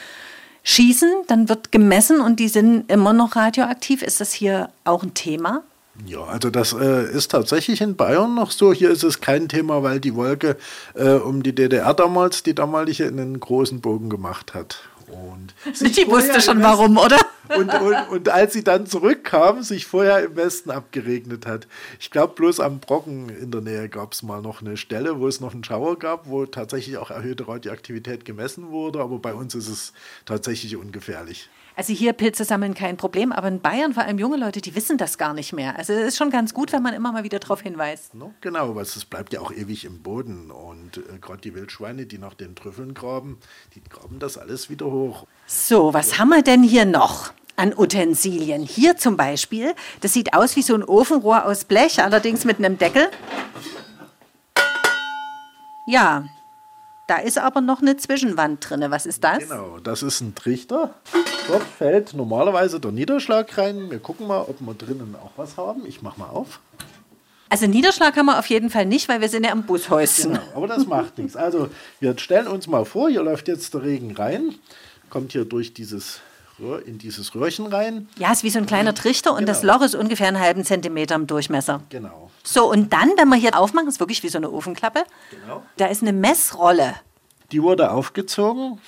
schießen, 0.63 1.11
dann 1.27 1.49
wird 1.49 1.71
gemessen 1.71 2.21
und 2.21 2.39
die 2.39 2.47
sind 2.47 2.91
immer 2.91 3.13
noch 3.13 3.35
radioaktiv. 3.35 4.01
Ist 4.01 4.21
das 4.21 4.33
hier 4.33 4.69
auch 4.83 5.03
ein 5.03 5.13
Thema? 5.13 5.63
Ja, 6.05 6.23
also 6.23 6.49
das 6.49 6.73
äh, 6.73 7.11
ist 7.11 7.31
tatsächlich 7.31 7.81
in 7.81 7.95
Bayern 7.95 8.33
noch 8.33 8.51
so. 8.51 8.73
Hier 8.73 8.89
ist 8.89 9.03
es 9.03 9.19
kein 9.19 9.49
Thema, 9.49 9.83
weil 9.83 9.99
die 9.99 10.15
Wolke 10.15 10.57
äh, 10.95 11.13
um 11.13 11.43
die 11.43 11.53
DDR 11.53 11.93
damals, 11.93 12.43
die 12.43 12.55
damalige, 12.55 13.07
einen 13.07 13.39
großen 13.39 13.81
Bogen 13.81 14.09
gemacht 14.09 14.53
hat. 14.53 14.79
Und 15.11 15.53
die 15.97 16.07
wusste 16.07 16.41
schon 16.41 16.61
warum, 16.61 16.97
oder? 16.97 17.17
Und, 17.57 17.73
und, 17.73 18.09
und, 18.09 18.29
als 18.29 18.53
sie 18.53 18.63
dann 18.63 18.85
zurückkam, 18.85 19.61
sich 19.61 19.85
vorher 19.85 20.23
im 20.23 20.37
Westen 20.37 20.71
abgeregnet 20.71 21.45
hat. 21.45 21.67
Ich 21.99 22.09
glaube, 22.09 22.33
bloß 22.35 22.61
am 22.61 22.79
Brocken 22.79 23.27
in 23.27 23.51
der 23.51 23.59
Nähe 23.59 23.89
gab 23.89 24.13
es 24.13 24.23
mal 24.23 24.41
noch 24.41 24.61
eine 24.61 24.77
Stelle, 24.77 25.19
wo 25.19 25.27
es 25.27 25.41
noch 25.41 25.53
einen 25.53 25.65
Schauer 25.65 25.99
gab, 25.99 26.29
wo 26.29 26.45
tatsächlich 26.45 26.95
auch 26.95 27.11
erhöhte 27.11 27.49
Radioaktivität 27.49 28.23
gemessen 28.23 28.69
wurde. 28.69 29.01
Aber 29.01 29.19
bei 29.19 29.33
uns 29.33 29.53
ist 29.53 29.67
es 29.67 29.91
tatsächlich 30.23 30.77
ungefährlich. 30.77 31.49
Also 31.75 31.93
hier 31.93 32.13
Pilze 32.13 32.43
sammeln 32.43 32.73
kein 32.73 32.97
Problem, 32.97 33.31
aber 33.31 33.47
in 33.47 33.61
Bayern 33.61 33.93
vor 33.93 34.03
allem 34.03 34.19
junge 34.19 34.37
Leute, 34.37 34.61
die 34.61 34.75
wissen 34.75 34.97
das 34.97 35.17
gar 35.17 35.33
nicht 35.33 35.53
mehr. 35.53 35.77
Also 35.77 35.93
es 35.93 36.09
ist 36.09 36.17
schon 36.17 36.29
ganz 36.29 36.53
gut, 36.53 36.71
wenn 36.73 36.83
man 36.83 36.93
immer 36.93 37.11
mal 37.11 37.23
wieder 37.23 37.39
darauf 37.39 37.61
hinweist. 37.61 38.13
No, 38.13 38.33
genau, 38.41 38.75
weil 38.75 38.83
es 38.83 39.05
bleibt 39.05 39.33
ja 39.33 39.39
auch 39.39 39.51
ewig 39.51 39.85
im 39.85 40.01
Boden 40.01 40.51
und 40.51 40.97
äh, 40.97 41.17
gerade 41.19 41.41
die 41.41 41.55
Wildschweine, 41.55 42.05
die 42.05 42.17
nach 42.17 42.33
den 42.33 42.55
Trüffeln 42.55 42.93
graben, 42.93 43.39
die 43.75 43.81
graben 43.83 44.19
das 44.19 44.37
alles 44.37 44.69
wieder 44.69 44.87
hoch. 44.87 45.25
So, 45.47 45.93
was 45.93 46.19
haben 46.19 46.29
wir 46.29 46.41
denn 46.41 46.63
hier 46.63 46.85
noch? 46.85 47.33
An 47.57 47.73
Utensilien. 47.77 48.63
Hier 48.63 48.97
zum 48.97 49.17
Beispiel, 49.17 49.75
das 49.99 50.13
sieht 50.13 50.33
aus 50.33 50.55
wie 50.55 50.61
so 50.61 50.73
ein 50.73 50.83
Ofenrohr 50.83 51.45
aus 51.45 51.65
Blech, 51.65 52.01
allerdings 52.01 52.43
mit 52.45 52.57
einem 52.57 52.77
Deckel. 52.77 53.09
Ja, 55.85 56.25
da 57.11 57.17
ist 57.17 57.37
aber 57.37 57.59
noch 57.59 57.81
eine 57.81 57.97
Zwischenwand 57.97 58.69
drin. 58.69 58.85
Was 58.87 59.05
ist 59.05 59.21
das? 59.25 59.39
Genau, 59.39 59.79
das 59.79 60.01
ist 60.01 60.21
ein 60.21 60.33
Trichter. 60.33 60.93
Dort 61.49 61.63
fällt 61.63 62.13
normalerweise 62.13 62.79
der 62.79 62.93
Niederschlag 62.93 63.57
rein. 63.57 63.91
Wir 63.91 63.99
gucken 63.99 64.27
mal, 64.27 64.39
ob 64.39 64.61
wir 64.61 64.73
drinnen 64.73 65.17
auch 65.21 65.31
was 65.35 65.57
haben. 65.57 65.85
Ich 65.85 66.01
mache 66.01 66.17
mal 66.17 66.29
auf. 66.29 66.61
Also 67.49 67.67
Niederschlag 67.67 68.15
haben 68.15 68.27
wir 68.27 68.39
auf 68.39 68.45
jeden 68.45 68.69
Fall 68.69 68.85
nicht, 68.85 69.09
weil 69.09 69.19
wir 69.19 69.27
sind 69.27 69.45
ja 69.45 69.51
am 69.51 69.63
Bushäuschen. 69.63 70.35
Genau, 70.35 70.43
aber 70.55 70.67
das 70.67 70.87
macht 70.87 71.17
nichts. 71.17 71.35
Also 71.35 71.67
wir 71.99 72.17
stellen 72.17 72.47
uns 72.47 72.67
mal 72.67 72.85
vor, 72.85 73.09
hier 73.09 73.23
läuft 73.23 73.49
jetzt 73.49 73.73
der 73.73 73.83
Regen 73.83 74.15
rein, 74.15 74.55
kommt 75.09 75.33
hier 75.33 75.43
durch 75.43 75.73
dieses 75.73 76.21
in 76.85 76.97
dieses 76.97 77.33
Röhrchen 77.33 77.67
rein. 77.67 78.07
Ja, 78.17 78.31
ist 78.31 78.43
wie 78.43 78.49
so 78.49 78.59
ein 78.59 78.65
kleiner 78.65 78.93
Trichter 78.93 79.31
und 79.31 79.39
genau. 79.39 79.47
das 79.47 79.63
Loch 79.63 79.81
ist 79.81 79.95
ungefähr 79.95 80.27
einen 80.27 80.39
halben 80.39 80.63
Zentimeter 80.63 81.15
im 81.15 81.27
Durchmesser. 81.27 81.81
Genau. 81.89 82.29
So, 82.43 82.69
und 82.69 82.93
dann, 82.93 83.09
wenn 83.17 83.29
wir 83.29 83.35
hier 83.37 83.57
aufmachen, 83.57 83.87
ist 83.87 83.99
wirklich 83.99 84.21
wie 84.23 84.29
so 84.29 84.37
eine 84.37 84.51
Ofenklappe. 84.51 85.03
Genau. 85.31 85.63
Da 85.77 85.87
ist 85.87 86.01
eine 86.01 86.13
Messrolle. 86.13 86.95
Die 87.51 87.61
wurde 87.61 87.91
aufgezogen, 87.91 88.79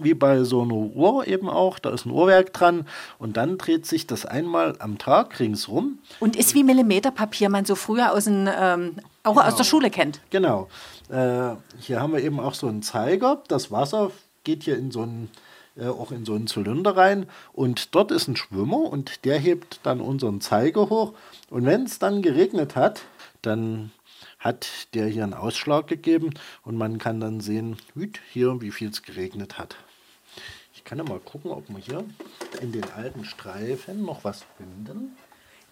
wie 0.00 0.14
bei 0.14 0.44
so 0.44 0.62
einer 0.62 0.74
Uhr 0.74 1.26
eben 1.26 1.48
auch. 1.48 1.78
Da 1.78 1.90
ist 1.90 2.06
ein 2.06 2.10
Uhrwerk 2.10 2.52
dran 2.52 2.86
und 3.18 3.36
dann 3.36 3.58
dreht 3.58 3.86
sich 3.86 4.06
das 4.06 4.24
einmal 4.24 4.76
am 4.78 4.98
Tag 4.98 5.38
ringsrum. 5.40 5.98
Und 6.20 6.36
ist 6.36 6.54
wie 6.54 6.64
Millimeterpapier, 6.64 7.48
man 7.48 7.64
so 7.64 7.74
früher 7.74 8.12
aus 8.12 8.24
den, 8.24 8.48
ähm, 8.48 8.96
Auch 9.22 9.34
genau. 9.34 9.46
aus 9.46 9.56
der 9.56 9.64
Schule 9.64 9.90
kennt. 9.90 10.20
Genau. 10.30 10.68
Äh, 11.08 11.50
hier 11.78 12.00
haben 12.00 12.12
wir 12.12 12.22
eben 12.22 12.40
auch 12.40 12.54
so 12.54 12.66
einen 12.66 12.82
Zeiger. 12.82 13.42
Das 13.48 13.70
Wasser 13.70 14.10
geht 14.44 14.62
hier 14.62 14.78
in 14.78 14.90
so 14.90 15.02
einen, 15.02 15.30
äh, 15.78 15.86
auch 15.86 16.10
in 16.10 16.24
so 16.24 16.34
einen 16.34 16.46
Zylinder 16.46 16.96
rein. 16.96 17.26
Und 17.52 17.94
dort 17.94 18.10
ist 18.10 18.28
ein 18.28 18.36
Schwimmer 18.36 18.80
und 18.80 19.24
der 19.24 19.38
hebt 19.38 19.80
dann 19.84 20.00
unseren 20.00 20.40
Zeiger 20.40 20.90
hoch. 20.90 21.14
Und 21.50 21.66
wenn 21.66 21.84
es 21.84 21.98
dann 21.98 22.22
geregnet 22.22 22.76
hat, 22.76 23.02
dann 23.42 23.92
hat 24.38 24.68
der 24.94 25.06
hier 25.06 25.24
einen 25.24 25.34
Ausschlag 25.34 25.86
gegeben 25.86 26.34
und 26.64 26.76
man 26.76 26.98
kann 26.98 27.20
dann 27.20 27.40
sehen, 27.40 27.76
hier, 28.32 28.60
wie 28.60 28.70
viel 28.70 28.90
es 28.90 29.02
geregnet 29.02 29.58
hat. 29.58 29.76
Ich 30.74 30.84
kann 30.84 30.98
ja 30.98 31.04
mal 31.04 31.18
gucken, 31.18 31.50
ob 31.50 31.68
wir 31.68 31.78
hier 31.78 32.04
in 32.60 32.72
den 32.72 32.84
alten 32.92 33.24
Streifen 33.24 34.04
noch 34.04 34.24
was 34.24 34.44
finden. 34.56 35.16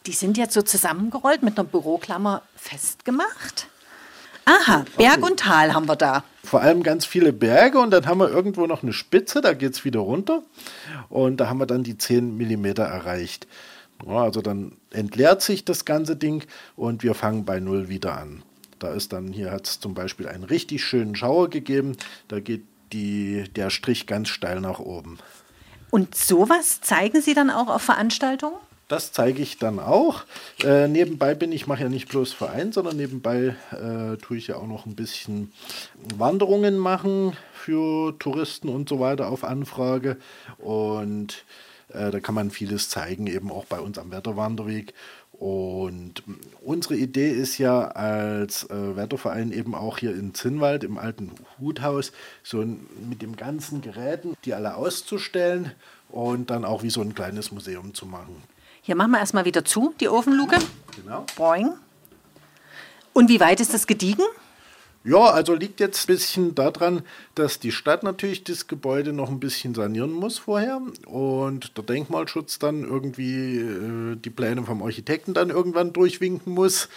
Die 0.05 0.13
sind 0.13 0.37
jetzt 0.37 0.55
so 0.55 0.63
zusammengerollt 0.63 1.43
mit 1.43 1.59
einer 1.59 1.67
Büroklammer 1.67 2.43
festgemacht. 2.55 3.69
Aha, 4.47 4.85
Berg 4.97 5.25
und 5.25 5.41
Tal 5.41 5.75
haben 5.75 5.89
wir 5.89 5.97
da. 5.97 6.23
Vor 6.45 6.61
allem 6.61 6.85
ganz 6.85 7.05
viele 7.05 7.33
Berge 7.33 7.81
und 7.81 7.91
dann 7.91 8.07
haben 8.07 8.21
wir 8.21 8.31
irgendwo 8.31 8.67
noch 8.67 8.85
eine 8.85 8.93
Spitze, 8.93 9.41
da 9.41 9.53
geht 9.55 9.73
es 9.73 9.85
wieder 9.85 10.01
runter. 10.01 10.43
Und 11.09 11.39
da 11.39 11.49
haben 11.49 11.59
wir 11.59 11.67
dann 11.67 11.83
die 11.83 11.99
10 11.99 12.37
mm 12.37 12.65
erreicht. 12.79 13.49
Ja, 14.07 14.23
also 14.23 14.43
dann 14.43 14.73
entleert 14.91 15.43
sich 15.43 15.65
das 15.65 15.85
ganze 15.85 16.15
Ding 16.15 16.45
und 16.77 17.03
wir 17.03 17.15
fangen 17.15 17.45
bei 17.45 17.59
Null 17.59 17.89
wieder 17.89 18.17
an. 18.17 18.43
Da 18.79 18.93
ist 18.93 19.13
dann, 19.13 19.33
hier 19.33 19.51
hat 19.51 19.67
es 19.67 19.81
zum 19.81 19.95
Beispiel 19.95 20.29
einen 20.29 20.45
richtig 20.45 20.85
schönen 20.85 21.17
Schauer 21.17 21.51
gegeben. 21.51 21.97
Da 22.29 22.39
geht 22.39 22.63
die, 22.93 23.45
der 23.57 23.71
Strich 23.71 24.07
ganz 24.07 24.29
steil 24.29 24.61
nach 24.61 24.79
oben. 24.79 25.19
Und 25.91 26.15
sowas 26.15 26.81
zeigen 26.83 27.21
Sie 27.21 27.35
dann 27.35 27.51
auch 27.51 27.69
auf 27.69 27.83
Veranstaltungen? 27.83 28.59
Das 28.89 29.11
zeige 29.11 29.43
ich 29.43 29.59
dann 29.59 29.81
auch. 29.81 30.23
Äh, 30.63 30.87
nebenbei 30.87 31.35
bin 31.35 31.51
ich, 31.51 31.67
mache 31.67 31.83
ja 31.83 31.89
nicht 31.89 32.09
bloß 32.09 32.33
Verein, 32.33 32.71
sondern 32.71 32.97
nebenbei 32.97 33.57
äh, 33.73 34.17
tue 34.19 34.37
ich 34.37 34.47
ja 34.47 34.57
auch 34.57 34.69
noch 34.69 34.87
ein 34.87 34.95
bisschen 34.95 35.53
Wanderungen 36.17 36.79
machen 36.79 37.37
für 37.53 38.17
Touristen 38.21 38.69
und 38.69 38.89
so 38.89 39.01
weiter 39.01 39.29
auf 39.29 39.43
Anfrage. 39.43 40.19
Und 40.59 41.45
äh, 41.89 42.13
da 42.13 42.21
kann 42.21 42.37
man 42.37 42.53
vieles 42.53 42.89
zeigen, 42.89 43.27
eben 43.27 43.51
auch 43.51 43.65
bei 43.65 43.81
uns 43.81 43.99
am 43.99 44.13
Wetterwanderweg. 44.13 44.95
Und 45.33 46.23
unsere 46.63 46.95
Idee 46.95 47.31
ist 47.31 47.59
ja 47.59 47.89
als 47.89 48.71
äh, 48.71 48.97
Wetterverein 48.97 49.51
eben 49.51 49.75
auch 49.75 49.99
hier 49.99 50.15
in 50.15 50.33
Zinnwald 50.33 50.85
im 50.85 50.97
alten 50.97 51.33
Huthaus 51.59 52.13
so 52.45 52.65
mit 52.65 53.21
dem 53.21 53.37
ganzen 53.37 53.83
Geräten, 53.83 54.35
die 54.45 54.55
alle 54.55 54.77
auszustellen 54.77 55.73
und 56.09 56.51
dann 56.51 56.65
auch 56.65 56.85
wie 56.85 56.91
so 56.91 57.01
ein 57.01 57.17
kleines 57.17 57.51
Museum 57.51 57.93
zu 57.93 58.07
machen. 58.07 58.43
Hier 58.87 58.95
machen 58.95 59.11
wir 59.11 59.19
erstmal 59.19 59.45
wieder 59.45 59.65
zu, 59.65 59.95
die 59.99 60.09
Ofenluke. 60.09 60.59
Genau. 60.95 61.27
Boing. 61.35 61.73
Und 63.13 63.29
wie 63.29 63.41
weit 63.41 63.59
ist 63.59 63.75
das 63.75 63.89
gediegen? 63.89 64.23
Ja, 65.03 65.25
also 65.25 65.55
liegt 65.55 65.81
jetzt 65.81 66.05
ein 66.05 66.15
bisschen 66.15 66.55
daran, 66.55 67.03
dass 67.35 67.59
die 67.59 67.73
Stadt 67.73 68.05
natürlich 68.05 68.45
das 68.45 68.69
Gebäude 68.69 69.13
noch 69.13 69.29
ein 69.29 69.41
bisschen 69.41 69.75
sanieren 69.75 70.13
muss 70.13 70.39
vorher 70.39 70.81
und 71.05 71.77
der 71.77 71.83
Denkmalschutz 71.83 72.61
dann 72.61 72.85
irgendwie 72.85 73.59
äh, 73.59 74.15
die 74.15 74.31
Pläne 74.31 74.63
vom 74.63 74.81
Architekten 74.85 75.35
dann 75.35 75.51
irgendwann 75.51 75.93
durchwinken 75.93 76.55
muss. 76.55 76.89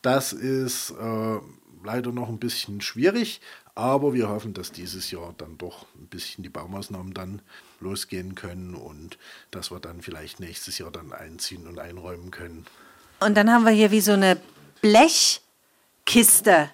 Das 0.00 0.32
ist 0.32 0.92
äh, 0.92 1.38
leider 1.84 2.12
noch 2.12 2.30
ein 2.30 2.38
bisschen 2.38 2.80
schwierig, 2.80 3.42
aber 3.74 4.14
wir 4.14 4.30
hoffen, 4.30 4.54
dass 4.54 4.72
dieses 4.72 5.10
Jahr 5.10 5.34
dann 5.36 5.58
doch 5.58 5.84
ein 5.96 6.06
bisschen 6.06 6.42
die 6.42 6.48
Baumaßnahmen 6.48 7.12
dann 7.12 7.42
losgehen 7.80 8.34
können 8.34 8.74
und 8.74 9.18
dass 9.50 9.70
wir 9.70 9.80
dann 9.80 10.02
vielleicht 10.02 10.40
nächstes 10.40 10.78
Jahr 10.78 10.90
dann 10.90 11.12
einziehen 11.12 11.66
und 11.66 11.78
einräumen 11.78 12.30
können. 12.30 12.66
Und 13.20 13.36
dann 13.36 13.50
haben 13.50 13.64
wir 13.64 13.72
hier 13.72 13.90
wie 13.90 14.00
so 14.00 14.12
eine 14.12 14.36
Blechkiste 14.80 16.70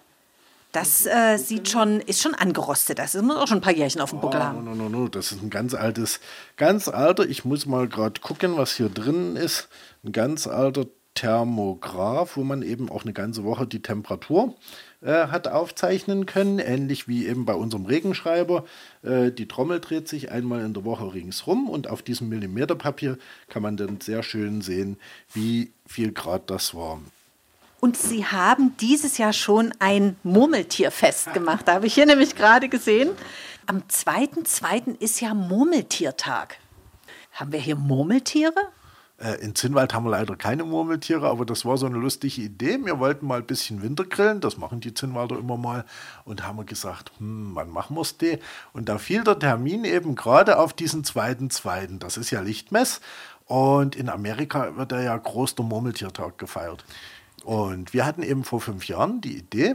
das 0.72 1.04
äh, 1.04 1.36
sieht 1.36 1.68
schon, 1.68 2.00
ist 2.00 2.22
schon 2.22 2.34
angerostet. 2.34 2.98
Das 2.98 3.14
muss 3.14 3.36
auch 3.36 3.46
schon 3.46 3.58
ein 3.58 3.62
paar 3.62 3.74
Jährchen 3.74 4.00
auf 4.00 4.10
dem 4.10 4.20
Buckel 4.20 4.40
oh, 4.40 4.44
haben. 4.44 4.64
No, 4.64 4.74
no, 4.74 4.88
no, 4.88 5.06
das 5.06 5.30
ist 5.30 5.42
ein 5.42 5.50
ganz 5.50 5.74
altes, 5.74 6.18
ganz 6.56 6.88
alter. 6.88 7.26
Ich 7.26 7.44
muss 7.44 7.66
mal 7.66 7.88
gerade 7.88 8.20
gucken, 8.22 8.56
was 8.56 8.76
hier 8.76 8.88
drin 8.88 9.36
ist. 9.36 9.68
Ein 10.02 10.12
ganz 10.12 10.46
alter 10.46 10.86
Thermograph, 11.14 12.38
wo 12.38 12.42
man 12.42 12.62
eben 12.62 12.90
auch 12.90 13.02
eine 13.02 13.12
ganze 13.12 13.44
Woche 13.44 13.66
die 13.66 13.82
Temperatur 13.82 14.56
äh, 15.02 15.26
hat 15.28 15.48
aufzeichnen 15.48 16.26
können, 16.26 16.58
ähnlich 16.58 17.08
wie 17.08 17.26
eben 17.26 17.44
bei 17.44 17.54
unserem 17.54 17.86
Regenschreiber. 17.86 18.64
Äh, 19.02 19.32
die 19.32 19.48
Trommel 19.48 19.80
dreht 19.80 20.08
sich 20.08 20.30
einmal 20.30 20.64
in 20.64 20.74
der 20.74 20.84
Woche 20.84 21.12
ringsrum 21.12 21.68
und 21.68 21.88
auf 21.88 22.02
diesem 22.02 22.28
Millimeterpapier 22.28 23.18
kann 23.48 23.62
man 23.62 23.76
dann 23.76 24.00
sehr 24.00 24.22
schön 24.22 24.62
sehen, 24.62 24.98
wie 25.32 25.72
viel 25.86 26.12
Grad 26.12 26.50
das 26.50 26.74
war. 26.74 27.00
Und 27.80 27.96
Sie 27.96 28.24
haben 28.24 28.76
dieses 28.78 29.18
Jahr 29.18 29.32
schon 29.32 29.74
ein 29.80 30.14
Murmeltierfest 30.22 31.34
gemacht. 31.34 31.66
Da 31.66 31.74
habe 31.74 31.88
ich 31.88 31.94
hier 31.94 32.06
nämlich 32.06 32.36
gerade 32.36 32.68
gesehen. 32.68 33.10
Am 33.66 33.82
2.2. 33.88 35.00
ist 35.00 35.20
ja 35.20 35.34
Murmeltiertag. 35.34 36.58
Haben 37.32 37.50
wir 37.50 37.58
hier 37.58 37.74
Murmeltiere? 37.74 38.54
Äh, 39.22 39.34
in 39.36 39.54
Zinnwald 39.54 39.94
haben 39.94 40.04
wir 40.04 40.10
leider 40.10 40.36
keine 40.36 40.64
Murmeltiere, 40.64 41.28
aber 41.28 41.46
das 41.46 41.64
war 41.64 41.78
so 41.78 41.86
eine 41.86 41.98
lustige 41.98 42.42
Idee. 42.42 42.78
Wir 42.84 42.98
wollten 42.98 43.26
mal 43.26 43.38
ein 43.38 43.46
bisschen 43.46 43.82
Wintergrillen, 43.82 44.40
das 44.40 44.56
machen 44.56 44.80
die 44.80 44.94
Zinnwalder 44.94 45.38
immer 45.38 45.56
mal, 45.56 45.84
und 46.24 46.46
haben 46.46 46.66
gesagt, 46.66 47.12
hm, 47.18 47.52
wann 47.54 47.70
machen 47.70 47.96
wir 47.96 48.02
es 48.02 48.18
denn? 48.18 48.38
Und 48.72 48.88
da 48.88 48.98
fiel 48.98 49.22
der 49.22 49.38
Termin 49.38 49.84
eben 49.84 50.16
gerade 50.16 50.58
auf 50.58 50.72
diesen 50.72 51.04
2.2., 51.04 51.98
das 51.98 52.16
ist 52.16 52.30
ja 52.30 52.40
Lichtmess, 52.40 53.00
und 53.46 53.96
in 53.96 54.08
Amerika 54.08 54.76
wird 54.76 54.92
ja 54.92 55.16
groß 55.16 55.54
der 55.54 55.64
Murmeltiertag 55.64 56.38
gefeiert. 56.38 56.84
Und 57.44 57.92
wir 57.92 58.06
hatten 58.06 58.22
eben 58.22 58.44
vor 58.44 58.60
fünf 58.60 58.86
Jahren 58.86 59.20
die 59.20 59.36
Idee, 59.36 59.74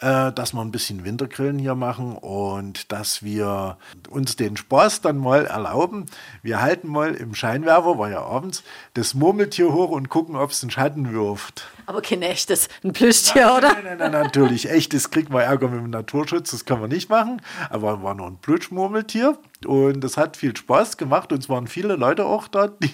äh, 0.00 0.32
dass 0.32 0.52
wir 0.52 0.60
ein 0.60 0.70
bisschen 0.70 1.04
Wintergrillen 1.04 1.58
hier 1.58 1.74
machen 1.74 2.16
und 2.16 2.90
dass 2.92 3.22
wir 3.22 3.78
uns 4.10 4.36
den 4.36 4.56
Spaß 4.56 5.00
dann 5.00 5.18
mal 5.18 5.46
erlauben. 5.46 6.06
Wir 6.42 6.60
halten 6.60 6.88
mal 6.88 7.14
im 7.14 7.34
Scheinwerfer, 7.34 7.98
war 7.98 8.10
ja 8.10 8.22
abends, 8.22 8.64
das 8.94 9.14
Murmeltier 9.14 9.72
hoch 9.72 9.90
und 9.90 10.08
gucken, 10.08 10.36
ob 10.36 10.50
es 10.50 10.62
einen 10.62 10.70
Schatten 10.70 11.12
wirft. 11.12 11.68
Aber 11.86 12.02
kein 12.02 12.22
echtes, 12.22 12.68
ein 12.82 12.92
Plüschtier, 12.92 13.54
oder? 13.56 13.72
Nein, 13.74 13.84
nein, 13.84 13.98
nein, 13.98 14.10
natürlich. 14.12 14.70
Echtes 14.70 15.10
kriegt 15.10 15.30
man 15.30 15.42
Ärger 15.42 15.68
mit 15.68 15.80
dem 15.80 15.90
Naturschutz, 15.90 16.50
das 16.50 16.64
kann 16.64 16.80
man 16.80 16.90
nicht 16.90 17.08
machen. 17.10 17.40
Aber 17.70 18.02
war 18.02 18.14
nur 18.14 18.26
ein 18.26 18.38
Plüschmurmeltier 18.38 19.38
und 19.66 20.00
das 20.00 20.16
hat 20.16 20.36
viel 20.36 20.56
Spaß 20.56 20.96
gemacht 20.96 21.32
und 21.32 21.38
es 21.38 21.48
waren 21.48 21.66
viele 21.66 21.96
Leute 21.96 22.24
auch 22.24 22.48
da. 22.48 22.68
Die, 22.68 22.90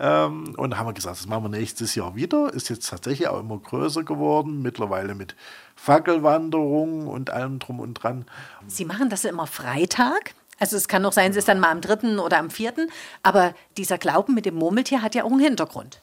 ähm, 0.00 0.54
und 0.56 0.78
haben 0.78 0.86
wir 0.86 0.92
gesagt, 0.92 1.18
das 1.18 1.26
machen 1.26 1.44
wir 1.44 1.58
nächstes 1.58 1.94
Jahr 1.94 2.14
wieder. 2.14 2.52
Ist 2.52 2.70
jetzt 2.70 2.88
tatsächlich 2.88 3.28
auch 3.28 3.40
immer 3.40 3.58
größer 3.58 4.04
geworden, 4.04 4.62
mittlerweile 4.62 5.14
mit 5.14 5.34
Fackelwanderung 5.82 7.08
und 7.08 7.30
allem 7.30 7.58
drum 7.58 7.80
und 7.80 7.94
dran. 7.94 8.24
Sie 8.68 8.84
machen 8.84 9.10
das 9.10 9.24
immer 9.24 9.48
Freitag? 9.48 10.34
Also 10.60 10.76
es 10.76 10.86
kann 10.86 11.02
noch 11.02 11.12
sein, 11.12 11.32
es 11.32 11.36
ist 11.36 11.48
dann 11.48 11.58
mal 11.58 11.72
am 11.72 11.80
dritten 11.80 12.20
oder 12.20 12.38
am 12.38 12.50
vierten, 12.50 12.88
aber 13.24 13.52
dieser 13.76 13.98
Glauben 13.98 14.32
mit 14.32 14.46
dem 14.46 14.54
Murmeltier 14.54 15.02
hat 15.02 15.16
ja 15.16 15.24
auch 15.24 15.32
einen 15.32 15.40
Hintergrund. 15.40 16.00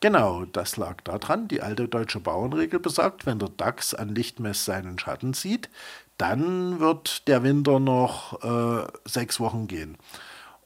Genau, 0.00 0.44
das 0.44 0.76
lag 0.76 1.00
daran. 1.04 1.48
Die 1.48 1.62
alte 1.62 1.88
deutsche 1.88 2.20
Bauernregel 2.20 2.78
besagt, 2.78 3.24
wenn 3.24 3.38
der 3.38 3.48
Dachs 3.48 3.94
an 3.94 4.14
Lichtmess 4.14 4.66
seinen 4.66 4.98
Schatten 4.98 5.32
sieht, 5.32 5.70
dann 6.18 6.78
wird 6.78 7.26
der 7.26 7.42
Winter 7.42 7.80
noch 7.80 8.42
äh, 8.42 8.86
sechs 9.06 9.40
Wochen 9.40 9.66
gehen. 9.66 9.96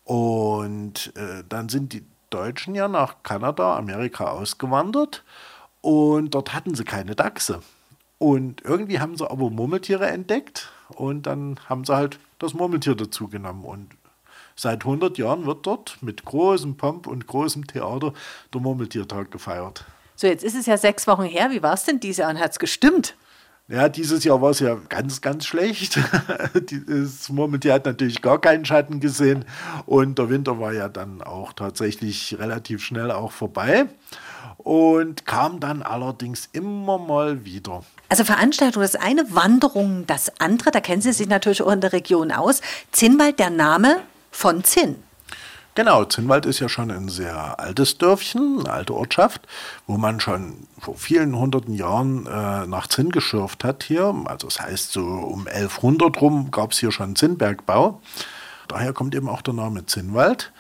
Und 0.03 1.13
äh, 1.15 1.45
dann 1.49 1.69
sind 1.69 1.93
die 1.93 2.05
Deutschen 2.31 2.75
ja 2.75 2.89
nach 2.89 3.23
Kanada, 3.23 3.77
Amerika 3.77 4.27
ausgewandert 4.31 5.23
und 5.83 6.35
dort 6.35 6.53
hatten 6.53 6.75
sie 6.75 6.85
keine 6.85 7.15
Dachse. 7.15 7.61
Und 8.19 8.63
irgendwie 8.65 8.99
haben 8.99 9.17
sie 9.17 9.31
aber 9.31 9.51
Murmeltiere 9.51 10.07
entdeckt 10.07 10.71
und 10.89 11.25
dann 11.27 11.61
haben 11.69 11.85
sie 11.85 11.95
halt 11.95 12.19
das 12.39 12.55
Murmeltier 12.55 12.95
dazu 12.95 13.29
genommen. 13.29 13.65
Und 13.65 13.89
seit 14.55 14.85
100 14.85 15.19
Jahren 15.19 15.45
wird 15.45 15.67
dort 15.67 15.99
mit 16.01 16.25
großem 16.25 16.77
Pomp 16.77 17.07
und 17.07 17.27
großem 17.27 17.67
Theater 17.67 18.15
der 18.55 18.61
Murmeltiertag 18.61 19.31
gefeiert. 19.31 19.85
So, 20.15 20.27
jetzt 20.27 20.45
ist 20.45 20.57
es 20.57 20.65
ja 20.65 20.79
sechs 20.79 21.07
Wochen 21.07 21.25
her. 21.25 21.51
Wie 21.51 21.63
war 21.63 21.75
es 21.75 21.85
denn 21.85 22.01
dieses 22.01 22.19
Jahr 22.19 22.31
und 22.31 22.41
hat 22.41 22.53
es 22.53 22.59
gestimmt? 22.59 23.15
Ja, 23.69 23.89
dieses 23.89 24.23
Jahr 24.23 24.41
war 24.41 24.51
es 24.51 24.61
ja 24.61 24.77
ganz, 24.89 25.21
ganz 25.21 25.45
schlecht. 25.45 25.99
Das 26.89 27.29
Murmeltier 27.29 27.75
hat 27.75 27.85
natürlich 27.85 28.23
gar 28.23 28.41
keinen 28.41 28.65
Schatten 28.65 29.01
gesehen 29.01 29.45
und 29.85 30.19
der 30.19 30.31
Winter 30.31 30.59
war 30.59 30.73
ja 30.73 30.89
dann 30.89 31.21
auch 31.21 31.53
tatsächlich 31.53 32.37
relativ 32.39 32.83
schnell 32.83 33.11
auch 33.11 33.33
vorbei 33.33 33.87
und 34.57 35.27
kam 35.27 35.61
dann 35.61 35.83
allerdings 35.83 36.49
immer 36.53 36.99
mal 36.99 37.45
wieder. 37.45 37.85
Also 38.09 38.25
Veranstaltung 38.25 38.83
das 38.83 38.95
eine, 38.95 39.35
Wanderung 39.35 40.07
das 40.07 40.41
andere. 40.41 40.71
Da 40.71 40.81
kennen 40.81 41.03
Sie 41.03 41.13
sich 41.13 41.29
natürlich 41.29 41.63
auch 41.63 41.73
in 41.73 41.81
der 41.81 41.93
Region 41.93 42.31
aus. 42.31 42.61
Zinnwald, 42.93 43.39
der 43.39 43.51
Name 43.51 44.01
von 44.31 44.63
Zinn. 44.65 44.97
Genau, 45.77 46.07
Zinnwald 46.07 46.47
ist 46.47 46.61
ja 46.61 46.71
schon 46.71 46.91
ein 46.91 47.11
sehr 47.11 47.61
altes 47.61 47.99
Dörfchen, 47.99 48.61
eine 48.61 48.73
alte 48.73 48.95
Ortschaft, 48.95 49.47
wo 49.87 49.99
man 49.99 50.21
schon 50.21 50.67
vor 50.79 50.97
vielen 50.97 51.37
hunderten 51.37 51.75
Jahren 51.75 52.27
äh, 52.27 52.67
nach 52.67 52.87
Zinn 52.87 53.11
geschürft 53.11 53.63
hat 53.63 53.83
hier. 53.83 54.15
Also 54.25 54.47
das 54.47 54.59
heißt, 54.59 54.93
so 54.93 55.03
um 55.03 55.47
1100 55.47 56.19
rum 56.23 56.51
gab 56.51 56.73
es 56.73 56.79
hier 56.79 56.93
schon 56.93 57.15
Zinnbergbau. 57.15 58.01
Daher 58.69 58.95
kommt 58.95 59.15
eben 59.15 59.29
auch 59.29 59.43
der 59.43 59.53
Name 59.53 59.85
Zinnwald. 59.85 60.51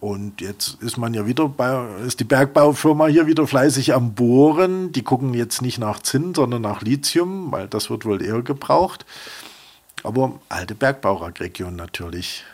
Und 0.00 0.40
jetzt 0.40 0.80
ist 0.80 0.96
man 0.96 1.12
ja 1.12 1.26
wieder 1.26 1.48
bei, 1.48 1.84
ist 2.06 2.20
die 2.20 2.24
Bergbaufirma 2.24 3.08
hier 3.08 3.26
wieder 3.26 3.46
fleißig 3.46 3.94
am 3.94 4.14
Bohren. 4.14 4.92
Die 4.92 5.02
gucken 5.02 5.34
jetzt 5.34 5.60
nicht 5.60 5.78
nach 5.78 6.00
Zinn, 6.00 6.34
sondern 6.34 6.62
nach 6.62 6.82
Lithium, 6.82 7.50
weil 7.50 7.66
das 7.66 7.90
wird 7.90 8.04
wohl 8.04 8.22
eher 8.22 8.42
gebraucht. 8.42 9.04
Aber 10.04 10.38
alte 10.48 10.76
Bergbauregion 10.76 11.74
natürlich. 11.74 12.44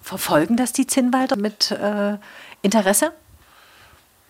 Verfolgen 0.00 0.56
das 0.56 0.72
die 0.72 0.86
Zinnwalder 0.86 1.36
mit 1.36 1.70
äh, 1.70 2.16
Interesse? 2.62 3.12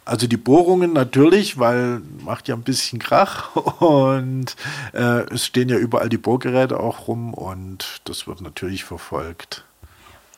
Also 0.05 0.27
die 0.27 0.37
Bohrungen 0.37 0.93
natürlich, 0.93 1.59
weil 1.59 2.03
macht 2.23 2.49
ja 2.49 2.55
ein 2.55 2.63
bisschen 2.63 2.99
Krach 2.99 3.55
und 3.81 4.55
äh, 4.93 5.23
es 5.33 5.47
stehen 5.47 5.69
ja 5.69 5.77
überall 5.77 6.09
die 6.09 6.19
Bohrgeräte 6.19 6.79
auch 6.79 7.09
rum 7.09 7.33
und 7.33 8.03
das 8.05 8.27
wird 8.27 8.41
natürlich 8.41 8.85
verfolgt. 8.85 9.65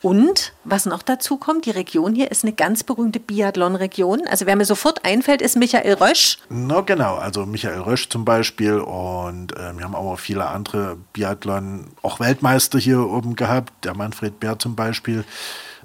Und 0.07 0.53
was 0.63 0.85
noch 0.85 1.01
dazu 1.01 1.35
kommt, 1.35 1.65
die 1.65 1.71
Region 1.71 2.15
hier 2.15 2.31
ist 2.31 2.45
eine 2.45 2.53
ganz 2.53 2.81
berühmte 2.81 3.19
Biathlon-Region. 3.19 4.21
Also 4.29 4.45
wer 4.45 4.55
mir 4.55 4.63
sofort 4.63 5.03
einfällt, 5.03 5.41
ist 5.41 5.57
Michael 5.57 5.95
Rösch. 5.95 6.37
Na 6.47 6.79
genau, 6.79 7.15
also 7.15 7.45
Michael 7.45 7.81
Rösch 7.81 8.07
zum 8.07 8.23
Beispiel 8.23 8.75
und 8.79 9.51
äh, 9.57 9.77
wir 9.77 9.83
haben 9.83 9.95
auch 9.95 10.17
viele 10.17 10.47
andere 10.47 10.95
Biathlon, 11.11 11.87
auch 12.03 12.21
Weltmeister 12.21 12.79
hier 12.79 13.05
oben 13.05 13.35
gehabt. 13.35 13.73
Der 13.83 13.97
Manfred 13.97 14.39
Bär 14.39 14.57
zum 14.57 14.77
Beispiel, 14.77 15.25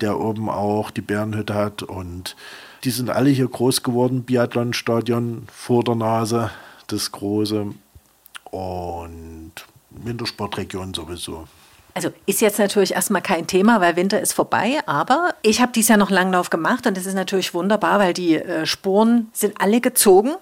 der 0.00 0.20
oben 0.20 0.48
auch 0.48 0.92
die 0.92 1.00
Bärenhütte 1.02 1.54
hat 1.54 1.82
und 1.82 2.36
die 2.84 2.90
sind 2.90 3.10
alle 3.10 3.30
hier 3.30 3.48
groß 3.48 3.82
geworden. 3.82 4.22
Biathlon-Stadion 4.22 5.48
vor 5.52 5.82
der 5.82 5.96
Nase, 5.96 6.52
das 6.86 7.10
große 7.10 7.74
und 8.52 9.52
Wintersportregion 9.90 10.94
sowieso. 10.94 11.48
Also 11.94 12.10
ist 12.24 12.40
jetzt 12.40 12.58
natürlich 12.58 12.92
erstmal 12.92 13.20
kein 13.20 13.46
Thema, 13.46 13.80
weil 13.80 13.96
Winter 13.96 14.20
ist 14.20 14.32
vorbei, 14.32 14.80
aber 14.86 15.34
ich 15.42 15.60
habe 15.60 15.72
dieses 15.72 15.88
Jahr 15.88 15.98
noch 15.98 16.10
Langlauf 16.10 16.48
gemacht 16.48 16.86
und 16.86 16.96
das 16.96 17.04
ist 17.04 17.14
natürlich 17.14 17.52
wunderbar, 17.52 17.98
weil 17.98 18.14
die 18.14 18.36
äh, 18.36 18.64
Spuren 18.64 19.28
sind 19.32 19.60
alle 19.60 19.80
gezogen 19.80 20.32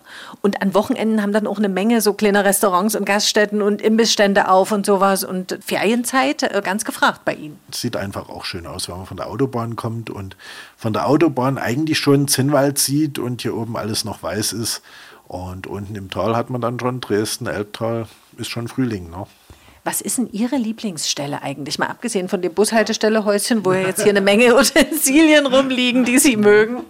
und 0.43 0.63
an 0.63 0.75
Wochenenden 0.75 1.23
haben 1.23 1.33
dann 1.33 1.49
auch 1.49 1.59
eine 1.59 1.69
Menge 1.69 2.01
so 2.03 2.13
kleine 2.13 2.45
Restaurants 2.45 2.95
und 2.95 3.05
Gaststätten 3.05 3.63
und 3.63 3.83
Imbissstände 3.83 4.49
auf 4.49 4.71
und 4.71 4.87
sowas 4.87 5.25
und 5.25 5.59
Ferienzeit 5.61 6.45
äh, 6.45 6.63
ganz 6.63 6.85
gefragt 6.85 7.25
bei 7.25 7.35
Ihnen. 7.35 7.59
Sieht 7.73 7.97
einfach 7.97 8.29
auch 8.29 8.45
schön 8.45 8.67
aus, 8.67 8.89
wenn 8.89 8.99
man 8.99 9.07
von 9.07 9.17
der 9.17 9.27
Autobahn 9.27 9.75
kommt 9.75 10.09
und 10.09 10.37
von 10.77 10.93
der 10.93 11.09
Autobahn 11.09 11.59
eigentlich 11.59 11.99
schon 11.99 12.29
Zinnwald 12.29 12.79
sieht 12.79 13.19
und 13.19 13.43
hier 13.43 13.57
oben 13.57 13.77
alles 13.77 14.05
noch 14.05 14.23
weiß 14.23 14.53
ist 14.53 14.83
und 15.27 15.67
unten 15.67 15.97
im 15.97 16.11
Tal 16.11 16.37
hat 16.37 16.51
man 16.51 16.61
dann 16.61 16.79
schon 16.79 17.01
Dresden, 17.01 17.47
Elbtal, 17.47 18.07
ist 18.37 18.51
schon 18.51 18.69
Frühling, 18.69 19.11
ne? 19.11 19.27
Was 19.85 20.01
ist 20.01 20.19
denn 20.19 20.29
Ihre 20.33 20.57
Lieblingsstelle 20.57 21.43
eigentlich? 21.43 21.79
Mal 21.79 21.87
abgesehen 21.87 22.29
von 22.29 22.43
dem 22.43 22.53
Bushaltestellehäuschen, 22.53 23.65
wo 23.65 23.73
ja 23.73 23.81
jetzt 23.81 24.03
hier 24.03 24.11
eine 24.11 24.21
Menge 24.21 24.55
Utensilien 24.59 25.47
rumliegen, 25.47 26.05
die 26.05 26.19
Sie 26.19 26.37
mögen. 26.37 26.85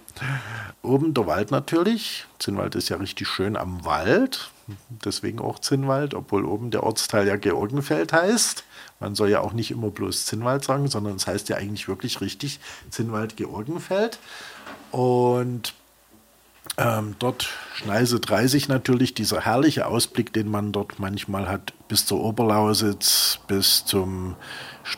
Oben 0.83 1.13
der 1.13 1.27
Wald 1.27 1.51
natürlich. 1.51 2.25
Zinnwald 2.39 2.75
ist 2.75 2.89
ja 2.89 2.97
richtig 2.97 3.27
schön 3.27 3.55
am 3.55 3.85
Wald. 3.85 4.49
Deswegen 4.89 5.39
auch 5.39 5.59
Zinnwald, 5.59 6.13
obwohl 6.13 6.45
oben 6.45 6.71
der 6.71 6.83
Ortsteil 6.83 7.27
ja 7.27 7.35
Georgenfeld 7.35 8.13
heißt. 8.13 8.63
Man 8.99 9.15
soll 9.15 9.29
ja 9.29 9.41
auch 9.41 9.53
nicht 9.53 9.71
immer 9.71 9.89
bloß 9.89 10.25
Zinnwald 10.25 10.63
sagen, 10.63 10.87
sondern 10.87 11.15
es 11.15 11.27
heißt 11.27 11.49
ja 11.49 11.57
eigentlich 11.57 11.87
wirklich 11.87 12.21
richtig 12.21 12.59
Zinnwald-Georgenfeld. 12.89 14.19
Und 14.91 15.73
ähm, 16.77 17.15
dort 17.19 17.49
Schneise 17.73 18.19
30 18.19 18.67
natürlich, 18.67 19.13
dieser 19.13 19.41
herrliche 19.41 19.87
Ausblick, 19.87 20.31
den 20.33 20.49
man 20.49 20.71
dort 20.71 20.99
manchmal 20.99 21.47
hat, 21.47 21.73
bis 21.87 22.05
zur 22.05 22.23
Oberlausitz, 22.23 23.39
bis, 23.47 23.85
zum, 23.85 24.35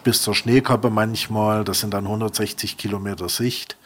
bis 0.03 0.21
zur 0.21 0.35
Schneekappe 0.35 0.89
manchmal. 0.89 1.63
Das 1.63 1.79
sind 1.79 1.93
dann 1.93 2.05
160 2.05 2.77
Kilometer 2.77 3.29
Sicht. 3.29 3.77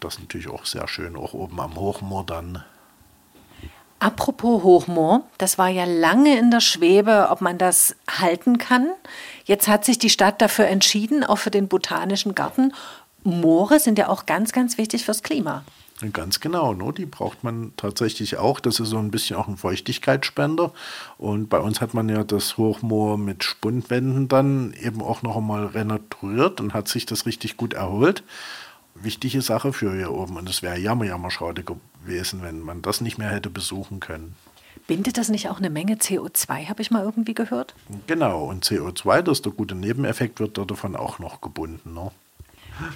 Das 0.00 0.14
ist 0.14 0.20
natürlich 0.20 0.48
auch 0.48 0.66
sehr 0.66 0.88
schön, 0.88 1.16
auch 1.16 1.34
oben 1.34 1.60
am 1.60 1.76
Hochmoor 1.76 2.24
dann. 2.24 2.64
Apropos 3.98 4.62
Hochmoor, 4.62 5.22
das 5.38 5.56
war 5.56 5.68
ja 5.68 5.84
lange 5.84 6.38
in 6.38 6.50
der 6.50 6.60
Schwebe, 6.60 7.28
ob 7.30 7.40
man 7.40 7.56
das 7.56 7.96
halten 8.08 8.58
kann. 8.58 8.88
Jetzt 9.44 9.68
hat 9.68 9.86
sich 9.86 9.98
die 9.98 10.10
Stadt 10.10 10.42
dafür 10.42 10.66
entschieden, 10.66 11.24
auch 11.24 11.38
für 11.38 11.50
den 11.50 11.66
Botanischen 11.66 12.34
Garten. 12.34 12.74
Moore 13.24 13.80
sind 13.80 13.98
ja 13.98 14.08
auch 14.08 14.26
ganz, 14.26 14.52
ganz 14.52 14.76
wichtig 14.76 15.04
fürs 15.04 15.22
Klima. 15.22 15.64
Ganz 16.12 16.40
genau, 16.40 16.74
ne? 16.74 16.92
die 16.92 17.06
braucht 17.06 17.42
man 17.42 17.72
tatsächlich 17.78 18.36
auch. 18.36 18.60
Das 18.60 18.80
ist 18.80 18.90
so 18.90 18.98
ein 18.98 19.10
bisschen 19.10 19.36
auch 19.36 19.48
ein 19.48 19.56
Feuchtigkeitsspender. 19.56 20.72
Und 21.16 21.48
bei 21.48 21.58
uns 21.58 21.80
hat 21.80 21.94
man 21.94 22.10
ja 22.10 22.22
das 22.22 22.58
Hochmoor 22.58 23.16
mit 23.16 23.44
Spundwänden 23.44 24.28
dann 24.28 24.74
eben 24.74 25.00
auch 25.00 25.22
noch 25.22 25.36
einmal 25.38 25.66
renaturiert 25.66 26.60
und 26.60 26.74
hat 26.74 26.88
sich 26.88 27.06
das 27.06 27.24
richtig 27.24 27.56
gut 27.56 27.72
erholt. 27.72 28.24
Wichtige 28.94 29.40
Sache 29.40 29.72
für 29.72 29.94
hier 29.94 30.12
oben. 30.12 30.36
Und 30.36 30.50
es 30.50 30.62
wäre 30.62 30.78
jammer, 30.78 31.06
jammer 31.06 31.30
schade 31.30 31.64
gewesen, 31.64 32.42
wenn 32.42 32.60
man 32.60 32.82
das 32.82 33.00
nicht 33.00 33.16
mehr 33.16 33.30
hätte 33.30 33.48
besuchen 33.48 33.98
können. 33.98 34.34
Bindet 34.86 35.16
das 35.16 35.30
nicht 35.30 35.48
auch 35.48 35.58
eine 35.58 35.70
Menge 35.70 35.94
CO2, 35.94 36.68
habe 36.68 36.82
ich 36.82 36.90
mal 36.90 37.02
irgendwie 37.02 37.34
gehört? 37.34 37.74
Genau, 38.06 38.44
und 38.44 38.64
CO2, 38.64 39.22
das 39.22 39.38
ist 39.38 39.46
der 39.46 39.52
gute 39.52 39.74
Nebeneffekt, 39.74 40.38
wird 40.40 40.58
davon 40.58 40.94
auch 40.94 41.18
noch 41.18 41.40
gebunden. 41.40 41.94
Ne? 41.94 42.10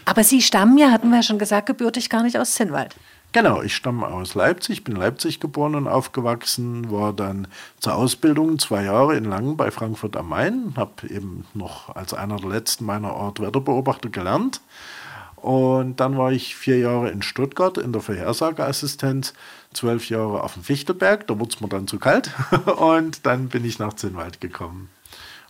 Aber 0.04 0.24
Sie 0.24 0.42
stammen 0.42 0.78
ja, 0.78 0.90
hatten 0.90 1.10
wir 1.10 1.16
ja 1.16 1.22
schon 1.22 1.38
gesagt, 1.38 1.66
gebürtig 1.66 2.10
gar 2.10 2.22
nicht 2.22 2.38
aus 2.38 2.54
Zinnwald. 2.54 2.94
Genau, 3.32 3.62
ich 3.62 3.76
stamme 3.76 4.08
aus 4.08 4.34
Leipzig, 4.34 4.82
bin 4.82 4.96
Leipzig 4.96 5.38
geboren 5.38 5.76
und 5.76 5.86
aufgewachsen, 5.86 6.90
war 6.90 7.12
dann 7.12 7.46
zur 7.78 7.94
Ausbildung 7.94 8.58
zwei 8.58 8.82
Jahre 8.82 9.16
in 9.16 9.24
Langen 9.24 9.56
bei 9.56 9.70
Frankfurt 9.70 10.16
am 10.16 10.30
Main, 10.30 10.74
habe 10.76 11.08
eben 11.08 11.46
noch 11.54 11.94
als 11.94 12.12
einer 12.12 12.36
der 12.38 12.48
letzten 12.48 12.84
meiner 12.84 13.12
Art 13.12 13.38
Wetterbeobachter 13.38 14.08
gelernt. 14.08 14.60
Und 15.36 16.00
dann 16.00 16.18
war 16.18 16.32
ich 16.32 16.56
vier 16.56 16.80
Jahre 16.80 17.10
in 17.10 17.22
Stuttgart 17.22 17.78
in 17.78 17.92
der 17.92 18.02
Vorhersageassistenz, 18.02 19.32
zwölf 19.72 20.08
Jahre 20.10 20.42
auf 20.42 20.54
dem 20.54 20.64
Fichtelberg, 20.64 21.28
da 21.28 21.38
wurde 21.38 21.54
es 21.54 21.60
mir 21.60 21.68
dann 21.68 21.86
zu 21.86 22.00
kalt 22.00 22.32
und 22.76 23.24
dann 23.26 23.48
bin 23.48 23.64
ich 23.64 23.78
nach 23.78 23.92
Zinnwald 23.92 24.40
gekommen 24.40 24.90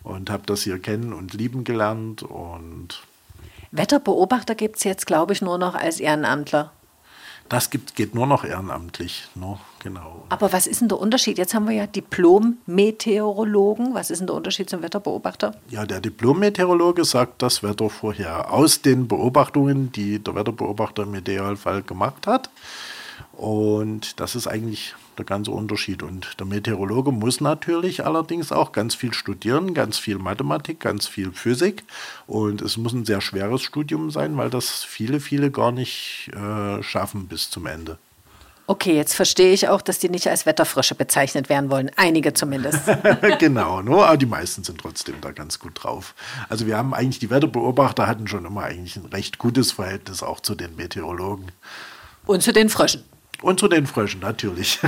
und 0.03 0.29
habe 0.29 0.43
das 0.45 0.61
hier 0.61 0.79
kennen 0.79 1.13
und 1.13 1.33
lieben 1.33 1.63
gelernt 1.63 2.21
und 2.21 3.01
Wetterbeobachter 3.71 4.55
gibt 4.55 4.77
es 4.77 4.83
jetzt, 4.83 5.07
glaube 5.07 5.33
ich, 5.33 5.41
nur 5.41 5.57
noch 5.57 5.75
als 5.75 5.99
Ehrenamtler. 5.99 6.71
Das 7.51 7.69
gibt, 7.69 7.95
geht 7.95 8.15
nur 8.15 8.25
noch 8.27 8.45
ehrenamtlich, 8.45 9.27
no, 9.35 9.59
genau. 9.83 10.23
Aber 10.29 10.53
was 10.53 10.67
ist 10.67 10.79
denn 10.79 10.87
der 10.87 10.99
Unterschied? 10.99 11.37
Jetzt 11.37 11.53
haben 11.53 11.67
wir 11.67 11.75
ja 11.75 11.85
Diplom-Meteorologen. 11.85 13.93
Was 13.93 14.09
ist 14.09 14.19
denn 14.19 14.27
der 14.27 14.37
Unterschied 14.37 14.69
zum 14.69 14.81
Wetterbeobachter? 14.81 15.53
Ja, 15.67 15.85
der 15.85 15.99
Diplom-Meteorologe 15.99 17.03
sagt 17.03 17.41
das 17.41 17.61
Wetter 17.61 17.89
vorher 17.89 18.53
aus 18.53 18.81
den 18.81 19.09
Beobachtungen, 19.09 19.91
die 19.91 20.19
der 20.19 20.35
Wetterbeobachter 20.35 21.03
im 21.03 21.13
Idealfall 21.13 21.83
gemacht 21.83 22.25
hat. 22.25 22.49
Und 23.33 24.21
das 24.21 24.35
ist 24.35 24.47
eigentlich 24.47 24.95
der 25.17 25.25
ganze 25.25 25.51
Unterschied. 25.51 26.03
Und 26.03 26.39
der 26.39 26.45
Meteorologe 26.45 27.11
muss 27.11 27.41
natürlich 27.41 28.05
allerdings 28.05 28.51
auch 28.51 28.71
ganz 28.71 28.95
viel 28.95 29.13
studieren, 29.13 29.73
ganz 29.73 29.97
viel 29.97 30.17
Mathematik, 30.17 30.79
ganz 30.79 31.07
viel 31.07 31.31
Physik. 31.31 31.83
Und 32.27 32.61
es 32.61 32.77
muss 32.77 32.93
ein 32.93 33.05
sehr 33.05 33.21
schweres 33.21 33.61
Studium 33.61 34.11
sein, 34.11 34.37
weil 34.37 34.49
das 34.49 34.83
viele, 34.83 35.19
viele 35.19 35.51
gar 35.51 35.71
nicht 35.71 36.31
äh, 36.33 36.81
schaffen 36.83 37.27
bis 37.27 37.49
zum 37.49 37.65
Ende. 37.65 37.97
Okay, 38.71 38.95
jetzt 38.95 39.15
verstehe 39.15 39.51
ich 39.51 39.67
auch, 39.67 39.81
dass 39.81 39.99
die 39.99 40.07
nicht 40.07 40.27
als 40.27 40.45
Wetterfrische 40.45 40.95
bezeichnet 40.95 41.49
werden 41.49 41.69
wollen. 41.69 41.91
Einige 41.97 42.33
zumindest. 42.33 42.79
genau, 43.39 43.81
nur, 43.81 44.07
aber 44.07 44.15
die 44.15 44.25
meisten 44.25 44.63
sind 44.63 44.79
trotzdem 44.79 45.15
da 45.19 45.31
ganz 45.31 45.59
gut 45.59 45.83
drauf. 45.83 46.15
Also 46.47 46.67
wir 46.67 46.77
haben 46.77 46.93
eigentlich, 46.93 47.19
die 47.19 47.29
Wetterbeobachter 47.29 48.07
hatten 48.07 48.27
schon 48.27 48.45
immer 48.45 48.63
eigentlich 48.63 48.95
ein 48.95 49.07
recht 49.07 49.39
gutes 49.39 49.73
Verhältnis 49.73 50.23
auch 50.23 50.39
zu 50.39 50.55
den 50.55 50.75
Meteorologen. 50.77 51.51
Und 52.25 52.43
zu 52.43 52.53
den 52.53 52.69
Fröschen. 52.69 53.03
Und 53.41 53.59
zu 53.59 53.67
den 53.67 53.87
Fröschen, 53.87 54.21
natürlich. 54.21 54.79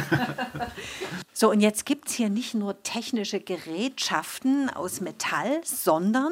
so, 1.33 1.49
und 1.49 1.59
jetzt 1.59 1.85
gibt 1.85 2.07
es 2.07 2.13
hier 2.13 2.29
nicht 2.29 2.53
nur 2.53 2.81
technische 2.83 3.39
Gerätschaften 3.39 4.69
aus 4.69 5.01
Metall, 5.01 5.61
sondern 5.63 6.31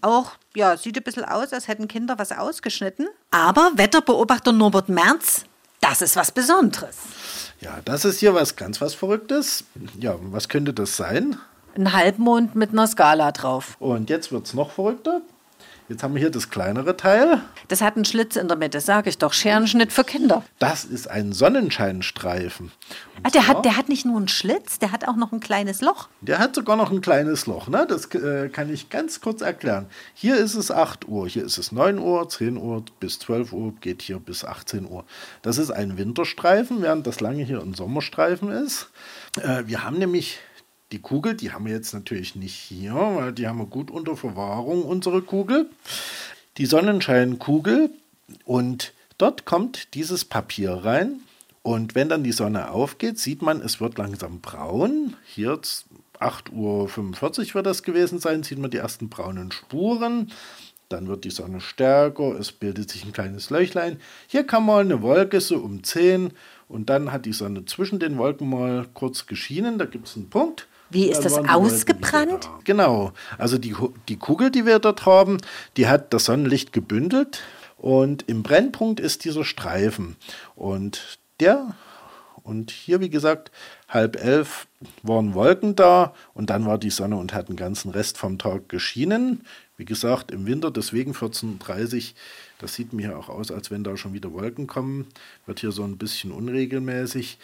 auch, 0.00 0.32
ja, 0.54 0.76
sieht 0.76 0.96
ein 0.96 1.04
bisschen 1.04 1.24
aus, 1.24 1.52
als 1.52 1.68
hätten 1.68 1.86
Kinder 1.86 2.18
was 2.18 2.32
ausgeschnitten. 2.32 3.08
Aber 3.30 3.70
Wetterbeobachter 3.76 4.52
Norbert 4.52 4.88
Merz, 4.88 5.44
das 5.80 6.02
ist 6.02 6.16
was 6.16 6.32
Besonderes. 6.32 6.96
Ja, 7.60 7.78
das 7.84 8.04
ist 8.04 8.18
hier 8.18 8.34
was 8.34 8.56
ganz 8.56 8.80
was 8.80 8.94
Verrücktes. 8.94 9.64
Ja, 9.98 10.16
was 10.20 10.48
könnte 10.48 10.72
das 10.74 10.96
sein? 10.96 11.38
Ein 11.76 11.92
Halbmond 11.92 12.56
mit 12.56 12.70
einer 12.70 12.86
Skala 12.88 13.30
drauf. 13.32 13.76
Und 13.78 14.10
jetzt 14.10 14.32
wird 14.32 14.46
es 14.46 14.54
noch 14.54 14.72
verrückter. 14.72 15.22
Jetzt 15.88 16.02
haben 16.02 16.14
wir 16.14 16.20
hier 16.20 16.30
das 16.30 16.48
kleinere 16.48 16.96
Teil. 16.96 17.42
Das 17.68 17.80
hat 17.80 17.96
einen 17.96 18.04
Schlitz 18.04 18.36
in 18.36 18.48
der 18.48 18.56
Mitte, 18.56 18.80
sage 18.80 19.10
ich 19.10 19.18
doch. 19.18 19.32
Scherenschnitt 19.32 19.92
für 19.92 20.04
Kinder. 20.04 20.44
Das 20.58 20.84
ist 20.84 21.08
ein 21.08 21.32
Sonnenscheinstreifen. 21.32 22.70
ah, 23.22 23.30
der, 23.30 23.48
hat, 23.48 23.64
der 23.64 23.76
hat 23.76 23.88
nicht 23.88 24.04
nur 24.04 24.16
einen 24.16 24.28
Schlitz, 24.28 24.78
der 24.78 24.92
hat 24.92 25.06
auch 25.08 25.16
noch 25.16 25.32
ein 25.32 25.40
kleines 25.40 25.80
Loch. 25.80 26.08
Der 26.20 26.38
hat 26.38 26.54
sogar 26.54 26.76
noch 26.76 26.90
ein 26.92 27.00
kleines 27.00 27.46
Loch. 27.46 27.68
Ne? 27.68 27.86
Das 27.88 28.06
äh, 28.14 28.48
kann 28.48 28.72
ich 28.72 28.90
ganz 28.90 29.20
kurz 29.20 29.40
erklären. 29.42 29.86
Hier 30.14 30.36
ist 30.36 30.54
es 30.54 30.70
8 30.70 31.08
Uhr, 31.08 31.28
hier 31.28 31.44
ist 31.44 31.58
es 31.58 31.72
9 31.72 31.98
Uhr, 31.98 32.28
10 32.28 32.56
Uhr 32.56 32.84
bis 33.00 33.18
12 33.18 33.52
Uhr, 33.52 33.74
geht 33.80 34.02
hier 34.02 34.18
bis 34.18 34.44
18 34.44 34.88
Uhr. 34.88 35.04
Das 35.42 35.58
ist 35.58 35.70
ein 35.70 35.98
Winterstreifen, 35.98 36.80
während 36.82 37.06
das 37.06 37.20
lange 37.20 37.42
hier 37.42 37.60
ein 37.60 37.74
Sommerstreifen 37.74 38.50
ist. 38.50 38.90
Äh, 39.40 39.64
wir 39.66 39.84
haben 39.84 39.98
nämlich 39.98 40.38
die 40.92 41.00
Kugel, 41.00 41.34
die 41.34 41.52
haben 41.52 41.66
wir 41.66 41.72
jetzt 41.72 41.94
natürlich 41.94 42.36
nicht 42.36 42.54
hier, 42.54 42.94
weil 42.94 43.32
die 43.32 43.48
haben 43.48 43.58
wir 43.58 43.66
gut 43.66 43.90
unter 43.90 44.16
Verwahrung, 44.16 44.84
unsere 44.84 45.22
Kugel. 45.22 45.68
Die 46.58 46.66
Sonnenscheinkugel 46.66 47.90
und 48.44 48.92
Dort 49.22 49.44
kommt 49.44 49.94
dieses 49.94 50.24
Papier 50.24 50.72
rein 50.72 51.20
und 51.62 51.94
wenn 51.94 52.08
dann 52.08 52.24
die 52.24 52.32
Sonne 52.32 52.72
aufgeht, 52.72 53.20
sieht 53.20 53.40
man, 53.40 53.60
es 53.60 53.80
wird 53.80 53.96
langsam 53.96 54.40
braun. 54.40 55.14
Hier 55.24 55.60
8.45 56.18 56.50
Uhr 56.50 57.54
wird 57.54 57.66
das 57.66 57.84
gewesen 57.84 58.18
sein, 58.18 58.42
sieht 58.42 58.58
man 58.58 58.72
die 58.72 58.78
ersten 58.78 59.08
braunen 59.08 59.52
Spuren. 59.52 60.32
Dann 60.88 61.06
wird 61.06 61.22
die 61.22 61.30
Sonne 61.30 61.60
stärker, 61.60 62.36
es 62.36 62.50
bildet 62.50 62.90
sich 62.90 63.04
ein 63.04 63.12
kleines 63.12 63.50
Löchlein. 63.50 64.00
Hier 64.26 64.44
kam 64.44 64.66
mal 64.66 64.80
eine 64.80 65.02
Wolke 65.02 65.40
so 65.40 65.58
um 65.58 65.84
10 65.84 66.32
und 66.66 66.90
dann 66.90 67.12
hat 67.12 67.24
die 67.24 67.32
Sonne 67.32 67.64
zwischen 67.64 68.00
den 68.00 68.18
Wolken 68.18 68.50
mal 68.50 68.88
kurz 68.92 69.28
geschienen. 69.28 69.78
Da 69.78 69.84
gibt 69.84 70.08
es 70.08 70.16
einen 70.16 70.30
Punkt. 70.30 70.66
Wie 70.92 71.08
ist 71.08 71.24
das 71.24 71.38
ausgebrannt? 71.38 72.44
Da. 72.44 72.58
Genau, 72.64 73.12
also 73.38 73.58
die, 73.58 73.74
die 74.08 74.16
Kugel, 74.16 74.50
die 74.50 74.66
wir 74.66 74.78
dort 74.78 75.06
haben, 75.06 75.38
die 75.76 75.88
hat 75.88 76.12
das 76.12 76.26
Sonnenlicht 76.26 76.72
gebündelt 76.72 77.42
und 77.78 78.28
im 78.28 78.42
Brennpunkt 78.42 79.00
ist 79.00 79.24
dieser 79.24 79.44
Streifen. 79.44 80.16
Und 80.54 81.18
der, 81.40 81.74
und 82.42 82.70
hier 82.70 83.00
wie 83.00 83.10
gesagt, 83.10 83.50
halb 83.88 84.22
elf 84.22 84.66
waren 85.02 85.34
Wolken 85.34 85.76
da 85.76 86.14
und 86.34 86.50
dann 86.50 86.66
war 86.66 86.78
die 86.78 86.90
Sonne 86.90 87.16
und 87.16 87.32
hat 87.32 87.48
den 87.48 87.56
ganzen 87.56 87.90
Rest 87.90 88.18
vom 88.18 88.38
Tag 88.38 88.68
geschienen. 88.68 89.44
Wie 89.78 89.84
gesagt, 89.86 90.30
im 90.30 90.46
Winter 90.46 90.70
deswegen 90.70 91.12
14.30 91.12 92.12
das 92.62 92.74
sieht 92.74 92.92
mir 92.92 93.18
auch 93.18 93.28
aus, 93.28 93.50
als 93.50 93.72
wenn 93.72 93.82
da 93.82 93.96
schon 93.96 94.12
wieder 94.12 94.32
Wolken 94.32 94.68
kommen. 94.68 95.08
Wird 95.46 95.58
hier 95.58 95.72
so 95.72 95.82
ein 95.82 95.98
bisschen 95.98 96.30
unregelmäßig. 96.30 97.38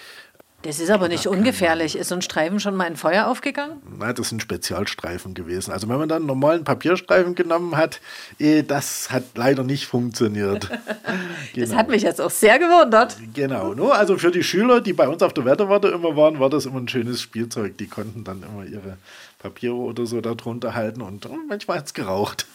Das 0.63 0.81
ist 0.81 0.91
aber 0.91 1.07
nicht 1.07 1.29
ungefährlich. 1.29 1.95
Ist 1.95 2.09
so 2.09 2.17
ein 2.17 2.23
Streifen 2.23 2.59
schon 2.59 2.75
mal 2.75 2.87
in 2.87 2.97
Feuer 2.97 3.29
aufgegangen? 3.29 3.81
Nein, 3.97 4.13
das 4.17 4.31
sind 4.31 4.43
Spezialstreifen 4.43 5.35
gewesen. 5.35 5.71
Also 5.71 5.89
wenn 5.89 5.99
man 5.99 6.09
dann 6.09 6.19
einen 6.19 6.27
normalen 6.27 6.65
Papierstreifen 6.65 7.37
genommen 7.37 7.77
hat, 7.77 8.01
eh, 8.41 8.65
das 8.65 9.13
hat 9.13 9.23
leider 9.37 9.63
nicht 9.63 9.87
funktioniert. 9.87 10.69
genau. 11.55 11.67
Das 11.67 11.77
hat 11.77 11.89
mich 11.89 12.03
jetzt 12.03 12.21
auch 12.21 12.31
sehr 12.31 12.59
gewundert. 12.59 13.17
Genau. 13.35 13.73
Also 13.91 14.19
für 14.19 14.33
die 14.33 14.43
Schüler, 14.43 14.81
die 14.81 14.95
bei 14.95 15.07
uns 15.07 15.23
auf 15.23 15.33
der 15.33 15.45
Wetterwarte 15.45 15.89
immer 15.89 16.17
waren, 16.17 16.41
war 16.41 16.51
das 16.51 16.67
immer 16.67 16.81
ein 16.81 16.89
schönes 16.89 17.23
Spielzeug. 17.23 17.79
Die 17.79 17.87
konnten 17.87 18.25
dann 18.25 18.43
immer 18.43 18.65
ihre 18.65 18.99
Papiere 19.39 19.75
oder 19.75 20.07
so 20.07 20.21
darunter 20.21 20.75
halten 20.75 21.03
und 21.03 21.25
oh, 21.27 21.39
manchmal 21.49 21.79
hat 21.79 21.87
es 21.87 21.95
geraucht. 21.95 22.47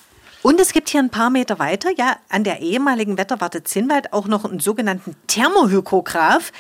Und 0.43 0.59
es 0.59 0.73
gibt 0.73 0.89
hier 0.89 0.99
ein 0.99 1.09
paar 1.09 1.29
Meter 1.29 1.57
weiter, 1.57 1.89
ja, 1.95 2.17
an 2.27 2.43
der 2.43 2.59
ehemaligen 2.59 3.17
Wetterwarte 3.17 3.63
Zinnwald 3.63 4.11
auch 4.11 4.27
noch 4.27 4.43
einen 4.43 4.59
sogenannten 4.59 5.15
Thermohygrograph. 5.27 6.51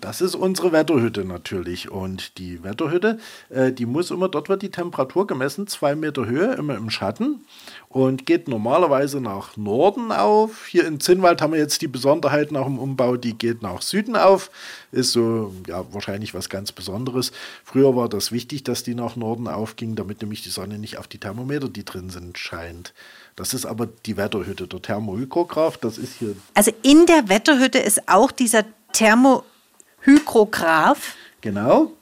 Das 0.00 0.22
ist 0.22 0.34
unsere 0.34 0.72
Wetterhütte 0.72 1.26
natürlich. 1.26 1.90
Und 1.90 2.38
die 2.38 2.64
Wetterhütte, 2.64 3.18
äh, 3.50 3.70
die 3.70 3.84
muss 3.84 4.10
immer, 4.10 4.30
dort 4.30 4.48
wird 4.48 4.62
die 4.62 4.70
Temperatur 4.70 5.26
gemessen, 5.26 5.66
zwei 5.66 5.94
Meter 5.94 6.24
Höhe, 6.24 6.54
immer 6.54 6.76
im 6.76 6.88
Schatten 6.88 7.44
und 7.88 8.26
geht 8.26 8.48
normalerweise 8.48 9.20
nach 9.20 9.56
Norden 9.56 10.10
auf. 10.12 10.66
Hier 10.66 10.86
in 10.86 11.00
Zinnwald 11.00 11.40
haben 11.40 11.54
wir 11.54 11.58
jetzt 11.58 11.80
die 11.80 11.88
Besonderheit 11.88 12.52
nach 12.52 12.66
dem 12.66 12.78
Umbau, 12.78 13.16
die 13.16 13.32
geht 13.36 13.62
nach 13.62 13.80
Süden 13.80 14.14
auf. 14.14 14.50
Ist 14.92 15.12
so, 15.12 15.54
ja, 15.66 15.82
wahrscheinlich 15.92 16.34
was 16.34 16.50
ganz 16.50 16.70
Besonderes. 16.70 17.32
Früher 17.64 17.96
war 17.96 18.10
das 18.10 18.30
wichtig, 18.30 18.64
dass 18.64 18.82
die 18.82 18.94
nach 18.94 19.16
Norden 19.16 19.48
aufging, 19.48 19.96
damit 19.96 20.20
nämlich 20.20 20.42
die 20.42 20.50
Sonne 20.50 20.78
nicht 20.78 20.98
auf 20.98 21.08
die 21.08 21.16
Thermometer, 21.18 21.70
die 21.70 21.84
drin 21.84 22.10
sind, 22.10 22.36
scheint. 22.36 22.92
Das 23.36 23.54
ist 23.54 23.64
aber 23.64 23.86
die 23.86 24.18
Wetterhütte, 24.18 24.66
der 24.66 24.82
Thermohygrograph, 24.82 25.78
das 25.78 25.96
ist 25.96 26.18
hier. 26.18 26.36
Also 26.54 26.72
in 26.82 27.06
der 27.06 27.28
Wetterhütte 27.28 27.78
ist 27.78 28.08
auch 28.08 28.32
dieser 28.32 28.64
Thermohygrograph. 28.92 31.14
Genau. 31.40 31.92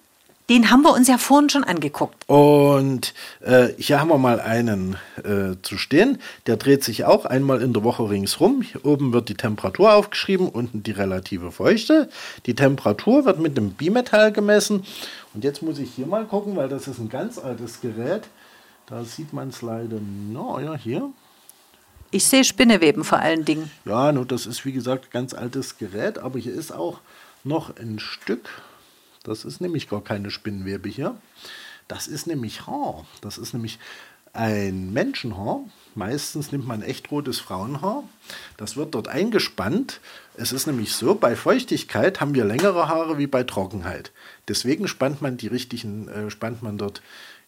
Den 0.49 0.71
haben 0.71 0.83
wir 0.83 0.93
uns 0.93 1.09
ja 1.09 1.19
vorhin 1.19 1.49
schon 1.51 1.65
angeguckt. 1.65 2.23
Und 2.29 3.15
äh, 3.41 3.71
hier 3.79 3.99
haben 4.01 4.09
wir 4.09 4.19
mal 4.19 4.41
einen 4.41 4.97
äh, 5.25 5.57
zu 5.63 5.77
stehen. 5.77 6.19
Der 6.47 6.57
dreht 6.57 6.85
sich 6.85 7.05
auch 7.05 7.25
einmal 7.25 7.61
in 7.63 7.73
der 7.73 7.83
Woche 7.83 8.09
ringsrum. 8.09 8.63
Hier 8.63 8.85
oben 8.85 9.13
wird 9.13 9.29
die 9.29 9.35
Temperatur 9.35 9.93
aufgeschrieben, 9.95 10.49
unten 10.49 10.85
die 10.85 10.93
relative 10.93 11.51
Feuchte. 11.51 12.09
Die 12.47 12.55
Temperatur 12.55 13.25
wird 13.25 13.41
mit 13.41 13.57
dem 13.57 13.71
Bimetall 13.71 14.31
gemessen. 14.31 14.85
Und 15.35 15.43
jetzt 15.43 15.63
muss 15.63 15.81
ich 15.81 15.91
hier 15.95 16.07
mal 16.07 16.25
gucken, 16.25 16.55
weil 16.55 16.69
das 16.69 16.87
ist 16.87 17.01
ein 17.01 17.09
ganz 17.09 17.39
altes 17.39 17.81
Gerät. 17.81 18.23
Da 18.87 19.03
sieht 19.03 19.33
man 19.33 19.49
es 19.49 19.63
leider. 19.63 19.99
No, 20.31 20.61
ja, 20.61 20.75
hier. 20.77 21.11
Ich 22.13 22.25
sehe 22.25 22.45
Spinneweben 22.45 23.03
vor 23.03 23.19
allen 23.19 23.45
Dingen. 23.45 23.69
Ja, 23.85 24.13
nur 24.13 24.25
das 24.25 24.47
ist 24.47 24.65
wie 24.65 24.73
gesagt 24.73 25.11
ganz 25.11 25.35
altes 25.35 25.77
Gerät, 25.77 26.19
aber 26.19 26.39
hier 26.39 26.55
ist 26.55 26.71
auch 26.71 27.01
noch 27.43 27.77
ein 27.77 27.99
Stück. 27.99 28.49
Das 29.27 29.45
ist 29.45 29.61
nämlich 29.61 29.89
gar 29.89 30.03
keine 30.03 30.31
Spinnenwebe 30.31 30.89
hier. 30.89 31.16
Das 31.89 32.07
ist 32.07 32.27
nämlich 32.27 32.66
Haar. 32.66 33.05
Das 33.20 33.39
ist 33.39 33.55
nämlich 33.55 33.79
ein 34.33 34.93
Menschenhaar. 34.93 35.64
Meistens 35.97 36.53
nimmt 36.53 36.66
man 36.66 36.83
echt 36.83 37.11
rotes 37.11 37.41
Frauenhaar. 37.41 38.05
Das 38.57 38.77
wird 38.77 38.95
dort 38.95 39.09
eingespannt. 39.09 40.01
Es 40.37 40.53
ist 40.53 40.66
nämlich 40.66 40.93
so, 40.95 41.14
bei 41.14 41.35
Feuchtigkeit 41.35 42.20
haben 42.20 42.35
wir 42.35 42.45
längere 42.45 42.89
Haare 42.89 43.18
wie 43.18 43.27
bei 43.27 43.43
Trockenheit. 43.43 44.12
Deswegen 44.47 44.87
spannt 44.87 45.22
man 45.22 45.37
die 45.37 45.49
richtigen, 45.49 46.09
äh, 46.09 46.31
spannt 46.31 46.62
man 46.62 46.79
dort 46.79 47.03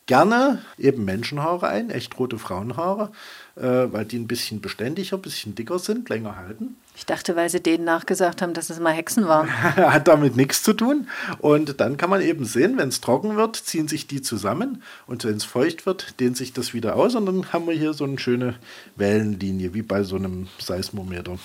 gerne 0.06 0.62
eben 0.78 1.04
Menschenhaare 1.04 1.68
ein, 1.68 1.90
echt 1.90 2.18
rote 2.18 2.38
Frauenhaare, 2.38 3.12
weil 3.60 4.04
die 4.04 4.18
ein 4.18 4.26
bisschen 4.26 4.60
beständiger, 4.60 5.16
ein 5.16 5.22
bisschen 5.22 5.54
dicker 5.54 5.78
sind, 5.78 6.08
länger 6.08 6.36
halten. 6.36 6.76
Ich 6.96 7.06
dachte, 7.06 7.36
weil 7.36 7.48
sie 7.48 7.60
denen 7.60 7.84
nachgesagt 7.84 8.42
haben, 8.42 8.54
dass 8.54 8.70
es 8.70 8.80
mal 8.80 8.92
Hexen 8.92 9.26
waren. 9.26 9.48
Hat 9.76 10.08
damit 10.08 10.36
nichts 10.36 10.62
zu 10.62 10.72
tun. 10.72 11.08
Und 11.38 11.80
dann 11.80 11.96
kann 11.96 12.10
man 12.10 12.20
eben 12.20 12.44
sehen, 12.44 12.76
wenn 12.78 12.88
es 12.88 13.00
trocken 13.00 13.36
wird, 13.36 13.56
ziehen 13.56 13.88
sich 13.88 14.06
die 14.06 14.22
zusammen 14.22 14.82
und 15.06 15.24
wenn 15.24 15.36
es 15.36 15.44
feucht 15.44 15.86
wird, 15.86 16.18
dehnt 16.20 16.36
sich 16.36 16.52
das 16.52 16.74
wieder 16.74 16.96
aus 16.96 17.14
und 17.14 17.26
dann 17.26 17.52
haben 17.52 17.66
wir 17.66 17.74
hier 17.74 17.92
so 17.92 18.04
eine 18.04 18.18
schöne 18.18 18.54
Wellenlinie, 18.96 19.74
wie 19.74 19.82
bei 19.82 20.02
so 20.02 20.16
einem 20.16 20.48
Seismometer. 20.58 21.38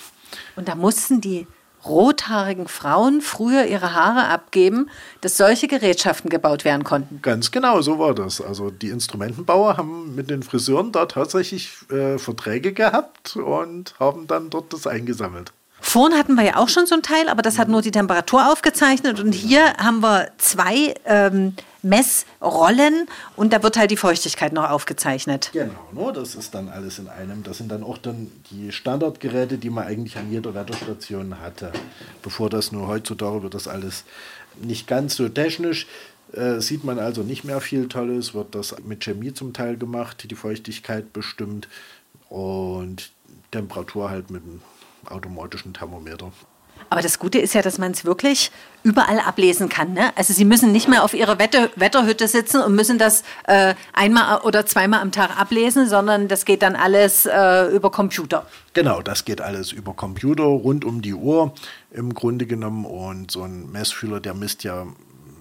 Und 0.56 0.68
da 0.68 0.74
mussten 0.74 1.20
die 1.20 1.46
rothaarigen 1.86 2.68
Frauen 2.68 3.20
früher 3.20 3.66
ihre 3.66 3.94
Haare 3.94 4.28
abgeben, 4.28 4.88
dass 5.20 5.36
solche 5.36 5.68
Gerätschaften 5.68 6.30
gebaut 6.30 6.64
werden 6.64 6.84
konnten. 6.84 7.20
Ganz 7.22 7.50
genau, 7.50 7.80
so 7.80 7.98
war 7.98 8.14
das. 8.14 8.40
Also 8.40 8.70
die 8.70 8.88
Instrumentenbauer 8.88 9.76
haben 9.76 10.14
mit 10.14 10.30
den 10.30 10.42
Friseuren 10.42 10.92
da 10.92 11.06
tatsächlich 11.06 11.70
äh, 11.90 12.18
Verträge 12.18 12.72
gehabt 12.72 13.36
und 13.36 13.94
haben 13.98 14.26
dann 14.26 14.50
dort 14.50 14.72
das 14.72 14.86
eingesammelt. 14.86 15.52
Vorhin 15.94 16.18
hatten 16.18 16.34
wir 16.34 16.42
ja 16.42 16.56
auch 16.56 16.68
schon 16.68 16.86
so 16.86 16.96
ein 16.96 17.02
Teil, 17.02 17.28
aber 17.28 17.40
das 17.40 17.56
hat 17.56 17.68
nur 17.68 17.80
die 17.80 17.92
Temperatur 17.92 18.50
aufgezeichnet. 18.50 19.20
Und 19.20 19.32
hier 19.32 19.74
haben 19.74 20.00
wir 20.00 20.28
zwei 20.38 20.92
ähm, 21.04 21.54
Messrollen 21.82 23.06
und 23.36 23.52
da 23.52 23.62
wird 23.62 23.76
halt 23.76 23.92
die 23.92 23.96
Feuchtigkeit 23.96 24.52
noch 24.52 24.68
aufgezeichnet. 24.68 25.50
Genau, 25.52 25.70
no, 25.92 26.10
das 26.10 26.34
ist 26.34 26.52
dann 26.52 26.68
alles 26.68 26.98
in 26.98 27.06
einem. 27.06 27.44
Das 27.44 27.58
sind 27.58 27.70
dann 27.70 27.84
auch 27.84 27.96
dann 27.98 28.28
die 28.50 28.72
Standardgeräte, 28.72 29.56
die 29.56 29.70
man 29.70 29.86
eigentlich 29.86 30.16
an 30.16 30.32
jeder 30.32 30.52
Wetterstation 30.52 31.38
hatte. 31.38 31.70
Bevor 32.22 32.50
das 32.50 32.72
nur 32.72 32.88
heutzutage 32.88 33.44
wird 33.44 33.54
das 33.54 33.68
alles 33.68 34.02
nicht 34.60 34.88
ganz 34.88 35.14
so 35.14 35.28
technisch. 35.28 35.86
Äh, 36.32 36.58
sieht 36.58 36.82
man 36.82 36.98
also 36.98 37.22
nicht 37.22 37.44
mehr 37.44 37.60
viel 37.60 37.86
Tolles, 37.86 38.34
wird 38.34 38.56
das 38.56 38.74
mit 38.84 39.04
Chemie 39.04 39.32
zum 39.32 39.52
Teil 39.52 39.76
gemacht, 39.76 40.28
die 40.28 40.34
Feuchtigkeit 40.34 41.12
bestimmt 41.12 41.68
und 42.28 43.12
Temperatur 43.52 44.10
halt 44.10 44.32
mit 44.32 44.42
einem 44.42 44.60
automatischen 45.08 45.74
Thermometer. 45.74 46.32
Aber 46.90 47.02
das 47.02 47.18
Gute 47.18 47.38
ist 47.38 47.54
ja, 47.54 47.62
dass 47.62 47.78
man 47.78 47.92
es 47.92 48.04
wirklich 48.04 48.50
überall 48.82 49.18
ablesen 49.18 49.68
kann. 49.68 49.94
Ne? 49.94 50.16
Also 50.16 50.32
Sie 50.32 50.44
müssen 50.44 50.70
nicht 50.72 50.88
mehr 50.88 51.02
auf 51.02 51.14
Ihrer 51.14 51.38
Wetter 51.38 51.70
Wetterhütte 51.76 52.28
sitzen 52.28 52.60
und 52.60 52.74
müssen 52.74 52.98
das 52.98 53.22
äh, 53.46 53.74
einmal 53.92 54.40
oder 54.42 54.66
zweimal 54.66 55.00
am 55.00 55.10
Tag 55.10 55.38
ablesen, 55.38 55.88
sondern 55.88 56.28
das 56.28 56.44
geht 56.44 56.62
dann 56.62 56.76
alles 56.76 57.26
äh, 57.26 57.66
über 57.74 57.90
Computer. 57.90 58.46
Genau, 58.74 59.02
das 59.02 59.24
geht 59.24 59.40
alles 59.40 59.72
über 59.72 59.94
Computer 59.94 60.44
rund 60.44 60.84
um 60.84 61.00
die 61.00 61.14
Uhr 61.14 61.54
im 61.90 62.14
Grunde 62.14 62.46
genommen. 62.46 62.84
Und 62.84 63.30
so 63.30 63.42
ein 63.42 63.70
Messfühler, 63.72 64.20
der 64.20 64.34
misst 64.34 64.64
ja 64.64 64.86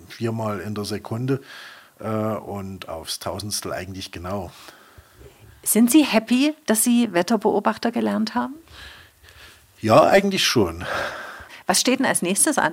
viermal 0.08 0.60
in 0.60 0.76
der 0.76 0.86
Sekunde 0.86 1.42
äh, 2.00 2.08
und 2.08 2.90
aufs 2.90 3.20
Tausendstel 3.20 3.74
eigentlich 3.74 4.12
genau. 4.12 4.52
Sind 5.64 5.92
Sie 5.92 6.04
happy, 6.04 6.54
dass 6.66 6.84
Sie 6.84 7.14
Wetterbeobachter 7.14 7.92
gelernt 7.92 8.36
haben? 8.36 8.56
Ja, 9.84 10.06
eigentlich 10.06 10.46
schon. 10.46 10.86
Was 11.68 11.82
steht 11.82 12.00
denn 12.00 12.06
als 12.06 12.22
nächstes 12.22 12.58
an? 12.58 12.72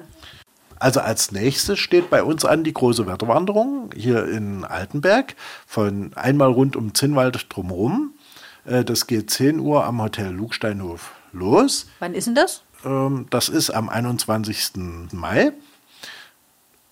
Also 0.79 1.01
als 1.01 1.33
nächstes 1.33 1.81
steht 1.81 2.09
bei 2.09 2.23
uns 2.23 2.45
an 2.45 2.63
die 2.63 2.73
große 2.73 3.05
Wetterwanderung 3.05 3.91
hier 3.97 4.29
in 4.29 4.65
Altenberg 4.65 5.35
von 5.67 6.13
einmal 6.15 6.53
rund 6.53 6.77
um 6.77 6.95
Zinnwald 6.95 7.47
drumherum. 7.49 8.15
Äh, 8.65 8.85
das 8.85 9.09
geht 9.09 9.29
10 9.29 9.59
Uhr 9.59 9.85
am 9.85 10.01
Hotel 10.01 10.31
Lugsteinhof 10.31 11.11
los. 11.33 11.89
Wann 11.99 12.15
ist 12.15 12.29
denn 12.29 12.37
das? 12.37 12.63
Ähm, 12.85 13.27
das 13.31 13.49
ist 13.49 13.71
am 13.71 13.89
21. 13.89 15.11
Mai. 15.11 15.51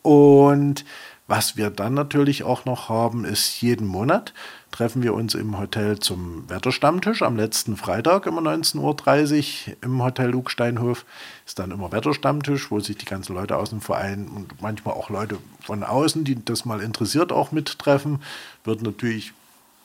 Und 0.03 0.85
was 1.29 1.57
wir 1.57 1.71
dann 1.71 1.95
natürlich 1.95 2.43
auch 2.43 2.65
noch 2.65 2.89
haben, 2.89 3.25
ist 3.25 3.61
jeden 3.61 3.87
Monat 3.87 4.33
treffen 4.71 5.03
wir 5.03 5.15
uns 5.15 5.35
im 5.35 5.59
Hotel 5.59 5.99
zum 5.99 6.49
Wetterstammtisch 6.49 7.23
am 7.23 7.37
letzten 7.37 7.77
Freitag 7.77 8.27
immer 8.27 8.41
19.30 8.41 9.69
Uhr 9.69 9.77
im 9.83 10.03
Hotel 10.03 10.31
Lugsteinhof. 10.31 11.05
Ist 11.47 11.59
dann 11.59 11.71
immer 11.71 11.91
Wetterstammtisch, 11.91 12.71
wo 12.71 12.81
sich 12.81 12.97
die 12.97 13.07
ganzen 13.07 13.35
Leute 13.35 13.57
aus 13.57 13.71
dem 13.71 13.81
Verein 13.81 14.29
und 14.29 14.61
manchmal 14.61 14.95
auch 14.95 15.11
Leute 15.11 15.39
von 15.63 15.83
außen, 15.83 16.25
die 16.25 16.45
das 16.45 16.65
mal 16.65 16.81
interessiert, 16.81 17.33
auch 17.33 17.53
mittreffen. 17.53 18.21
Wird 18.65 18.83
natürlich 18.83 19.33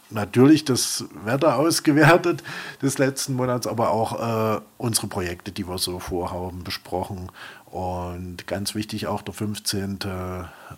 natürlich 0.09 0.63
das 0.63 1.05
Wetter 1.23 1.57
ausgewertet 1.57 2.43
des 2.83 2.99
letzten 2.99 3.33
Monats, 3.33 3.65
aber 3.65 3.89
auch 3.89 4.57
äh, 4.57 4.61
unsere 4.77 5.07
Projekte, 5.07 5.51
die 5.51 5.67
wir 5.67 5.79
so 5.79 5.97
vorhaben, 5.99 6.63
besprochen. 6.63 7.31
Und 7.74 8.45
ganz 8.45 8.76
wichtig 8.76 9.07
auch 9.07 9.24
der 9.24 9.34
15. 9.34 9.97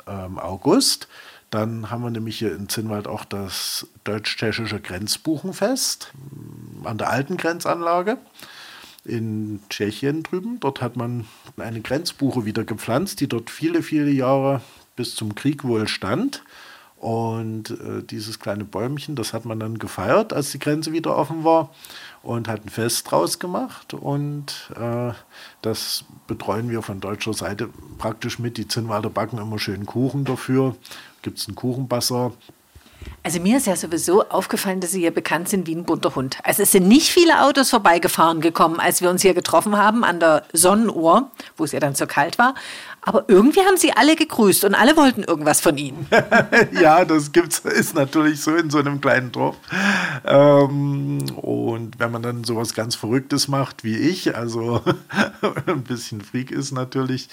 Ähm, 0.08 0.39
August. 0.39 1.10
Dann 1.50 1.91
haben 1.91 2.04
wir 2.04 2.10
nämlich 2.10 2.39
hier 2.39 2.56
in 2.56 2.70
Zinnwald 2.70 3.06
auch 3.06 3.26
das 3.26 3.86
deutsch-tschechische 4.06 4.80
Grenzbuchenfest 4.80 6.14
an 6.86 6.98
der 6.98 7.10
alten 7.10 7.36
Grenzanlage 7.36 8.18
in 9.04 9.60
Tschechien 9.70 10.24
drüben. 10.24 10.62
Dort 10.62 10.82
hat 10.82 10.96
man 10.96 11.26
eine 11.58 11.82
Grenzbuche 11.82 12.46
wieder 12.46 12.64
gepflanzt, 12.64 13.20
die 13.20 13.28
dort 13.28 13.50
viele, 13.50 13.84
viele 13.84 14.10
Jahre 14.10 14.62
bis 14.96 15.16
zum 15.16 15.36
Krieg 15.36 15.66
wohl 15.66 15.89
stand. 15.89 16.43
Und 16.96 17.72
äh, 17.72 18.04
dieses 18.10 18.39
kleine 18.39 18.64
Bäumchen, 18.64 19.18
das 19.18 19.34
hat 19.34 19.43
man 19.43 19.60
dann 19.60 19.80
gefeiert, 19.80 20.32
als 20.32 20.52
die 20.52 20.60
Grenze 20.60 20.93
wieder 20.93 21.18
offen 21.18 21.43
war 21.43 21.72
und 22.26 22.47
hat 22.47 22.65
ein 22.65 22.69
Fest 22.69 23.09
draus 23.09 23.39
gemacht. 23.39 23.93
Und 23.93 24.71
äh, 24.76 25.13
das 25.61 26.05
betreuen 26.28 26.69
wir 26.69 26.82
von 26.82 26.99
deutscher 26.99 27.34
Seite 27.34 27.69
praktisch 27.97 28.39
mit. 28.39 28.57
Die 28.57 28.67
Zinnwalder 28.67 29.09
backen 29.09 29.38
immer 29.38 29.59
schön 29.59 29.86
Kuchen 29.86 30.26
dafür. 30.26 30.76
Gibt 31.21 31.38
es 31.38 31.47
einen 31.47 31.55
Kuchenbasser. 31.55 32.34
Also 33.24 33.39
mir 33.39 33.58
ist 33.58 33.66
ja 33.66 33.76
sowieso 33.76 34.30
aufgefallen, 34.30 34.82
dass 34.82 34.91
Sie 34.91 34.99
hier 34.99 35.14
bekannt 35.14 35.49
sind 35.49 35.66
wie 35.66 35.76
ein 35.76 35.84
bunter 35.84 36.14
Hund. 36.14 36.38
Also 36.43 36.62
es 36.62 36.72
sind 36.72 36.88
nicht 36.88 37.10
viele 37.10 37.41
Autos 37.43 37.72
vorbeigefahren 37.72 38.39
gekommen, 38.39 38.80
als 38.80 39.01
wir 39.01 39.10
uns 39.10 39.24
hier 39.24 39.34
getroffen 39.34 39.78
haben 39.78 40.03
an 40.03 40.20
der 40.20 40.43
Sonnenuhr, 40.53 41.32
wo 41.58 41.64
es 41.64 41.72
ja 41.72 41.80
dann 41.80 41.95
so 41.95 42.06
kalt 42.06 42.38
war. 42.38 42.53
Aber 43.08 43.26
irgendwie 43.28 43.60
haben 43.62 43.78
sie 43.78 43.93
alle 43.93 44.16
gegrüßt 44.16 44.66
und 44.66 44.74
alle 44.74 44.97
wollten 44.97 45.24
irgendwas 45.24 45.62
von 45.62 45.78
ihnen. 45.78 46.08
ja, 46.72 47.06
das 47.06 47.32
gibt's, 47.32 47.60
ist 47.60 47.93
natürlich 47.93 48.41
so 48.41 48.56
in 48.56 48.72
so 48.72 48.80
einem 48.80 48.99
kleinen 48.99 49.32
Dorf. 49.32 49.58
Ähm, 50.26 51.20
und 51.36 51.99
wenn 51.99 52.12
man 52.12 52.24
dann 52.24 52.43
sowas 52.43 52.74
ganz 52.74 52.95
Verrücktes 52.95 53.47
macht 53.47 53.84
wie 53.84 53.95
ich, 53.95 54.36
also 54.36 54.82
ein 55.68 55.84
bisschen 55.84 56.22
Freak 56.22 56.49
ist 56.49 56.72
natürlich, 56.72 57.30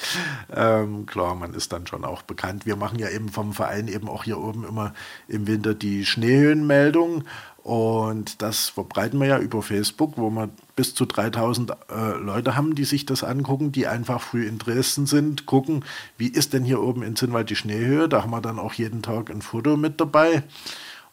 ähm, 0.55 1.07
klar, 1.07 1.35
man 1.35 1.55
ist 1.55 1.73
dann 1.73 1.87
schon 1.87 2.05
auch 2.05 2.21
bekannt. 2.21 2.67
Wir 2.67 2.77
machen 2.77 2.99
ja 2.99 3.09
eben 3.09 3.31
vom 3.31 3.55
Verein 3.55 3.89
eben 3.89 4.11
auch 4.11 4.25
hier 4.25 4.39
oben 4.39 4.69
immer 4.69 4.93
im 5.27 5.47
Winter 5.47 5.62
die 5.63 6.05
Schneehöhenmeldung. 6.05 7.25
Und 7.63 8.43
das 8.43 8.71
verbreiten 8.71 9.21
wir 9.21 9.29
ja 9.29 9.39
über 9.39 9.63
Facebook, 9.63 10.15
wo 10.17 10.31
wir 10.31 10.51
bis 10.75 10.95
zu 10.97 11.07
3000 11.07 11.71
äh, 11.71 11.75
Leute 12.19 12.57
haben, 12.57 12.75
die 12.75 12.85
sich 12.85 13.07
das 13.07 13.23
angucken, 13.23 13.71
die 13.71 13.87
einfach 13.87 14.21
früh 14.21 14.47
in 14.47 14.59
Dresden 14.59 15.07
sind, 15.07 15.47
gucken, 15.47 15.85
wie 16.19 16.27
ist 16.27 16.53
denn 16.53 16.65
hier 16.65 16.83
oben 16.83 17.05
in 17.05 17.15
Zinnwald 17.15 17.51
die 17.51 17.57
Schneehöhe. 17.57 18.09
Da 18.09 18.23
haben 18.23 18.31
wir 18.31 18.41
dann 18.41 18.59
auch 18.59 18.75
jeden 18.75 19.03
Tag 19.03 19.31
ein 19.31 19.43
Foto 19.43 19.77
mit 19.77 20.01
dabei. 20.01 20.43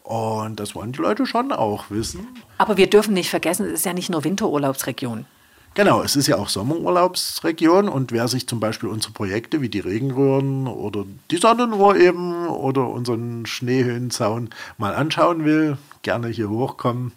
Und 0.02 0.58
das 0.58 0.74
wollen 0.74 0.90
die 0.90 1.00
Leute 1.00 1.24
schon 1.24 1.52
auch 1.52 1.90
wissen. 1.90 2.26
Aber 2.58 2.76
wir 2.76 2.90
dürfen 2.90 3.14
nicht 3.14 3.30
vergessen, 3.30 3.66
es 3.66 3.74
ist 3.74 3.86
ja 3.86 3.92
nicht 3.92 4.10
nur 4.10 4.24
Winterurlaubsregion. 4.24 5.26
Genau, 5.74 6.02
es 6.02 6.16
ist 6.16 6.26
ja 6.26 6.36
auch 6.36 6.48
Sommerurlaubsregion 6.48 7.88
und 7.88 8.10
wer 8.10 8.26
sich 8.26 8.48
zum 8.48 8.58
Beispiel 8.58 8.88
unsere 8.88 9.12
Projekte 9.12 9.60
wie 9.60 9.68
die 9.68 9.78
Regenröhren 9.78 10.66
oder 10.66 11.04
die 11.30 11.36
Sonnenuhr 11.36 11.96
eben 11.96 12.48
oder 12.48 12.88
unseren 12.88 13.46
Schneehöhenzaun 13.46 14.50
mal 14.78 14.94
anschauen 14.94 15.44
will, 15.44 15.78
gerne 16.02 16.28
hier 16.28 16.50
hochkommen 16.50 17.12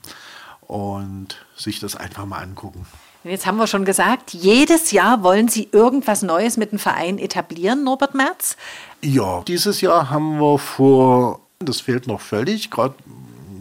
und 0.62 1.43
sich 1.56 1.80
das 1.80 1.95
einfach 1.95 2.26
mal 2.26 2.43
angucken. 2.43 2.86
Jetzt 3.24 3.45
haben 3.47 3.58
wir 3.58 3.68
schon 3.68 3.86
gesagt, 3.86 4.34
jedes 4.34 4.91
Jahr 4.91 5.24
wollen 5.24 5.47
Sie 5.47 5.70
irgendwas 5.72 6.22
Neues 6.22 6.58
mit 6.58 6.74
dem 6.74 6.80
Verein 6.80 7.18
etablieren, 7.18 7.84
Norbert 7.84 8.14
Merz? 8.14 8.58
Ja, 9.01 9.41
dieses 9.47 9.82
Jahr 9.82 10.10
haben 10.10 10.39
wir 10.39 10.60
vor, 10.60 11.39
das 11.60 11.82
fehlt 11.82 12.06
noch 12.06 12.22
völlig, 12.22 12.70
gerade 12.70 12.95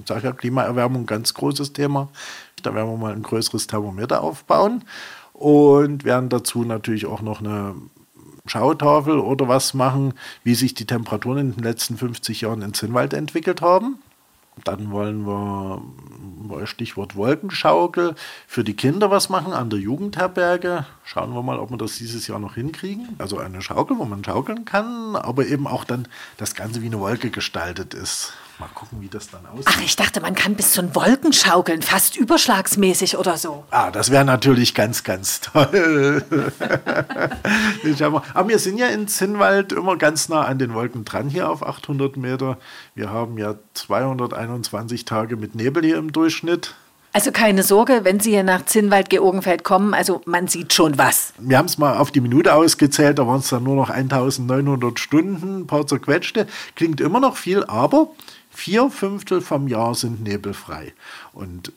sage 0.06 0.26
ja 0.26 0.32
Klimaerwärmung, 0.32 1.06
ganz 1.06 1.34
großes 1.34 1.72
Thema. 1.72 2.08
Da 2.62 2.74
werden 2.74 2.90
wir 2.90 2.96
mal 2.96 3.12
ein 3.12 3.22
größeres 3.22 3.66
Thermometer 3.66 4.22
aufbauen 4.22 4.84
und 5.32 6.04
werden 6.04 6.28
dazu 6.28 6.64
natürlich 6.64 7.06
auch 7.06 7.22
noch 7.22 7.40
eine 7.40 7.74
Schautafel 8.46 9.18
oder 9.18 9.48
was 9.48 9.74
machen, 9.74 10.14
wie 10.42 10.54
sich 10.54 10.74
die 10.74 10.86
Temperaturen 10.86 11.38
in 11.38 11.52
den 11.52 11.62
letzten 11.62 11.96
50 11.96 12.40
Jahren 12.42 12.62
in 12.62 12.74
Zinnwald 12.74 13.14
entwickelt 13.14 13.62
haben. 13.62 13.98
Dann 14.64 14.90
wollen 14.90 15.26
wir, 15.26 15.80
Stichwort 16.66 17.16
Wolkenschaukel, 17.16 18.14
für 18.46 18.64
die 18.64 18.74
Kinder 18.74 19.10
was 19.10 19.30
machen 19.30 19.54
an 19.54 19.70
der 19.70 19.78
Jugendherberge. 19.78 20.84
Schauen 21.04 21.32
wir 21.32 21.42
mal, 21.42 21.58
ob 21.58 21.70
wir 21.70 21.78
das 21.78 21.96
dieses 21.96 22.26
Jahr 22.26 22.38
noch 22.38 22.54
hinkriegen. 22.54 23.16
Also 23.18 23.38
eine 23.38 23.62
Schaukel, 23.62 23.98
wo 23.98 24.04
man 24.04 24.22
schaukeln 24.22 24.66
kann, 24.66 25.16
aber 25.16 25.46
eben 25.46 25.66
auch 25.66 25.84
dann 25.84 26.06
das 26.36 26.54
Ganze 26.54 26.82
wie 26.82 26.86
eine 26.86 27.00
Wolke 27.00 27.30
gestaltet 27.30 27.94
ist. 27.94 28.34
Mal 28.62 28.68
gucken, 28.74 29.00
wie 29.00 29.08
das 29.08 29.28
dann 29.28 29.44
aussieht. 29.46 29.66
Ach, 29.66 29.80
ich 29.80 29.96
dachte, 29.96 30.20
man 30.20 30.36
kann 30.36 30.54
bis 30.54 30.70
zu 30.70 30.82
den 30.82 30.94
Wolken 30.94 31.32
schaukeln, 31.32 31.82
fast 31.82 32.16
überschlagsmäßig 32.16 33.16
oder 33.16 33.36
so. 33.36 33.64
Ah, 33.72 33.90
das 33.90 34.12
wäre 34.12 34.24
natürlich 34.24 34.72
ganz, 34.72 35.02
ganz 35.02 35.40
toll. 35.40 36.24
Aber 38.34 38.48
wir 38.48 38.60
sind 38.60 38.78
ja 38.78 38.86
in 38.86 39.08
Zinnwald 39.08 39.72
immer 39.72 39.96
ganz 39.96 40.28
nah 40.28 40.44
an 40.44 40.60
den 40.60 40.74
Wolken 40.74 41.04
dran, 41.04 41.28
hier 41.28 41.50
auf 41.50 41.66
800 41.66 42.16
Meter. 42.16 42.56
Wir 42.94 43.10
haben 43.10 43.36
ja 43.36 43.56
221 43.74 45.06
Tage 45.06 45.36
mit 45.36 45.56
Nebel 45.56 45.82
hier 45.82 45.96
im 45.96 46.12
Durchschnitt. 46.12 46.76
Also 47.14 47.30
keine 47.30 47.62
Sorge, 47.62 48.00
wenn 48.04 48.20
Sie 48.20 48.30
hier 48.30 48.42
nach 48.42 48.64
Zinnwald-Georgenfeld 48.64 49.64
kommen, 49.64 49.92
also 49.92 50.22
man 50.24 50.48
sieht 50.48 50.72
schon 50.72 50.96
was. 50.96 51.34
Wir 51.36 51.58
haben 51.58 51.66
es 51.66 51.76
mal 51.76 51.98
auf 51.98 52.10
die 52.10 52.22
Minute 52.22 52.54
ausgezählt, 52.54 53.18
da 53.18 53.26
waren 53.26 53.40
es 53.40 53.48
dann 53.48 53.64
nur 53.64 53.76
noch 53.76 53.90
1900 53.90 54.98
Stunden, 54.98 55.60
ein 55.60 55.66
paar 55.66 55.86
zerquetschte. 55.86 56.46
Klingt 56.74 57.02
immer 57.02 57.20
noch 57.20 57.36
viel, 57.36 57.64
aber 57.64 58.08
Vier 58.52 58.90
Fünftel 58.90 59.40
vom 59.40 59.66
Jahr 59.66 59.94
sind 59.94 60.22
nebelfrei. 60.22 60.92
Und 61.32 61.72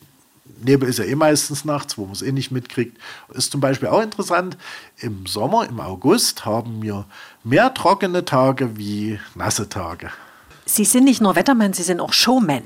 Nebel 0.61 0.89
ist 0.89 0.99
ja 0.99 1.05
eh 1.05 1.15
meistens 1.15 1.65
nachts, 1.65 1.97
wo 1.97 2.03
man 2.03 2.13
es 2.13 2.21
eh 2.21 2.32
nicht 2.32 2.51
mitkriegt. 2.51 2.97
Ist 3.34 3.51
zum 3.51 3.61
Beispiel 3.61 3.89
auch 3.89 4.01
interessant, 4.01 4.57
im 4.97 5.26
Sommer, 5.26 5.67
im 5.67 5.80
August, 5.80 6.45
haben 6.45 6.82
wir 6.82 7.05
mehr 7.43 7.73
trockene 7.73 8.26
Tage 8.26 8.78
wie 8.78 9.19
nasse 9.34 9.69
Tage. 9.69 10.11
Sie 10.65 10.86
sind 10.86 11.05
nicht 11.05 11.21
nur 11.21 11.36
Wettermann, 11.36 11.73
Sie 11.73 11.84
sind 11.84 11.99
auch 11.99 12.13
Showman. 12.13 12.63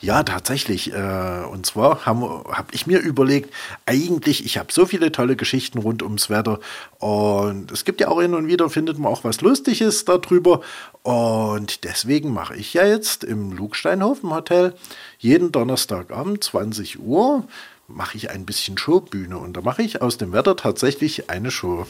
Ja, 0.00 0.22
tatsächlich. 0.22 0.92
Äh, 0.92 1.44
und 1.50 1.64
zwar 1.64 2.04
habe 2.04 2.44
hab 2.52 2.74
ich 2.74 2.86
mir 2.86 2.98
überlegt, 2.98 3.54
eigentlich, 3.86 4.44
ich 4.44 4.58
habe 4.58 4.72
so 4.72 4.84
viele 4.84 5.10
tolle 5.12 5.34
Geschichten 5.34 5.78
rund 5.78 6.02
ums 6.02 6.28
Wetter 6.28 6.60
und 6.98 7.72
es 7.72 7.86
gibt 7.86 8.00
ja 8.02 8.08
auch 8.08 8.20
hin 8.20 8.34
und 8.34 8.46
wieder, 8.46 8.68
findet 8.68 8.98
man 8.98 9.10
auch 9.10 9.24
was 9.24 9.40
Lustiges 9.40 10.04
darüber. 10.04 10.60
Und 11.04 11.84
deswegen 11.84 12.32
mache 12.32 12.56
ich 12.56 12.72
ja 12.72 12.86
jetzt 12.86 13.24
im 13.24 13.52
Lugsteinhof 13.52 14.22
im 14.22 14.34
Hotel 14.34 14.74
jeden 15.18 15.52
Donnerstagabend 15.52 16.42
20 16.42 16.98
Uhr 16.98 17.44
mache 17.88 18.16
ich 18.16 18.30
ein 18.30 18.46
bisschen 18.46 18.78
Showbühne 18.78 19.36
und 19.36 19.54
da 19.54 19.60
mache 19.60 19.82
ich 19.82 20.00
aus 20.00 20.16
dem 20.16 20.32
Wetter 20.32 20.56
tatsächlich 20.56 21.28
eine 21.28 21.50
Show. 21.50 21.86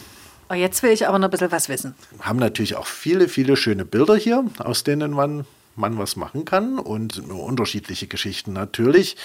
Oh, 0.50 0.54
jetzt 0.54 0.82
will 0.82 0.90
ich 0.90 1.06
aber 1.06 1.20
noch 1.20 1.28
ein 1.28 1.30
bisschen 1.30 1.52
was 1.52 1.68
wissen. 1.68 1.94
Haben 2.18 2.40
natürlich 2.40 2.74
auch 2.74 2.86
viele, 2.86 3.28
viele 3.28 3.56
schöne 3.56 3.84
Bilder 3.84 4.16
hier, 4.16 4.44
aus 4.58 4.82
denen 4.82 5.12
man 5.12 5.46
man 5.76 5.98
was 5.98 6.16
machen 6.16 6.44
kann 6.44 6.78
und 6.78 7.26
nur 7.26 7.42
unterschiedliche 7.44 8.06
Geschichten 8.06 8.52
natürlich. 8.52 9.16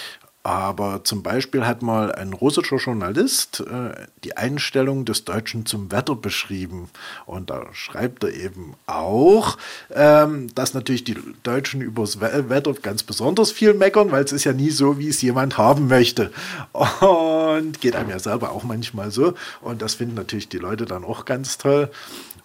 Aber 0.41 1.03
zum 1.03 1.21
Beispiel 1.21 1.65
hat 1.67 1.81
mal 1.81 2.13
ein 2.13 2.31
russischer 2.31 2.77
Journalist 2.77 3.59
äh, 3.59 4.07
die 4.23 4.37
Einstellung 4.37 5.03
des 5.03 5.25
Deutschen 5.25 5.65
zum 5.65 5.91
Wetter 5.91 6.15
beschrieben. 6.15 6.89
Und 7.25 7.49
da 7.49 7.65
schreibt 7.73 8.23
er 8.23 8.33
eben 8.33 8.75
auch, 8.87 9.57
ähm, 9.93 10.47
dass 10.55 10.73
natürlich 10.73 11.03
die 11.03 11.17
Deutschen 11.43 11.81
übers 11.81 12.21
Wetter 12.21 12.73
ganz 12.73 13.03
besonders 13.03 13.51
viel 13.51 13.73
meckern, 13.73 14.11
weil 14.11 14.23
es 14.23 14.31
ist 14.31 14.45
ja 14.45 14.53
nie 14.53 14.69
so, 14.69 14.97
wie 14.97 15.09
es 15.09 15.21
jemand 15.21 15.57
haben 15.57 15.87
möchte. 15.87 16.31
Und 16.71 17.81
geht 17.81 17.97
einem 17.97 18.09
ja 18.09 18.19
selber 18.19 18.51
auch 18.51 18.63
manchmal 18.63 19.11
so. 19.11 19.33
Und 19.59 19.81
das 19.81 19.95
finden 19.95 20.15
natürlich 20.15 20.47
die 20.47 20.57
Leute 20.57 20.85
dann 20.85 21.03
auch 21.03 21.25
ganz 21.25 21.57
toll. 21.57 21.91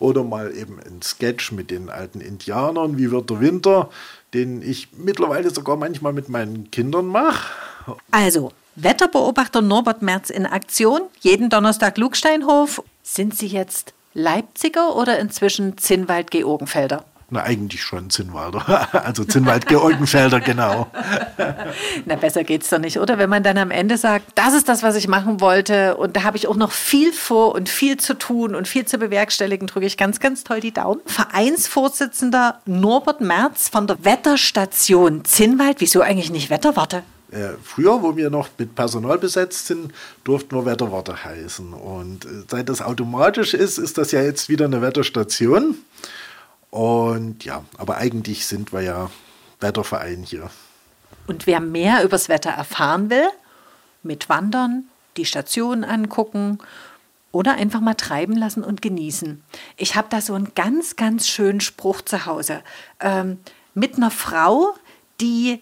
Oder 0.01 0.25
mal 0.25 0.53
eben 0.57 0.81
ein 0.81 1.01
Sketch 1.01 1.53
mit 1.53 1.71
den 1.71 1.89
alten 1.91 2.21
Indianern, 2.21 2.99
wie 2.99 3.13
wird 3.13 3.31
der 3.31 3.41
Winter, 3.41 3.89
den 4.35 4.63
ich 4.63 4.89
mittlerweile 4.97 5.51
sogar 5.51 5.77
manchmal 5.77 6.13
mit 6.13 6.29
meinen 6.29 6.73
Kindern 6.73 7.07
mache. 7.07 7.53
Also, 8.11 8.53
Wetterbeobachter 8.77 9.63
Norbert 9.63 10.03
Merz 10.03 10.31
in 10.31 10.47
Aktion, 10.47 11.03
jeden 11.21 11.49
Donnerstag 11.49 11.97
Lugsteinhof. 11.97 12.83
Sind 13.03 13.37
Sie 13.37 13.47
jetzt 13.47 13.95
Leipziger 14.15 14.97
oder 14.97 15.19
inzwischen 15.19 15.79
Zinnwald-Georgenfelder? 15.79 17.05
Na, 17.31 17.43
eigentlich 17.43 17.83
schon 17.83 18.11
Zinnwalder. 18.11 18.89
Also 19.05 19.25
Zinnwald-Georgenfelder, 19.25 20.41
genau. 20.41 20.87
Na, 22.05 22.17
besser 22.17 22.45
geht's 22.45 22.69
doch 22.71 22.79
nicht, 22.79 22.99
oder? 22.99 23.19
Wenn 23.19 23.31
man 23.31 23.43
dann 23.43 23.59
am 23.59 23.71
Ende 23.71 23.97
sagt, 23.97 24.27
das 24.35 24.55
ist 24.55 24.69
das, 24.69 24.83
was 24.83 24.95
ich 24.95 25.09
machen 25.09 25.41
wollte 25.41 25.97
und 25.97 26.17
da 26.17 26.23
habe 26.23 26.37
ich 26.37 26.47
auch 26.47 26.57
noch 26.57 26.71
viel 26.73 27.13
vor 27.13 27.55
und 27.55 27.69
viel 27.69 27.97
zu 27.97 28.15
tun 28.15 28.55
und 28.55 28.69
viel 28.69 28.85
zu 28.85 28.99
bewerkstelligen, 28.99 29.67
drücke 29.67 29.87
ich 29.87 29.97
ganz, 29.97 30.21
ganz 30.21 30.45
toll 30.45 30.61
die 30.61 30.73
Daumen. 30.73 31.01
Vereinsvorsitzender 31.07 32.61
Norbert 32.67 33.21
Merz 33.21 33.69
von 33.69 33.87
der 33.87 34.05
Wetterstation 34.05 35.25
Zinnwald. 35.25 35.81
Wieso 35.81 36.03
eigentlich 36.03 36.31
nicht 36.31 36.51
Wetterwarte? 36.51 37.03
Äh, 37.35 37.57
früher, 37.61 38.01
wo 38.01 38.17
wir 38.17 38.31
noch 38.31 38.49
mit 38.59 38.77
Personal 38.77 39.19
besetzt 39.19 39.67
sind, 39.67 39.93
durften 40.23 40.55
wir 40.55 40.67
Wetterwarte 40.67 41.25
heißen. 41.25 41.73
Und 41.73 42.25
äh, 42.25 42.45
seit 42.49 42.69
das 42.69 42.81
automatisch 42.81 43.55
ist, 43.55 43.79
ist 43.79 43.99
das 43.99 44.13
ja 44.13 44.23
jetzt 44.23 44.49
wieder 44.49 44.67
eine 44.67 44.81
Wetterstation. 44.81 45.77
Und 46.71 47.45
ja, 47.45 47.65
aber 47.77 47.97
eigentlich 47.97 48.47
sind 48.47 48.73
wir 48.73 48.83
ja 48.83 49.11
Wetterverein 49.59 50.23
hier. 50.23 50.49
Und 51.27 51.49
wer 51.49 51.59
mehr 51.59 52.05
übers 52.05 52.29
Wetter 52.29 52.51
erfahren 52.51 53.11
will, 53.11 53.27
mit 54.05 54.29
Wandern, 54.29 54.85
die 55.17 55.25
Station 55.25 55.83
angucken 55.83 56.59
oder 57.33 57.55
einfach 57.55 57.81
mal 57.81 57.95
treiben 57.95 58.37
lassen 58.37 58.63
und 58.63 58.81
genießen. 58.81 59.43
Ich 59.77 59.97
habe 59.97 60.07
da 60.09 60.21
so 60.21 60.35
einen 60.35 60.53
ganz, 60.55 60.95
ganz 60.95 61.27
schönen 61.27 61.61
Spruch 61.61 62.01
zu 62.03 62.27
Hause. 62.27 62.63
Ähm, 63.01 63.39
mit 63.75 63.97
einer 63.97 64.13
Frau, 64.13 64.75
die 65.21 65.61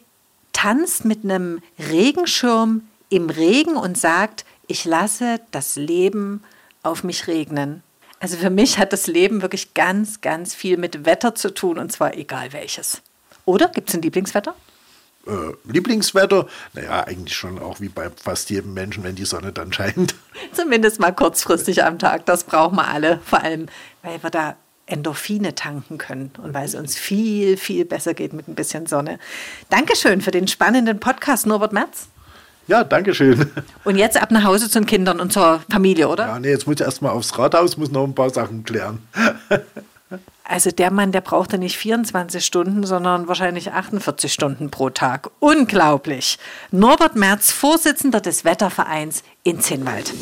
tanzt 0.63 1.05
mit 1.05 1.25
einem 1.25 1.61
Regenschirm 1.77 2.83
im 3.09 3.31
Regen 3.31 3.77
und 3.77 3.99
sagt, 3.99 4.45
ich 4.69 4.85
lasse 4.85 5.41
das 5.51 5.75
Leben 5.75 6.45
auf 6.85 7.03
mich 7.03 7.27
regnen. 7.27 7.83
Also 8.21 8.37
für 8.37 8.49
mich 8.49 8.79
hat 8.79 8.93
das 8.93 9.09
Leben 9.09 9.43
wirklich 9.43 9.75
ganz, 9.75 10.21
ganz 10.21 10.55
viel 10.55 10.77
mit 10.77 11.05
Wetter 11.05 11.35
zu 11.35 11.53
tun 11.53 11.79
und 11.79 11.91
zwar 11.91 12.15
egal 12.15 12.53
welches. 12.53 13.03
Oder 13.45 13.67
gibt 13.69 13.89
es 13.89 13.97
ein 13.97 14.03
Lieblingswetter? 14.03 14.55
Äh, 15.27 15.33
Lieblingswetter? 15.65 16.47
Naja, 16.75 17.09
eigentlich 17.09 17.37
schon 17.37 17.59
auch 17.59 17.81
wie 17.81 17.89
bei 17.89 18.09
fast 18.11 18.49
jedem 18.49 18.73
Menschen, 18.73 19.03
wenn 19.03 19.17
die 19.17 19.25
Sonne 19.25 19.53
dann 19.53 19.73
scheint. 19.73 20.15
Zumindest 20.53 21.01
mal 21.01 21.13
kurzfristig 21.13 21.83
am 21.83 21.99
Tag. 21.99 22.25
Das 22.27 22.45
brauchen 22.45 22.77
wir 22.77 22.87
alle. 22.87 23.19
Vor 23.25 23.43
allem, 23.43 23.67
weil 24.03 24.23
wir 24.23 24.31
da 24.31 24.55
Endorphine 24.87 25.55
tanken 25.55 25.99
können 25.99 26.31
und 26.43 26.55
weil 26.55 26.65
es 26.65 26.75
uns 26.75 26.97
viel, 26.97 27.57
viel 27.57 27.85
besser 27.85 28.15
geht 28.15 28.33
mit 28.33 28.49
ein 28.49 28.55
bisschen 28.55 28.87
Sonne. 28.87 29.19
Dankeschön 29.71 30.21
für 30.21 30.31
den 30.31 30.49
spannenden 30.49 31.01
Podcast, 31.01 31.47
Norbert 31.47 31.73
Merz. 31.73 32.09
Ja, 32.69 32.85
danke 32.85 33.15
schön. 33.15 33.51
Und 33.85 33.97
jetzt 33.97 34.21
ab 34.21 34.31
nach 34.31 34.45
Hause 34.45 34.71
zu 34.71 34.79
den 34.79 34.87
Kindern 34.87 35.21
und 35.21 35.33
zur 35.33 35.63
Familie, 35.71 36.09
oder? 36.09 36.27
Ja, 36.27 36.39
nee, 36.39 36.51
jetzt 36.51 36.67
muss 36.67 36.77
ich 36.77 36.83
erstmal 36.83 37.13
aufs 37.13 37.37
Rathaus, 37.37 37.77
muss 37.77 37.91
noch 37.91 38.05
ein 38.05 38.15
paar 38.15 38.31
Sachen 38.31 38.65
klären. 38.65 39.01
Also 40.45 40.71
der 40.71 40.91
Mann, 40.91 41.13
der 41.13 41.23
brauchte 41.23 41.57
nicht 41.57 41.77
24 41.79 42.45
Stunden, 42.45 42.85
sondern 42.85 43.27
wahrscheinlich 43.27 43.73
48 43.73 44.31
Stunden 44.31 44.71
pro 44.71 44.91
Tag. 44.91 45.31
Unglaublich. 45.39 46.39
Norbert 46.71 47.17
Merz, 47.17 47.53
Vorsitzender 47.53 48.21
des 48.21 48.45
Wettervereins 48.45 49.23
in 49.45 49.61
Zinnwald. 49.61 50.13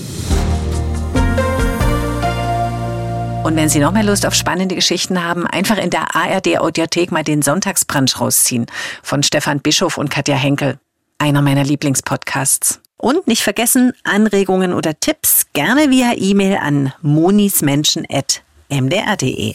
Und 3.42 3.56
wenn 3.56 3.70
Sie 3.70 3.78
noch 3.78 3.92
mehr 3.92 4.02
Lust 4.02 4.26
auf 4.26 4.34
spannende 4.34 4.74
Geschichten 4.74 5.24
haben, 5.24 5.46
einfach 5.46 5.78
in 5.78 5.88
der 5.90 6.14
ARD 6.14 6.58
Audiothek 6.58 7.10
mal 7.10 7.24
den 7.24 7.40
Sonntagsbrunch 7.40 8.20
rausziehen 8.20 8.66
von 9.02 9.22
Stefan 9.22 9.60
Bischof 9.60 9.96
und 9.96 10.10
Katja 10.10 10.36
Henkel. 10.36 10.78
Einer 11.18 11.40
meiner 11.40 11.64
Lieblingspodcasts. 11.64 12.82
Und 12.98 13.26
nicht 13.26 13.42
vergessen, 13.42 13.94
Anregungen 14.04 14.74
oder 14.74 15.00
Tipps 15.00 15.46
gerne 15.54 15.88
via 15.90 16.12
E-Mail 16.16 16.58
an 16.58 16.92
monismenschen.mdr.de. 17.00 19.54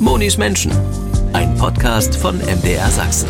Monis 0.00 0.36
Menschen, 0.36 0.72
ein 1.32 1.56
Podcast 1.56 2.16
von 2.16 2.38
MDR 2.38 2.90
Sachsen. 2.90 3.28